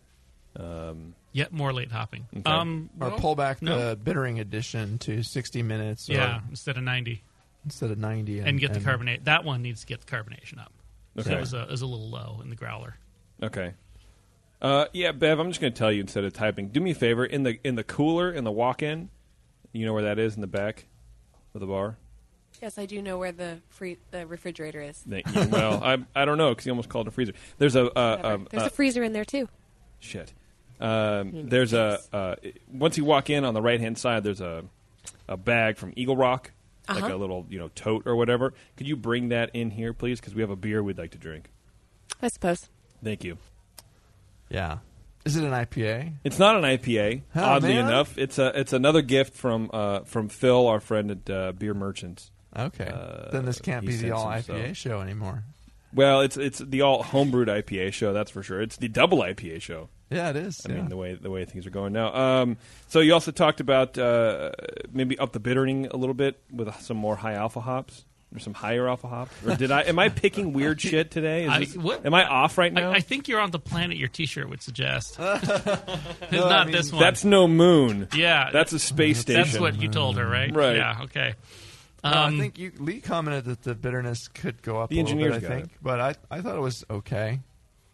Um, 0.57 1.15
Yet 1.33 1.53
more 1.53 1.73
late 1.73 1.93
hopping. 1.93 2.27
Okay. 2.35 2.51
Um, 2.51 2.89
Or 3.01 3.09
well, 3.11 3.19
pull 3.19 3.35
back 3.35 3.61
no. 3.61 3.91
the 3.91 3.97
bittering 3.97 4.41
addition 4.41 4.99
to 5.01 5.23
60 5.23 5.63
minutes. 5.63 6.09
or- 6.09 6.15
Yeah, 6.15 6.41
instead 6.49 6.77
of 6.79 6.83
90. 6.83 7.23
Instead 7.65 7.91
of 7.91 7.99
90. 7.99 8.41
And, 8.41 8.59
get 8.59 8.73
the 8.73 8.81
carbonate. 8.81 9.25
That 9.25 9.45
one 9.45 9.61
needs 9.63 9.81
to 9.83 9.87
get 9.87 10.01
the 10.01 10.07
carbonation 10.11 10.59
up. 10.59 10.73
So 11.17 11.23
Okay. 11.23 11.35
it 11.37 11.41
was 11.41 11.53
a, 11.55 11.63
it 11.63 11.71
was 11.71 11.83
a 11.83 11.87
little 11.87 12.09
low 12.09 12.41
in 12.43 12.49
the 12.51 12.57
growler. 12.57 12.97
Okay. 13.43 13.75
Uh, 14.63 14.87
yeah, 14.93 15.13
Bev, 15.13 15.39
I'm 15.39 15.49
just 15.51 15.61
going 15.61 15.73
to 15.73 15.79
tell 15.79 15.93
you 15.93 16.01
instead 16.01 16.25
of 16.25 16.33
typing. 16.33 16.69
Do 16.69 16.81
me 16.81 16.93
a 16.93 16.95
favor 16.95 17.25
in 17.27 17.43
the 17.43 17.59
in 17.63 17.75
the 17.75 17.85
cooler 17.85 18.31
in 18.31 18.45
the 18.45 18.51
walk-in. 18.53 19.11
You 19.73 19.85
know 19.85 19.93
where 19.93 20.05
that 20.05 20.19
is 20.19 20.35
in 20.35 20.41
the 20.41 20.47
back 20.47 20.87
of 21.55 21.61
the 21.61 21.67
bar. 21.67 21.99
Yes, 22.63 22.79
I 22.79 22.87
do 22.87 23.03
know 23.03 23.19
where 23.19 23.33
the 23.33 23.59
free 23.69 23.99
the 24.11 24.27
refrigerator 24.27 24.81
is. 24.81 24.97
Thank 25.09 25.27
you. 25.35 25.49
well, 25.49 25.83
I 25.85 25.99
I 26.15 26.25
don't 26.25 26.39
know 26.39 26.51
because 26.51 26.67
you 26.67 26.73
almost 26.73 26.89
called 26.89 27.07
it 27.07 27.11
a 27.11 27.13
freezer. 27.13 27.33
There's 27.59 27.77
a 27.77 27.83
uh, 27.85 28.17
Whatever. 28.17 28.27
um, 28.35 28.49
There's 28.51 28.63
uh, 28.63 28.67
a 28.67 28.71
freezer 28.71 29.03
in 29.03 29.13
there 29.13 29.25
too. 29.25 29.49
shit. 30.01 30.33
Um, 30.79 31.49
there's 31.49 31.73
a 31.73 32.01
uh, 32.13 32.35
once 32.71 32.99
you 32.99 33.05
walk 33.05 33.31
in 33.31 33.45
on 33.45 33.55
the 33.55 33.63
right 33.63 33.81
hand 33.81 33.97
side. 33.99 34.25
There's 34.25 34.41
a 34.41 34.65
a 35.29 35.37
bag 35.37 35.77
from 35.79 35.93
Eagle 35.97 36.17
Rock, 36.17 36.53
like 36.89 37.03
Uh-huh. 37.05 37.15
a 37.15 37.17
little 37.17 37.47
you 37.49 37.59
know 37.59 37.69
tote 37.75 38.07
or 38.07 38.15
whatever. 38.17 38.53
Could 38.77 38.87
you 38.87 38.97
bring 38.97 39.31
that 39.31 39.51
in 39.55 39.71
here, 39.71 39.93
please? 39.93 40.21
Because 40.21 40.35
we 40.35 40.43
have 40.43 40.51
a 40.51 40.57
beer 40.57 40.83
we'd 40.83 40.99
like 40.99 41.13
to 41.13 41.19
drink. 41.19 41.51
I 42.23 42.29
suppose. 42.29 42.69
Thank 43.03 43.25
you. 43.25 43.39
Yeah. 44.49 44.79
Is 45.25 45.37
it 45.37 45.45
an 45.45 45.51
IPA? 45.51 46.13
It's 46.23 46.39
not 46.39 46.57
an 46.57 46.63
IPA. 46.63 47.23
Oh, 47.35 47.43
oddly 47.43 47.75
man. 47.75 47.87
enough, 47.87 48.17
it's 48.17 48.39
a 48.39 48.59
it's 48.59 48.73
another 48.73 49.03
gift 49.03 49.35
from 49.35 49.71
uh, 49.73 50.01
from 50.01 50.29
Phil, 50.29 50.67
our 50.69 50.79
friend 50.81 51.11
at 51.11 51.31
uh, 51.31 51.53
Beer 51.53 51.75
Merchants. 51.75 52.31
Okay. 52.57 52.89
Uh, 52.89 53.31
then 53.33 53.45
this 53.45 53.61
can't 53.61 53.85
be 53.87 53.97
the 53.97 54.13
all 54.13 54.23
some 54.25 54.33
IPA 54.57 54.65
stuff. 54.65 54.77
show 54.77 55.01
anymore. 55.01 55.45
Well, 55.95 56.21
it's 56.21 56.37
it's 56.37 56.59
the 56.59 56.83
all 56.83 57.03
homebrewed 57.03 57.47
IPA 57.49 57.93
show. 57.93 58.13
That's 58.13 58.31
for 58.31 58.43
sure. 58.43 58.61
It's 58.61 58.77
the 58.77 58.89
double 58.89 59.19
IPA 59.19 59.63
show. 59.63 59.89
Yeah, 60.11 60.31
it 60.31 60.37
is. 60.37 60.61
I 60.67 60.71
yeah. 60.71 60.77
mean, 60.79 60.89
the 60.89 60.97
way 60.97 61.15
the 61.15 61.31
way 61.31 61.45
things 61.45 61.67
are 61.67 61.71
going 61.71 61.93
now. 61.93 62.15
Um, 62.15 62.59
so 62.89 63.01
you 63.01 63.13
also 63.15 63.31
talked 63.31 63.61
about 63.61 63.97
uh, 63.99 64.53
maybe 64.93 65.19
up 65.19 65.33
the 65.33 65.41
bittering 65.41 65.87
a 65.87 65.97
little 65.97 66.15
bit 66.15 66.41
with 66.53 66.75
some 66.81 66.97
more 66.97 67.17
high 67.17 67.35
alpha 67.35 67.61
hops 67.61 68.05
or 68.35 68.39
some 68.39 68.55
higher 68.55 68.87
alpha 68.89 69.09
hops. 69.09 69.33
Or 69.47 69.57
did 69.57 69.71
I? 69.71 69.83
Am 69.83 69.99
I 69.99 70.09
picking 70.09 70.53
weird 70.53 70.81
shit 70.83 71.11
today? 71.11 71.45
Is 71.45 71.51
I- 71.51 71.59
this- 71.61 71.77
what- 71.77 72.05
Am 72.07 72.15
I 72.15 72.25
off 72.25 72.59
right 72.59 72.73
now? 72.73 72.91
I, 72.91 72.97
I 72.97 73.01
think 73.01 73.27
you're 73.27 73.41
on 73.41 73.51
the 73.51 73.59
planet 73.59 73.97
your 73.97 74.09
T-shirt 74.09 74.49
would 74.49 74.63
suggest. 74.63 75.17
it's 75.19 76.33
No, 76.33 76.41
not 76.41 76.53
I 76.53 76.65
mean, 76.65 76.73
this 76.73 76.93
one. 76.93 77.01
That's 77.01 77.25
no 77.25 77.49
moon. 77.49 78.09
Yeah, 78.15 78.51
That's 78.53 78.73
a 78.73 78.79
space 78.79 79.19
That's 79.19 79.23
station. 79.23 79.43
That's 79.45 79.59
what 79.61 79.81
you 79.81 79.89
told 79.89 80.19
her, 80.19 80.29
right? 80.29 80.55
Right. 80.55 80.77
Yeah. 80.77 81.01
Okay. 81.05 81.35
No, 82.11 82.19
I 82.19 82.27
Um, 82.27 82.39
think 82.39 82.59
you, 82.59 82.73
Lee 82.79 83.01
commented 83.01 83.45
that 83.47 83.63
the 83.63 83.75
bitterness 83.75 84.29
could 84.29 84.63
go 84.63 84.81
up 84.81 84.91
The 84.91 84.97
a 85.01 85.03
little 85.03 85.19
engineers 85.19 85.41
bit. 85.43 85.51
I 85.51 85.55
got 85.55 85.61
think, 85.63 85.73
but 85.83 86.01
I 86.01 86.15
I 86.31 86.41
thought 86.41 86.57
it 86.57 86.61
was 86.61 86.85
okay, 86.91 87.41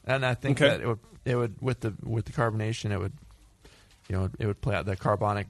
and 0.04 0.24
I 0.26 0.34
think 0.34 0.60
Okay. 0.60 0.70
that 0.70 0.80
it 0.80 0.86
would 0.86 0.98
it 1.24 1.36
would 1.36 1.54
with 1.60 1.80
the 1.80 1.94
with 2.02 2.24
the 2.26 2.32
carbonation 2.32 2.90
it 2.92 2.98
would 2.98 3.12
you 4.08 4.16
know 4.16 4.28
it 4.38 4.46
would 4.46 4.60
play 4.60 4.74
out 4.74 4.86
the 4.86 4.96
carbonic. 4.96 5.46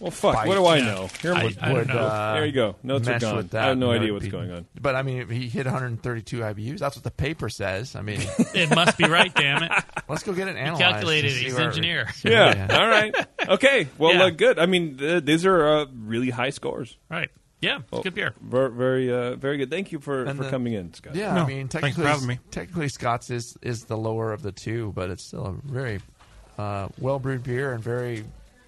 Well, 0.00 0.10
fuck. 0.10 0.34
bite 0.34 0.48
What 0.48 0.56
do 0.56 0.66
I 0.66 0.80
know? 0.80 1.08
Here 1.22 1.32
would, 1.34 1.56
I- 1.58 1.66
I 1.66 1.68
don't 1.68 1.78
would, 1.78 1.88
know. 1.88 1.98
uh, 1.98 2.34
There 2.34 2.46
you 2.46 2.52
go. 2.52 2.74
Notes 2.82 3.06
are 3.06 3.12
mesh 3.12 3.20
gone. 3.22 3.36
with 3.36 3.50
that, 3.50 3.62
I 3.64 3.68
have 3.68 3.78
no 3.78 3.92
idea 3.92 4.12
what's 4.12 4.24
be- 4.24 4.30
going 4.30 4.50
on. 4.50 4.66
But 4.78 4.96
I 4.96 5.02
mean, 5.02 5.28
he 5.28 5.48
hit 5.48 5.66
132 5.66 6.38
IBUs. 6.40 6.78
That's 6.80 6.96
what 6.96 7.04
the 7.04 7.12
paper 7.12 7.48
says. 7.48 7.94
I 7.94 8.02
mean, 8.02 8.20
it 8.54 8.74
must 8.74 8.98
be 8.98 9.04
right. 9.04 9.32
Damn 9.32 9.62
it! 9.62 9.70
let's 10.08 10.24
go 10.24 10.32
get 10.32 10.48
it 10.48 10.56
He 10.56 10.62
analyzed. 10.62 10.82
calculated 10.82 11.30
it. 11.30 11.36
He's 11.38 11.54
an 11.56 11.62
engineer. 11.62 12.08
Yeah. 12.24 12.66
All 12.72 12.88
right. 12.88 13.14
Okay. 13.48 13.86
Well, 13.98 14.12
Yeah. 14.14 14.24
uh, 14.24 14.30
good. 14.30 14.58
I 14.58 14.66
mean, 14.66 14.98
th- 14.98 15.24
these 15.24 15.46
are 15.46 15.78
uh, 15.78 15.86
really 15.96 16.28
high 16.30 16.50
scores. 16.50 16.96
Right. 17.08 17.30
Yeah. 17.60 17.78
It's 17.92 18.02
good 18.04 18.14
beer. 18.14 18.34
Very, 18.40 18.70
very, 18.70 19.12
uh, 19.12 19.34
very 19.36 19.56
good. 19.56 19.70
Thank 19.70 19.90
you 19.92 19.98
for, 19.98 20.24
And 20.24 20.36
for 20.36 20.44
the- 20.44 20.50
coming 20.50 20.74
in, 20.74 20.94
Scott. 20.94 21.14
Yeah, 21.16 21.34
No, 21.34 21.42
I 21.42 21.46
mean, 21.46 21.68
thanks 21.68 21.74
for 21.74 21.80
technically, 21.80 22.04
having 22.04 22.26
me. 22.28 22.38
technically, 22.50 22.88
Scott's 22.88 23.30
is 23.30 23.56
is 23.62 23.84
the 23.84 23.96
lower 23.96 24.32
of 24.32 24.42
the 24.42 24.52
two, 24.52 24.92
but 24.94 25.10
it's 25.10 25.24
still 25.24 25.46
a 25.46 25.52
very 25.52 26.00
uh, 26.56 26.88
well 26.98 27.18
brewed 27.18 27.42
beer 27.42 27.72
and 27.72 27.82
very. 27.82 28.24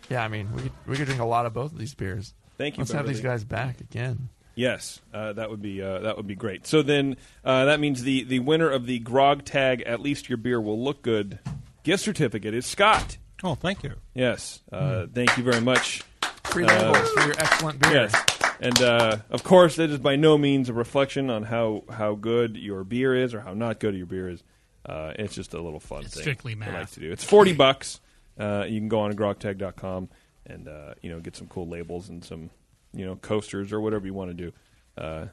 Yeah, 0.09 0.25
I 0.25 0.29
mean, 0.29 0.53
we 0.55 0.63
could, 0.63 0.73
we 0.89 0.97
could 0.97 1.07
drink 1.07 1.21
a 1.21 1.25
lot 1.25 1.47
of 1.47 1.53
both 1.55 1.71
of 1.73 1.79
these 1.79 1.95
beers. 1.95 2.35
Thank 2.59 2.77
you, 2.77 2.81
Let's 2.83 2.91
have 2.93 3.07
these 3.07 3.21
guys 3.21 3.45
back 3.45 3.81
again. 3.81 4.29
Yes, 4.57 5.01
uh, 5.15 5.33
that 5.35 5.49
would 5.51 5.63
be 5.63 5.81
uh, 5.81 6.01
that 6.01 6.17
would 6.17 6.27
be 6.27 6.35
great. 6.35 6.67
So 6.67 6.83
then 6.83 7.17
uh, 7.45 7.67
that 7.67 7.79
means 7.79 8.03
the 8.03 8.25
the 8.25 8.41
winner 8.41 8.69
of 8.69 8.87
the 8.87 8.99
Grog 8.99 9.45
Tag 9.45 9.83
At 9.83 10.01
least 10.01 10.29
your 10.29 10.37
beer 10.37 10.61
will 10.61 10.83
look 10.83 11.03
good 11.03 11.39
gift 11.85 12.03
certificate 12.03 12.53
is 12.55 12.67
Scott. 12.67 13.17
Oh, 13.45 13.55
thank 13.55 13.83
you. 13.85 13.93
Yes, 14.15 14.61
uh, 14.73 15.07
thank 15.15 15.37
you 15.39 15.45
very 15.45 15.61
much. 15.63 16.03
Free 16.45 16.65
Uh, 16.65 16.93
labels 16.93 17.09
for 17.13 17.21
your 17.25 17.35
excellent 17.39 17.79
beer. 17.81 17.93
Yes, 17.93 18.25
and 18.61 18.81
uh, 18.83 19.17
of 19.31 19.43
course 19.43 19.77
that 19.77 19.91
is 19.91 19.99
by 19.99 20.17
no 20.17 20.39
means 20.39 20.69
a 20.69 20.73
reflection 20.73 21.31
on 21.31 21.45
how 21.45 21.85
how 21.91 22.15
good 22.15 22.57
your 22.57 22.85
beer 22.85 23.15
is 23.15 23.35
or 23.35 23.41
how 23.41 23.55
not 23.55 23.81
good 23.81 23.95
your 23.97 24.07
beer 24.07 24.29
is. 24.29 24.43
Uh, 24.87 25.13
it's 25.19 25.35
just 25.35 25.53
a 25.55 25.61
little 25.61 25.81
fun 25.81 26.03
It's 26.05 26.15
thing. 26.15 26.23
strictly 26.23 26.57
I 26.61 26.71
like 26.71 26.91
to 26.93 27.01
do. 27.01 27.11
It's 27.11 27.25
forty 27.25 27.53
bucks. 27.53 28.01
Uh, 28.39 28.65
you 28.69 28.81
can 28.81 28.89
go 28.89 29.01
on 29.01 29.11
to 29.11 29.17
grogtag.com 29.17 30.09
and 30.47 30.69
uh, 30.69 30.95
you 31.03 31.11
know 31.11 31.21
get 31.21 31.37
some 31.37 31.47
cool 31.49 31.69
labels 31.69 32.09
and 32.09 32.25
some 32.25 32.51
you 32.93 33.05
know 33.05 33.17
coasters 33.17 33.73
or 33.73 33.81
whatever 33.81 34.07
you 34.07 34.15
want 34.15 34.31
to 34.31 34.35
do. 34.35 34.53
Uh, 34.97 35.27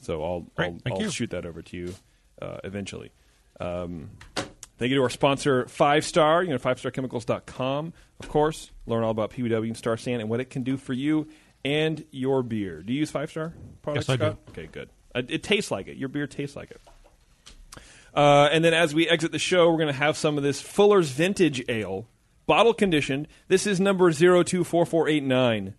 so 0.00 0.22
I'll. 0.22 0.46
I'll, 0.58 0.78
I'll 0.86 1.10
shoot 1.10 1.30
that 1.30 1.46
over 1.46 1.62
to 1.62 1.76
you 1.76 1.94
uh, 2.42 2.58
eventually. 2.64 3.10
Um, 3.60 4.10
thank 4.78 4.90
you 4.90 4.96
to 4.96 5.02
our 5.02 5.10
sponsor, 5.10 5.66
Five 5.66 6.04
Star. 6.04 6.42
You 6.42 6.50
know, 6.50 6.58
fivestarchemicals.com, 6.58 7.92
of 8.20 8.28
course. 8.28 8.70
Learn 8.86 9.02
all 9.04 9.10
about 9.10 9.30
PBW 9.30 9.66
and 9.68 9.76
Star 9.76 9.96
San 9.96 10.20
and 10.20 10.28
what 10.28 10.40
it 10.40 10.50
can 10.50 10.62
do 10.62 10.76
for 10.76 10.92
you 10.92 11.28
and 11.64 12.04
your 12.10 12.42
beer. 12.42 12.82
Do 12.82 12.92
you 12.92 13.00
use 13.00 13.10
Five 13.10 13.30
Star 13.30 13.54
products? 13.82 14.08
Yes, 14.08 14.14
I 14.14 14.16
do. 14.16 14.36
Okay, 14.50 14.68
good. 14.70 14.88
Uh, 15.14 15.22
it 15.28 15.42
tastes 15.42 15.70
like 15.70 15.86
it. 15.88 15.96
Your 15.96 16.08
beer 16.08 16.26
tastes 16.26 16.56
like 16.56 16.70
it. 16.70 16.80
Uh, 18.14 18.48
and 18.52 18.64
then 18.64 18.74
as 18.74 18.94
we 18.94 19.08
exit 19.08 19.32
the 19.32 19.38
show, 19.38 19.68
we're 19.70 19.78
going 19.78 19.88
to 19.88 19.92
have 19.92 20.16
some 20.16 20.36
of 20.36 20.44
this 20.44 20.60
Fuller's 20.60 21.10
Vintage 21.10 21.64
Ale, 21.68 22.06
bottle 22.46 22.72
conditioned. 22.74 23.26
This 23.48 23.66
is 23.66 23.80
number 23.80 24.12
024489, 24.12 25.74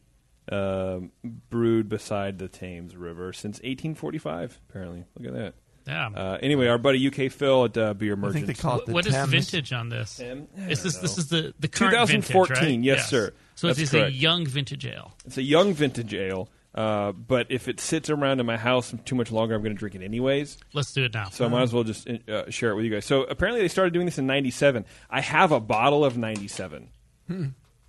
um, 0.51 1.11
brewed 1.49 1.87
beside 1.87 2.39
the 2.39 2.47
Thames 2.49 2.95
River 2.95 3.31
since 3.31 3.57
1845, 3.59 4.59
apparently. 4.69 5.05
Look 5.17 5.27
at 5.27 5.33
that. 5.33 5.53
Yeah. 5.87 6.07
Uh, 6.07 6.37
anyway, 6.41 6.67
our 6.67 6.77
buddy 6.79 7.07
UK 7.07 7.31
Phil 7.31 7.65
at 7.65 7.77
uh, 7.77 7.93
Beer 7.93 8.17
I 8.21 8.31
think 8.31 8.47
they 8.47 8.53
call 8.55 8.79
it 8.79 8.87
the 8.87 8.91
What 8.93 9.05
is 9.05 9.13
Thames. 9.13 9.29
vintage 9.29 9.71
on 9.71 9.89
this? 9.89 10.17
Tim? 10.17 10.47
Is 10.67 10.79
don't 10.79 10.83
this 10.83 10.97
this 10.97 11.17
is 11.17 11.27
the 11.27 11.53
the 11.59 11.67
current 11.67 11.91
2014, 11.91 12.55
vintage, 12.55 12.77
right? 12.77 12.83
yes, 12.83 13.09
sir. 13.09 13.33
So 13.55 13.67
That's 13.67 13.79
it 13.79 13.83
is 13.83 13.93
a 13.93 14.11
young 14.11 14.45
vintage 14.45 14.85
ale. 14.85 15.13
It's 15.25 15.37
a 15.37 15.43
young 15.43 15.73
vintage 15.73 16.13
ale, 16.13 16.49
uh, 16.73 17.13
but 17.13 17.47
if 17.49 17.67
it 17.67 17.79
sits 17.79 18.09
around 18.09 18.41
in 18.41 18.45
my 18.45 18.57
house 18.57 18.93
too 19.05 19.15
much 19.15 19.31
longer, 19.31 19.55
I'm 19.55 19.61
going 19.61 19.73
to 19.73 19.79
drink 19.79 19.95
it 19.95 20.03
anyways. 20.03 20.57
Let's 20.73 20.91
do 20.93 21.05
it 21.05 21.13
now. 21.13 21.29
So 21.29 21.45
I 21.45 21.47
might 21.47 21.63
as 21.63 21.73
well 21.73 21.83
just 21.83 22.07
uh, 22.07 22.49
share 22.51 22.71
it 22.71 22.75
with 22.75 22.83
you 22.85 22.91
guys. 22.91 23.05
So 23.05 23.23
apparently 23.23 23.61
they 23.61 23.69
started 23.69 23.93
doing 23.93 24.05
this 24.05 24.17
in 24.17 24.27
'97. 24.27 24.85
I 25.09 25.21
have 25.21 25.51
a 25.51 25.59
bottle 25.59 26.03
of 26.03 26.17
'97. 26.17 26.89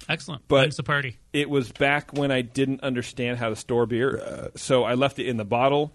Excellent. 0.08 0.42
But 0.46 0.68
it's 0.68 0.76
the 0.76 0.82
party? 0.82 1.16
it 1.32 1.50
was 1.50 1.72
back 1.72 2.12
when 2.12 2.30
I 2.30 2.42
didn't 2.42 2.82
understand 2.82 3.38
how 3.38 3.48
to 3.48 3.56
store 3.56 3.86
beer, 3.86 4.18
uh, 4.18 4.48
so 4.54 4.84
I 4.84 4.94
left 4.94 5.18
it 5.18 5.26
in 5.26 5.36
the 5.36 5.44
bottle, 5.44 5.92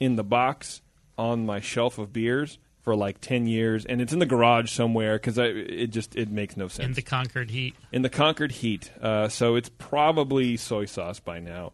in 0.00 0.16
the 0.16 0.24
box, 0.24 0.82
on 1.16 1.46
my 1.46 1.60
shelf 1.60 1.98
of 1.98 2.12
beers 2.12 2.58
for 2.82 2.94
like 2.96 3.20
ten 3.20 3.46
years, 3.46 3.84
and 3.86 4.00
it's 4.00 4.12
in 4.12 4.18
the 4.18 4.26
garage 4.26 4.70
somewhere 4.70 5.16
because 5.16 5.38
it 5.38 5.88
just 5.88 6.16
it 6.16 6.28
makes 6.30 6.56
no 6.56 6.68
sense 6.68 6.86
In 6.86 6.92
the 6.94 7.02
Concord 7.02 7.50
heat. 7.50 7.74
in 7.92 8.02
the 8.02 8.10
Concord 8.10 8.52
heat. 8.52 8.90
Uh, 9.00 9.28
so 9.28 9.54
it's 9.54 9.68
probably 9.78 10.56
soy 10.56 10.84
sauce 10.84 11.20
by 11.20 11.38
now, 11.40 11.72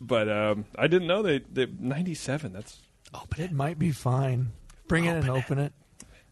but 0.00 0.28
um, 0.28 0.64
I 0.76 0.86
didn't 0.86 1.08
know 1.08 1.22
that 1.22 1.54
that 1.54 1.80
'97. 1.80 2.52
That's 2.52 2.78
oh 3.14 3.24
but 3.28 3.38
It 3.40 3.52
might 3.52 3.78
be 3.78 3.90
fine. 3.90 4.52
Bring 4.86 5.04
it 5.04 5.10
and 5.16 5.28
Open 5.28 5.36
it. 5.36 5.44
open 5.44 5.58
it. 5.58 5.72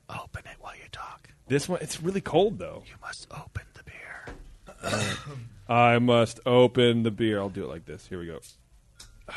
Open 0.08 0.42
it 0.46 0.56
while 0.60 0.74
you 0.76 0.88
talk. 0.92 1.28
this 1.48 1.68
one. 1.68 1.80
It's 1.82 2.00
really 2.00 2.20
cold 2.20 2.58
though. 2.58 2.84
You 2.86 2.94
must 3.02 3.26
open 3.32 3.64
the 3.74 3.82
beer. 3.82 5.16
I 5.68 5.98
must 5.98 6.38
open 6.46 7.02
the 7.02 7.10
beer. 7.10 7.40
I'll 7.40 7.48
do 7.48 7.64
it 7.64 7.68
like 7.68 7.86
this. 7.86 8.06
Here 8.06 8.20
we 8.20 8.26
go. 8.26 8.38
Oh, 9.28 9.32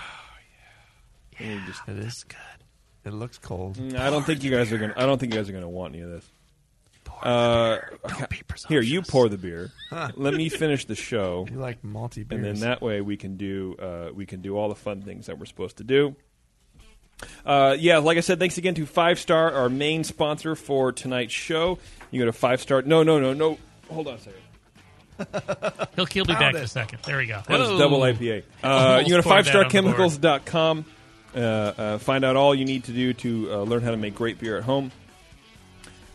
yeah. 1.39 1.47
Let 1.49 1.57
me 1.57 1.63
just- 1.65 1.81
It 1.87 1.97
is 1.97 2.23
good. 2.23 2.58
It 3.05 3.13
looks 3.13 3.37
cold. 3.37 3.77
Mm, 3.77 3.97
I 3.97 4.09
don't 4.09 4.25
think 4.25 4.43
you 4.43 4.51
guys 4.51 4.71
are 4.71 4.77
gonna. 4.77 4.93
I 4.97 5.05
don't 5.05 5.17
think 5.19 5.33
you 5.33 5.39
guys 5.39 5.49
are 5.49 5.53
gonna 5.53 5.69
want 5.69 5.95
any 5.95 6.03
of 6.03 6.09
this. 6.11 6.25
Uh, 7.21 7.79
okay. 8.05 8.25
here, 8.69 8.81
you 8.81 9.01
pour 9.01 9.27
the 9.27 9.37
beer. 9.37 9.71
Let 10.15 10.33
me 10.33 10.47
finish 10.47 10.85
the 10.85 10.95
show, 10.95 11.45
You 11.51 11.57
like 11.57 11.81
malty 11.81 12.29
and 12.31 12.43
then 12.43 12.59
that 12.61 12.81
way 12.81 13.01
we 13.01 13.17
can 13.17 13.35
do 13.35 13.75
uh, 13.77 14.13
we 14.13 14.25
can 14.25 14.41
do 14.41 14.57
all 14.57 14.69
the 14.69 14.75
fun 14.75 15.01
things 15.01 15.25
that 15.25 15.37
we're 15.37 15.45
supposed 15.45 15.77
to 15.77 15.83
do. 15.83 16.15
Uh, 17.45 17.75
yeah, 17.77 17.97
like 17.97 18.17
I 18.17 18.21
said, 18.21 18.39
thanks 18.39 18.57
again 18.57 18.75
to 18.75 18.85
Five 18.85 19.19
Star, 19.19 19.51
our 19.51 19.67
main 19.67 20.05
sponsor 20.05 20.55
for 20.55 20.93
tonight's 20.93 21.33
show. 21.33 21.77
You 22.11 22.21
go 22.21 22.25
to 22.25 22.31
Five 22.33 22.61
Star. 22.61 22.81
No, 22.83 23.03
no, 23.03 23.19
no, 23.19 23.33
no. 23.33 23.57
Hold 23.89 24.07
on 24.07 24.13
a 24.13 24.19
second. 24.19 24.41
He'll, 25.95 26.05
he'll 26.05 26.25
be 26.25 26.33
back 26.33 26.55
in 26.55 26.61
a 26.61 26.67
second. 26.67 26.99
There 27.03 27.17
we 27.17 27.25
go. 27.25 27.41
That 27.47 27.59
was 27.59 27.69
Whoa. 27.69 27.77
double 27.77 27.99
IPA. 27.99 28.43
Uh, 28.63 28.67
Almost 28.67 29.07
you 29.07 29.13
go 29.13 29.17
to 29.17 29.23
poured 29.23 29.45
that 29.45 29.55
on 29.55 29.67
the 29.67 29.81
board. 29.81 29.95
fivestarchemicals.com. 29.97 30.85
Uh, 31.35 31.39
uh, 31.39 31.97
find 31.99 32.25
out 32.25 32.35
all 32.35 32.55
you 32.55 32.65
need 32.65 32.83
to 32.85 32.91
do 32.91 33.13
to 33.13 33.53
uh, 33.53 33.61
learn 33.63 33.81
how 33.81 33.91
to 33.91 33.97
make 33.97 34.15
great 34.15 34.39
beer 34.39 34.57
at 34.57 34.63
home. 34.63 34.91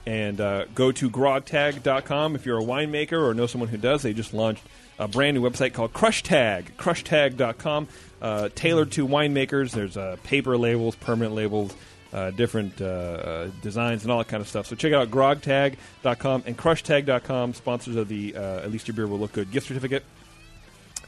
And 0.06 0.36
go 0.36 0.92
to 0.92 1.08
grogtag.com 1.08 2.34
if 2.34 2.44
you're 2.44 2.58
a 2.58 2.62
winemaker 2.62 3.26
or 3.26 3.32
know 3.32 3.46
someone 3.46 3.70
who 3.70 3.78
does. 3.78 4.02
They 4.02 4.12
just 4.12 4.34
launched 4.34 4.62
a 4.98 5.08
brand 5.08 5.36
new 5.36 5.42
website 5.42 5.72
called 5.72 5.94
CrushTag, 5.94 6.74
crushtag.com, 6.76 7.88
uh, 8.20 8.50
tailored 8.54 8.92
to 8.92 9.06
winemakers. 9.08 9.70
There's 9.70 9.96
uh, 9.96 10.16
paper 10.22 10.58
labels, 10.58 10.94
permanent 10.96 11.34
labels, 11.34 11.74
uh, 12.12 12.32
different 12.32 12.82
uh, 12.82 13.46
designs, 13.62 14.02
and 14.02 14.12
all 14.12 14.18
that 14.18 14.28
kind 14.28 14.42
of 14.42 14.48
stuff. 14.48 14.66
So 14.66 14.76
check 14.76 14.92
out 14.92 15.10
grogtag.com 15.10 16.44
and 16.44 16.56
crushtag.com, 16.56 17.54
sponsors 17.54 17.96
of 17.96 18.08
the 18.08 18.34
At 18.36 18.70
Least 18.70 18.86
Your 18.86 18.94
Beer 18.94 19.06
Will 19.06 19.18
Look 19.18 19.32
Good 19.32 19.50
gift 19.50 19.68
certificate. 19.68 20.04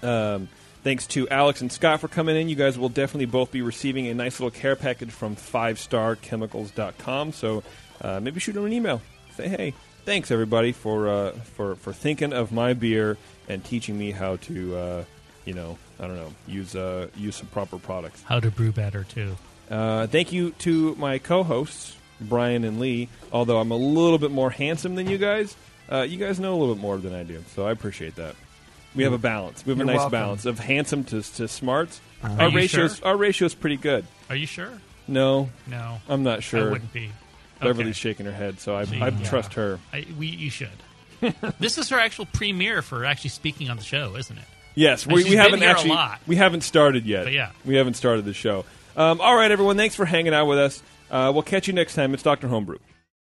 Um, 0.03 0.49
thanks 0.87 1.09
to 1.09 1.29
Alex 1.31 1.61
and 1.63 1.73
Scott 1.73 1.99
for 1.99 2.07
coming 2.07 2.37
in. 2.37 2.49
You 2.49 2.55
guys 2.55 2.79
will 2.79 2.89
definitely 2.89 3.27
both 3.27 3.51
be 3.51 3.61
receiving 3.61 4.07
a 4.07 4.15
nice 4.15 4.39
little 4.39 4.53
care 4.53 4.77
package 4.77 5.11
from 5.11 5.35
5starchemicals.com. 5.35 7.33
So 7.33 7.65
uh, 8.01 8.21
maybe 8.21 8.39
shoot 8.39 8.53
them 8.53 8.67
an 8.67 8.73
email. 8.73 9.03
Say, 9.35 9.49
hey, 9.49 9.75
thanks 10.05 10.31
everybody 10.31 10.71
for 10.71 11.09
uh, 11.09 11.33
for 11.33 11.75
for 11.75 11.93
thinking 11.93 12.33
of 12.33 12.53
my 12.53 12.73
beer 12.73 13.19
and 13.49 13.65
teaching 13.65 13.99
me 13.99 14.13
how 14.13 14.37
to, 14.37 14.77
uh, 14.77 15.05
you 15.45 15.55
know, 15.55 15.77
I 15.99 16.07
don't 16.07 16.15
know, 16.15 16.33
use 16.47 16.77
uh, 16.77 17.09
use 17.17 17.35
some 17.35 17.49
proper 17.49 17.79
products. 17.79 18.23
How 18.23 18.39
to 18.39 18.53
brew 18.53 18.71
better 18.71 19.03
too. 19.03 19.37
Uh, 19.69 20.07
thank 20.07 20.33
you 20.33 20.53
to 20.61 20.95
my 20.95 21.19
co-hosts 21.19 21.97
Brian 22.21 22.63
and 22.63 22.79
Lee. 22.79 23.09
Although 23.33 23.59
I'm 23.59 23.73
a 23.73 23.77
little 23.77 24.19
bit 24.19 24.31
more 24.31 24.51
handsome 24.51 24.95
than 24.95 25.11
you 25.11 25.19
guys, 25.19 25.57
uh, 25.91 26.03
you 26.03 26.17
guys 26.17 26.39
know 26.39 26.55
a 26.55 26.59
little 26.59 26.77
bit 26.77 26.81
more 26.81 26.99
than 26.99 27.13
I 27.13 27.25
do, 27.25 27.43
so 27.57 27.67
I 27.67 27.73
appreciate 27.73 28.15
that. 28.15 28.37
We 28.97 29.05
have 29.05 29.13
a 29.13 29.19
balance. 29.19 29.65
We 29.65 29.71
have 29.71 29.79
a 29.79 29.81
You're 29.81 29.87
nice 29.87 29.97
welcome. 29.97 30.11
balance 30.13 30.47
of 30.47 30.59
handsome 30.59 31.05
to 31.05 31.23
to 31.23 31.47
smarts. 31.49 32.01
Uh-huh. 32.23 32.35
Our 32.35 32.47
Are 32.47 32.49
you 32.51 32.57
ratios 32.57 32.97
sure? 32.97 33.07
our 33.09 33.17
ratio's 33.17 33.55
pretty 33.55 33.77
good. 33.77 34.05
Are 34.31 34.37
you 34.37 34.47
sure? 34.47 34.71
No, 35.07 35.51
No. 35.69 35.99
I'm 36.09 36.23
not 36.25 36.43
sure. 36.43 36.69
I 36.69 36.71
wouldn't 36.73 36.93
be. 36.93 37.11
Beverly's 37.61 37.97
shaking 37.97 38.27
her 38.27 38.33
head, 38.33 38.59
so 38.61 38.75
I, 38.77 38.85
See, 38.85 39.01
I 39.01 39.09
yeah. 39.09 39.25
trust 39.29 39.55
her. 39.55 39.79
I, 39.93 40.05
we, 40.19 40.27
you 40.27 40.51
should. 40.51 40.69
this 41.61 41.79
is 41.79 41.89
her 41.91 41.99
actual 41.99 42.27
premiere 42.27 42.83
for 42.83 43.05
actually 43.05 43.31
speaking 43.31 43.71
on 43.71 43.77
the 43.77 43.83
show, 43.85 44.17
isn't 44.17 44.37
it? 44.37 44.45
Yes, 44.75 45.07
we, 45.07 45.25
we 45.25 45.37
haven't 45.37 45.61
here 45.61 45.69
a 45.69 45.73
actually 45.73 45.91
lot. 45.91 46.21
we 46.27 46.37
haven't 46.37 46.61
started 46.63 47.07
yet. 47.07 47.25
But 47.25 47.33
yeah. 47.33 47.53
we 47.65 47.77
haven't 47.77 47.95
started 47.95 48.25
the 48.27 48.35
show. 48.35 48.65
Um, 48.97 49.21
all 49.23 49.35
right, 49.35 49.51
everyone, 49.51 49.77
thanks 49.79 49.95
for 49.95 50.05
hanging 50.05 50.35
out 50.35 50.47
with 50.47 50.59
us. 50.59 50.83
Uh, 51.11 51.31
we'll 51.33 51.43
catch 51.45 51.67
you 51.67 51.73
next 51.73 51.95
time. 51.95 52.13
It's 52.13 52.23
Doctor 52.23 52.49
Homebrew. 52.49 52.79